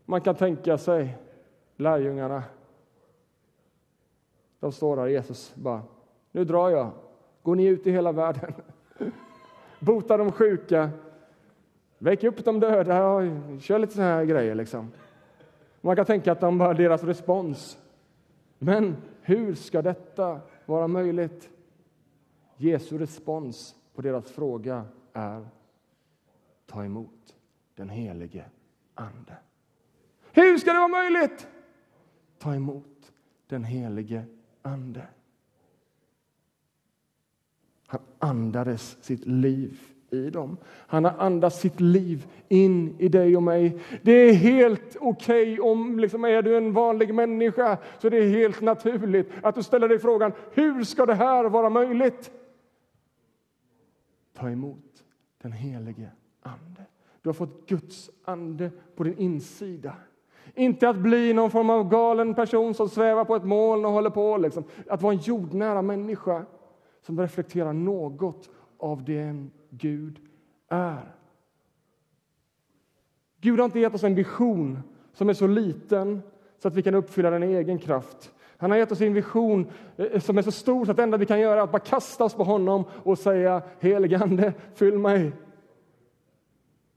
Man 0.05 0.21
kan 0.21 0.35
tänka 0.35 0.79
sig 0.79 1.19
lärjungarna. 1.77 2.43
De 4.61 4.73
står 4.73 4.97
där, 4.97 5.07
Jesus 5.07 5.55
bara, 5.55 5.83
nu 6.33 6.45
drar 6.45 6.71
jag. 6.71 6.91
Går 7.43 7.55
ni 7.55 7.67
ut 7.67 7.87
i 7.87 7.91
hela 7.91 8.13
världen? 8.13 8.53
Bota 9.81 10.17
de 10.17 10.33
sjuka, 10.33 10.91
Väck 12.05 12.25
upp 12.25 12.45
de 12.45 12.61
döda 12.61 13.23
kör 13.61 13.79
lite 13.79 13.93
såna 13.93 14.07
här 14.07 14.25
grejer. 14.25 14.55
Liksom. 14.55 14.93
Man 15.81 15.97
kan 15.97 16.05
tänka 16.05 16.33
att 16.33 16.41
de 16.41 16.59
bara, 16.59 16.75
deras 16.75 17.05
respons. 17.05 17.79
Men 18.59 18.97
hur 19.23 19.55
ska 19.55 19.83
detta 19.83 20.41
vara 20.67 20.89
möjligt? 20.89 21.51
Jesu 22.57 22.99
respons 22.99 23.75
på 23.95 24.03
deras 24.03 24.31
fråga 24.31 24.85
är 25.13 25.49
ta 26.67 26.85
emot 26.85 27.37
den 27.75 27.89
helige 27.89 28.45
Ande. 28.95 29.37
Hur 30.33 30.59
ska 30.59 30.73
det 30.73 30.79
vara 30.79 30.89
möjligt? 30.89 31.49
Ta 32.39 32.55
emot 32.55 33.13
den 33.47 33.65
helige 33.65 34.25
Ande. 34.63 35.07
Han 37.87 38.01
andades 38.19 39.05
sitt 39.05 39.27
liv 39.27 39.94
i 40.15 40.31
dem. 40.31 40.57
Han 40.87 41.05
har 41.05 41.15
andats 41.19 41.61
sitt 41.61 41.81
liv 41.81 42.27
in 42.49 42.97
i 42.99 43.09
dig 43.09 43.37
och 43.37 43.43
mig. 43.43 43.79
Det 44.03 44.13
är 44.13 44.33
helt 44.33 44.97
okej 45.01 45.53
okay 45.53 45.71
om 45.71 45.99
liksom, 45.99 46.25
är 46.25 46.43
du 46.43 46.57
en 46.57 46.73
vanlig 46.73 47.15
människa 47.15 47.79
så 47.99 48.09
det 48.09 48.19
är 48.19 48.29
helt 48.29 48.61
naturligt 48.61 49.31
att 49.43 49.55
du 49.55 49.63
ställer 49.63 49.89
dig 49.89 49.99
frågan 49.99 50.33
hur 50.53 50.85
ska 50.85 51.07
det 51.07 51.15
här 51.15 51.45
vara 51.45 51.71
möjligt? 51.71 52.31
Ta 54.39 54.51
emot 54.51 55.05
den 55.43 55.53
helige 55.53 56.11
Ande. 56.43 56.87
Du 57.23 57.29
har 57.29 57.35
fått 57.35 57.69
Guds 57.69 58.11
ande 58.25 58.71
på 58.97 59.05
din 59.05 59.19
insida. 59.19 59.95
Inte 60.55 60.89
att 60.89 60.97
bli 60.97 61.33
någon 61.33 61.51
form 61.51 61.71
av 61.71 61.89
galen 61.89 62.35
person 62.35 62.75
som 62.75 62.89
svävar 62.89 63.25
på 63.25 63.37
ett 63.37 63.45
moln 63.45 63.85
och 63.85 63.91
håller 63.91 64.11
på. 64.11 64.37
Liksom. 64.37 64.65
Att 64.89 65.03
vara 65.03 65.13
en 65.13 65.19
jordnära 65.19 65.83
människa 65.83 66.45
som 67.03 67.21
reflekterar 67.21 67.73
något 67.73 68.51
av 68.79 69.05
den 69.05 69.51
Gud 69.79 70.19
är. 70.69 71.15
Gud 73.41 73.59
har 73.59 73.65
inte 73.65 73.81
gett 73.81 73.95
oss 73.95 74.05
en 74.05 74.15
vision 74.15 74.79
som 75.13 75.29
är 75.29 75.35
så 75.35 75.47
liten 75.47 76.23
så 76.59 76.69
att 76.69 76.75
vi 76.75 76.83
kan 76.83 76.95
uppfylla 76.95 77.31
den 77.31 77.43
i 77.43 77.55
egen 77.55 77.79
kraft. 77.79 78.33
Han 78.57 78.71
har 78.71 78.79
gett 78.79 78.93
oss 78.93 79.01
en 79.01 79.15
vision 79.15 79.71
eh, 79.97 80.21
som 80.21 80.39
är 80.39 80.43
så 80.43 80.51
stor 80.51 80.85
så 80.85 80.91
att 80.91 80.97
det 80.97 81.03
enda 81.03 81.17
vi 81.17 81.27
kan 81.27 81.41
göra 81.41 81.61
är 81.61 81.65
att 81.65 81.73
bara 81.73 81.79
kasta 81.79 82.25
oss 82.25 82.35
på 82.35 82.45
honom 82.45 82.85
och 82.91 83.19
säga 83.19 83.63
heligande, 83.81 84.53
fyll 84.75 84.99
mig. 84.99 85.33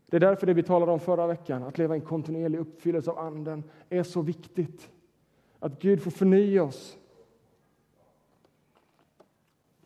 Det 0.09 0.15
är 0.15 0.19
därför 0.19 0.47
det 0.47 0.53
vi 0.53 0.63
talade 0.63 0.91
om 0.91 0.99
förra 0.99 1.27
veckan, 1.27 1.63
att 1.63 1.77
leva 1.77 1.95
i 1.95 1.99
en 1.99 2.05
kontinuerlig 2.05 2.59
uppfyllelse 2.59 3.11
av 3.11 3.17
Anden, 3.17 3.63
är 3.89 4.03
så 4.03 4.21
viktigt. 4.21 4.89
Att 5.59 5.81
Gud 5.81 6.01
får 6.01 6.11
förnya 6.11 6.63
oss. 6.63 6.97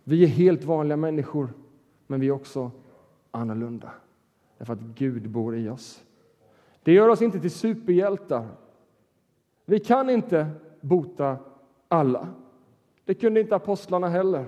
Vi 0.03 0.23
är 0.23 0.27
helt 0.27 0.63
vanliga 0.63 0.97
människor, 0.97 1.53
men 2.11 2.19
vi 2.19 2.27
är 2.27 2.31
också 2.31 2.71
annorlunda. 3.31 3.91
Därför 4.57 4.73
att 4.73 4.79
Gud 4.79 5.29
bor 5.29 5.55
i 5.55 5.69
oss. 5.69 6.03
Det 6.83 6.93
gör 6.93 7.09
oss 7.09 7.21
inte 7.21 7.39
till 7.39 7.51
superhjältar. 7.51 8.47
Vi 9.65 9.79
kan 9.79 10.09
inte 10.09 10.47
bota 10.81 11.37
alla. 11.87 12.27
Det 13.05 13.13
kunde 13.13 13.39
inte 13.39 13.55
apostlarna 13.55 14.07
heller. 14.07 14.45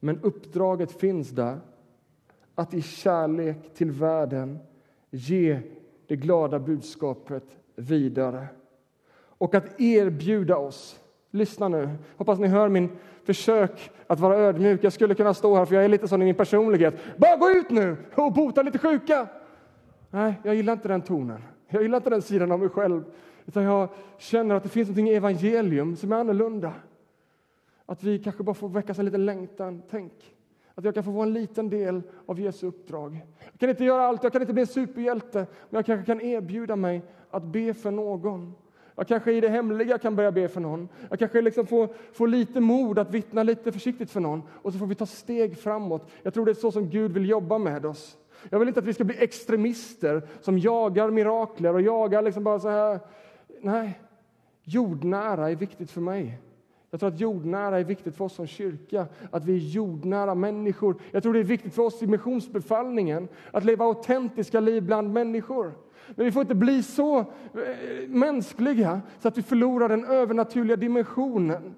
Men 0.00 0.20
uppdraget 0.20 0.92
finns 0.92 1.30
där 1.30 1.60
att 2.54 2.74
i 2.74 2.82
kärlek 2.82 3.74
till 3.74 3.90
världen 3.90 4.58
ge 5.10 5.60
det 6.06 6.16
glada 6.16 6.58
budskapet 6.58 7.56
vidare 7.74 8.46
och 9.16 9.54
att 9.54 9.80
erbjuda 9.80 10.56
oss 10.56 11.00
Lyssna 11.36 11.68
nu. 11.68 11.88
Hoppas 12.16 12.38
ni 12.38 12.46
hör 12.46 12.68
min 12.68 12.90
försök 13.24 13.90
att 14.06 14.20
vara 14.20 14.36
ödmjuk. 14.36 14.84
Jag 14.84 14.92
skulle 14.92 15.14
kunna 15.14 15.34
stå 15.34 15.54
här, 15.54 15.64
för 15.64 15.74
jag 15.74 15.84
är 15.84 15.88
lite 15.88 16.08
sån 16.08 16.22
i 16.22 16.24
min 16.24 16.34
personlighet. 16.34 16.94
Bara 17.16 17.36
gå 17.36 17.50
ut 17.50 17.70
nu 17.70 17.96
och 18.14 18.32
bota 18.32 18.62
lite 18.62 18.78
sjuka! 18.78 19.26
Nej, 20.10 20.34
jag 20.42 20.54
gillar 20.54 20.72
inte 20.72 20.88
den 20.88 21.02
tonen. 21.02 21.42
Jag 21.68 21.82
gillar 21.82 21.96
inte 21.96 22.10
den 22.10 22.22
sidan 22.22 22.52
av 22.52 22.60
mig 22.60 22.68
själv. 22.68 23.04
Utan 23.46 23.62
jag 23.62 23.88
känner 24.18 24.54
att 24.54 24.62
det 24.62 24.68
finns 24.68 24.88
något 24.88 24.98
i 24.98 25.14
evangelium 25.14 25.96
som 25.96 26.12
är 26.12 26.16
annorlunda. 26.16 26.72
Att 27.86 28.02
vi 28.02 28.18
kanske 28.18 28.42
bara 28.42 28.54
får 28.54 28.68
väcka 28.68 28.94
en 28.98 29.04
liten 29.04 29.26
längtan. 29.26 29.82
Tänk 29.90 30.12
att 30.74 30.84
jag 30.84 30.94
kan 30.94 31.04
få 31.04 31.10
vara 31.10 31.26
en 31.26 31.32
liten 31.32 31.70
del 31.70 32.02
av 32.26 32.40
Jesu 32.40 32.66
uppdrag. 32.66 33.20
Jag 33.50 33.60
kan 33.60 33.70
inte 33.70 33.84
göra 33.84 34.06
allt, 34.06 34.22
jag 34.22 34.32
kan 34.32 34.42
inte 34.42 34.52
bli 34.52 34.60
en 34.60 34.66
superhjälte, 34.66 35.38
men 35.38 35.78
jag 35.78 35.86
kanske 35.86 36.06
kan 36.06 36.20
erbjuda 36.20 36.76
mig 36.76 37.02
att 37.30 37.42
be 37.42 37.74
för 37.74 37.90
någon 37.90 38.54
jag 38.96 39.08
kanske 39.08 39.32
i 39.32 39.40
det 39.40 39.48
hemliga 39.48 39.98
kan 39.98 40.16
börja 40.16 40.32
be 40.32 40.48
för 40.48 40.60
någon. 40.60 40.88
Jag 41.10 41.18
kanske 41.18 41.40
liksom 41.40 41.66
får, 41.66 41.88
får 42.12 42.28
lite 42.28 42.60
mod 42.60 42.98
att 42.98 43.10
vittna 43.10 43.42
lite 43.42 43.72
försiktigt 43.72 44.10
för 44.10 44.20
någon. 44.20 44.42
Och 44.62 44.72
så 44.72 44.78
får 44.78 44.86
vi 44.86 44.94
ta 44.94 45.06
steg 45.06 45.58
framåt. 45.58 46.10
Jag 46.22 46.34
tror 46.34 46.44
det 46.44 46.52
är 46.52 46.54
så 46.54 46.72
som 46.72 46.90
Gud 46.90 47.12
vill 47.12 47.28
jobba 47.28 47.58
med 47.58 47.86
oss. 47.86 48.18
Jag 48.50 48.58
vill 48.58 48.68
inte 48.68 48.80
att 48.80 48.86
vi 48.86 48.94
ska 48.94 49.04
bli 49.04 49.16
extremister 49.18 50.22
som 50.40 50.58
jagar 50.58 51.10
mirakler 51.10 51.74
och 51.74 51.82
jagar 51.82 52.22
liksom 52.22 52.44
bara 52.44 52.60
så 52.60 52.68
här. 52.68 53.00
Nej, 53.60 54.00
jordnära 54.62 55.50
är 55.50 55.56
viktigt 55.56 55.90
för 55.90 56.00
mig. 56.00 56.38
Jag 56.90 57.00
tror 57.00 57.08
att 57.08 57.20
jordnära 57.20 57.78
är 57.78 57.84
viktigt 57.84 58.16
för 58.16 58.24
oss 58.24 58.34
som 58.34 58.46
kyrka, 58.46 59.06
att 59.30 59.44
vi 59.44 59.54
är 59.54 59.58
jordnära 59.58 60.34
människor. 60.34 61.02
Jag 61.10 61.22
tror 61.22 61.32
det 61.32 61.38
är 61.38 61.44
viktigt 61.44 61.74
för 61.74 61.82
oss 61.82 62.02
i 62.02 62.06
missionsbefallningen 62.06 63.28
att 63.50 63.64
leva 63.64 63.84
autentiska 63.84 64.60
liv 64.60 64.82
bland 64.82 65.12
människor. 65.12 65.72
Men 66.14 66.24
vi 66.24 66.32
får 66.32 66.42
inte 66.42 66.54
bli 66.54 66.82
så 66.82 67.18
eh, 67.18 68.08
mänskliga 68.08 69.00
så 69.18 69.28
att 69.28 69.38
vi 69.38 69.42
förlorar 69.42 69.88
den 69.88 70.04
övernaturliga 70.04 70.76
dimensionen. 70.76 71.74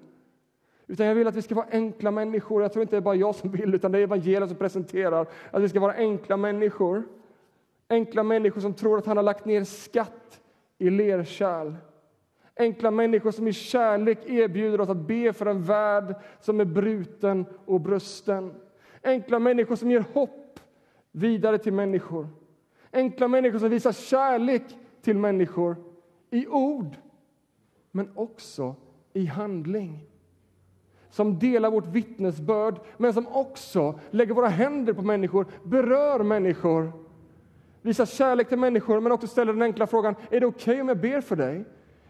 Utan 0.87 1.05
jag 1.05 1.15
vill 1.15 1.27
att 1.27 1.35
vi 1.35 1.41
ska 1.41 1.55
vara 1.55 1.67
enkla 1.71 2.11
människor. 2.11 2.61
Jag 2.61 2.73
tror 2.73 2.81
inte 2.81 2.95
det 2.95 2.99
är 2.99 3.01
bara 3.01 3.15
jag 3.15 3.35
som 3.35 3.51
vill, 3.51 3.75
utan 3.75 3.91
det 3.91 3.99
är 3.99 4.03
evangeliet 4.03 4.49
som 4.49 4.57
presenterar 4.57 5.27
att 5.51 5.63
vi 5.63 5.69
ska 5.69 5.79
vara 5.79 5.93
enkla 5.93 6.37
människor. 6.37 7.03
Enkla 7.89 8.23
människor 8.23 8.61
som 8.61 8.73
tror 8.73 8.97
att 8.97 9.05
han 9.05 9.17
har 9.17 9.23
lagt 9.23 9.45
ner 9.45 9.63
skatt 9.63 10.41
i 10.77 10.89
lerkärl. 10.89 11.73
Enkla 12.55 12.91
människor 12.91 13.31
som 13.31 13.47
i 13.47 13.53
kärlek 13.53 14.25
erbjuder 14.25 14.81
oss 14.81 14.89
att 14.89 15.07
be 15.07 15.33
för 15.33 15.45
en 15.45 15.63
värld 15.63 16.15
som 16.41 16.59
är 16.59 16.65
bruten 16.65 17.45
och 17.65 17.81
brusten. 17.81 18.53
Enkla 19.03 19.39
människor 19.39 19.75
som 19.75 19.91
ger 19.91 20.03
hopp 20.13 20.59
vidare 21.11 21.57
till 21.57 21.73
människor. 21.73 22.27
Enkla 22.91 23.27
människor 23.27 23.59
som 23.59 23.69
visar 23.69 23.91
kärlek 23.91 24.63
till 25.01 25.17
människor 25.17 25.75
i 26.29 26.47
ord, 26.47 26.95
men 27.91 28.09
också 28.15 28.75
i 29.13 29.25
handling. 29.25 30.05
Som 31.09 31.39
delar 31.39 31.71
vårt 31.71 31.87
vittnesbörd, 31.87 32.79
men 32.97 33.13
som 33.13 33.27
också 33.27 33.99
lägger 34.11 34.33
våra 34.33 34.47
händer 34.47 34.93
på 34.93 35.01
människor, 35.01 35.45
berör 35.63 36.23
människor. 36.23 36.91
Visar 37.81 38.05
kärlek 38.05 38.49
till 38.49 38.59
människor, 38.59 38.99
men 38.99 39.11
också 39.11 39.27
ställer 39.27 39.53
den 39.53 39.61
enkla 39.61 39.87
frågan, 39.87 40.15
är 40.29 40.39
det 40.39 40.45
okej 40.45 40.71
okay 40.71 40.81
om 40.81 40.87
jag 40.87 40.97
ber 40.97 41.21
för 41.21 41.35
dig? 41.35 41.65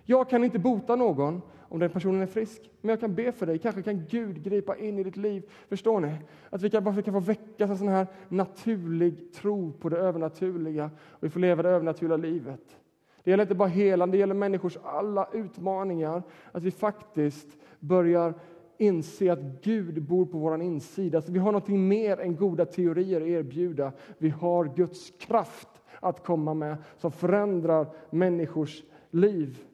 Jag 0.06 0.30
kan 0.30 0.44
inte 0.44 0.60
bota 0.60 0.96
någon 0.96 1.42
om 1.70 1.80
den 1.80 1.90
personen 1.90 2.22
är 2.22 2.26
frisk, 2.26 2.70
men 2.82 2.90
jag 2.90 3.00
kan 3.00 3.16
be 3.16 3.32
för 3.32 3.46
dig. 3.46 3.60
Kanske 3.60 3.82
kan 3.82 4.06
Gud 4.10 4.44
gripa 4.44 4.78
in 4.78 5.00
i 5.00 5.04
ditt 5.04 5.18
liv. 5.18 5.44
Förstår 5.70 6.00
ni? 6.00 6.16
Att 6.50 6.62
vi 6.62 6.70
kan, 6.70 6.84
bara 6.84 7.02
kan 7.02 7.14
få 7.14 7.20
väcka 7.20 7.64
en 7.64 7.78
sån 7.78 7.88
här 7.88 8.08
naturlig 8.30 9.34
tro 9.34 9.72
på 9.72 9.90
det 9.90 9.98
övernaturliga 9.98 10.92
och 11.10 11.24
vi 11.24 11.30
får 11.30 11.40
leva 11.40 11.64
det 11.64 11.70
övernaturliga 11.70 12.18
livet. 12.18 12.78
Det 13.24 13.32
gäller 13.32 13.44
inte 13.44 13.56
bara 13.56 13.70
helande, 13.70 14.18
det 14.18 14.20
gäller 14.20 14.34
människors 14.34 14.78
alla 14.84 15.30
utmaningar. 15.34 16.24
Att 16.52 16.64
vi 16.64 16.72
faktiskt 16.72 17.48
börjar 17.80 18.34
inse 18.78 19.32
att 19.32 19.64
Gud 19.64 20.04
bor 20.04 20.26
på 20.26 20.38
vår 20.38 20.62
insida. 20.62 21.18
Alltså 21.18 21.32
vi 21.32 21.40
har 21.40 21.52
något 21.52 21.68
mer 21.68 22.20
än 22.20 22.36
goda 22.36 22.66
teorier 22.66 23.22
att 23.22 23.28
erbjuda. 23.28 23.92
Vi 24.18 24.30
har 24.30 24.76
Guds 24.76 25.12
kraft 25.20 25.70
att 26.00 26.24
komma 26.26 26.54
med 26.54 26.78
som 26.98 27.12
förändrar 27.12 27.88
människors 28.10 28.84
liv. 29.12 29.66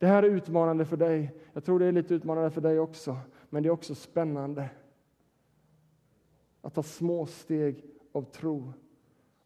Det 0.00 0.06
här 0.06 0.22
är 0.22 0.28
utmanande 0.28 0.84
för 0.84 0.96
dig. 0.96 1.34
Jag 1.52 1.64
tror 1.64 1.78
det 1.78 1.86
är 1.86 1.92
lite 1.92 2.14
utmanande 2.14 2.50
för 2.50 2.60
dig 2.60 2.80
också. 2.80 3.16
Men 3.50 3.62
det 3.62 3.68
är 3.68 3.70
också 3.70 3.94
spännande. 3.94 4.70
Att 6.60 6.74
ta 6.74 6.82
små 6.82 7.26
steg 7.26 7.84
av 8.12 8.22
tro 8.22 8.72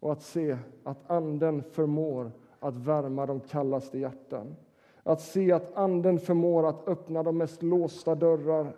och 0.01 0.13
att 0.13 0.23
se 0.23 0.59
att 0.85 1.11
Anden 1.11 1.63
förmår 1.63 2.33
att 2.59 2.77
värma 2.77 3.27
de 3.27 3.41
kallaste 3.41 3.99
hjärtan. 3.99 4.57
Att 5.03 5.21
se 5.21 5.53
att 5.53 5.75
Anden 5.75 6.19
förmår 6.19 6.69
att 6.69 6.89
öppna 6.89 7.23
de 7.23 7.39
mest 7.39 7.63
låsta 7.63 8.15
dörrar 8.15 8.77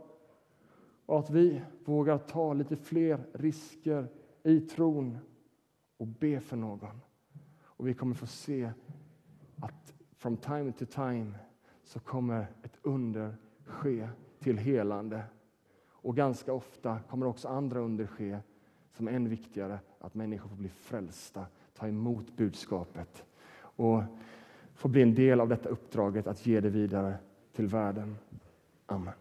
och 1.06 1.18
att 1.18 1.30
vi 1.30 1.62
vågar 1.84 2.18
ta 2.18 2.52
lite 2.52 2.76
fler 2.76 3.20
risker 3.32 4.08
i 4.42 4.60
tron 4.60 5.18
och 5.96 6.06
be 6.06 6.40
för 6.40 6.56
någon. 6.56 7.00
Och 7.62 7.88
vi 7.88 7.94
kommer 7.94 8.14
få 8.14 8.26
se 8.26 8.70
att 9.60 9.94
from 10.16 10.36
time 10.36 10.72
to 10.72 10.84
time 10.84 11.32
så 11.86 12.00
kommer 12.00 12.46
ett 12.62 12.78
under 12.82 13.36
ske 13.66 14.08
till 14.40 14.58
helande. 14.58 15.22
Och 15.90 16.16
ganska 16.16 16.52
ofta 16.52 17.00
kommer 17.10 17.26
också 17.26 17.48
andra 17.48 17.80
under 17.80 18.06
ske 18.06 18.38
som 18.92 19.08
är 19.08 19.12
än 19.12 19.28
viktigare, 19.28 19.78
att 19.98 20.14
människor 20.14 20.48
får 20.48 20.56
bli 20.56 20.68
frälsta, 20.68 21.46
ta 21.74 21.88
emot 21.88 22.36
budskapet 22.36 23.24
och 23.58 24.02
få 24.74 24.88
bli 24.88 25.02
en 25.02 25.14
del 25.14 25.40
av 25.40 25.48
detta 25.48 25.68
uppdraget 25.68 26.26
att 26.26 26.46
ge 26.46 26.60
det 26.60 26.70
vidare 26.70 27.18
till 27.52 27.66
världen. 27.66 28.16
Amen. 28.86 29.14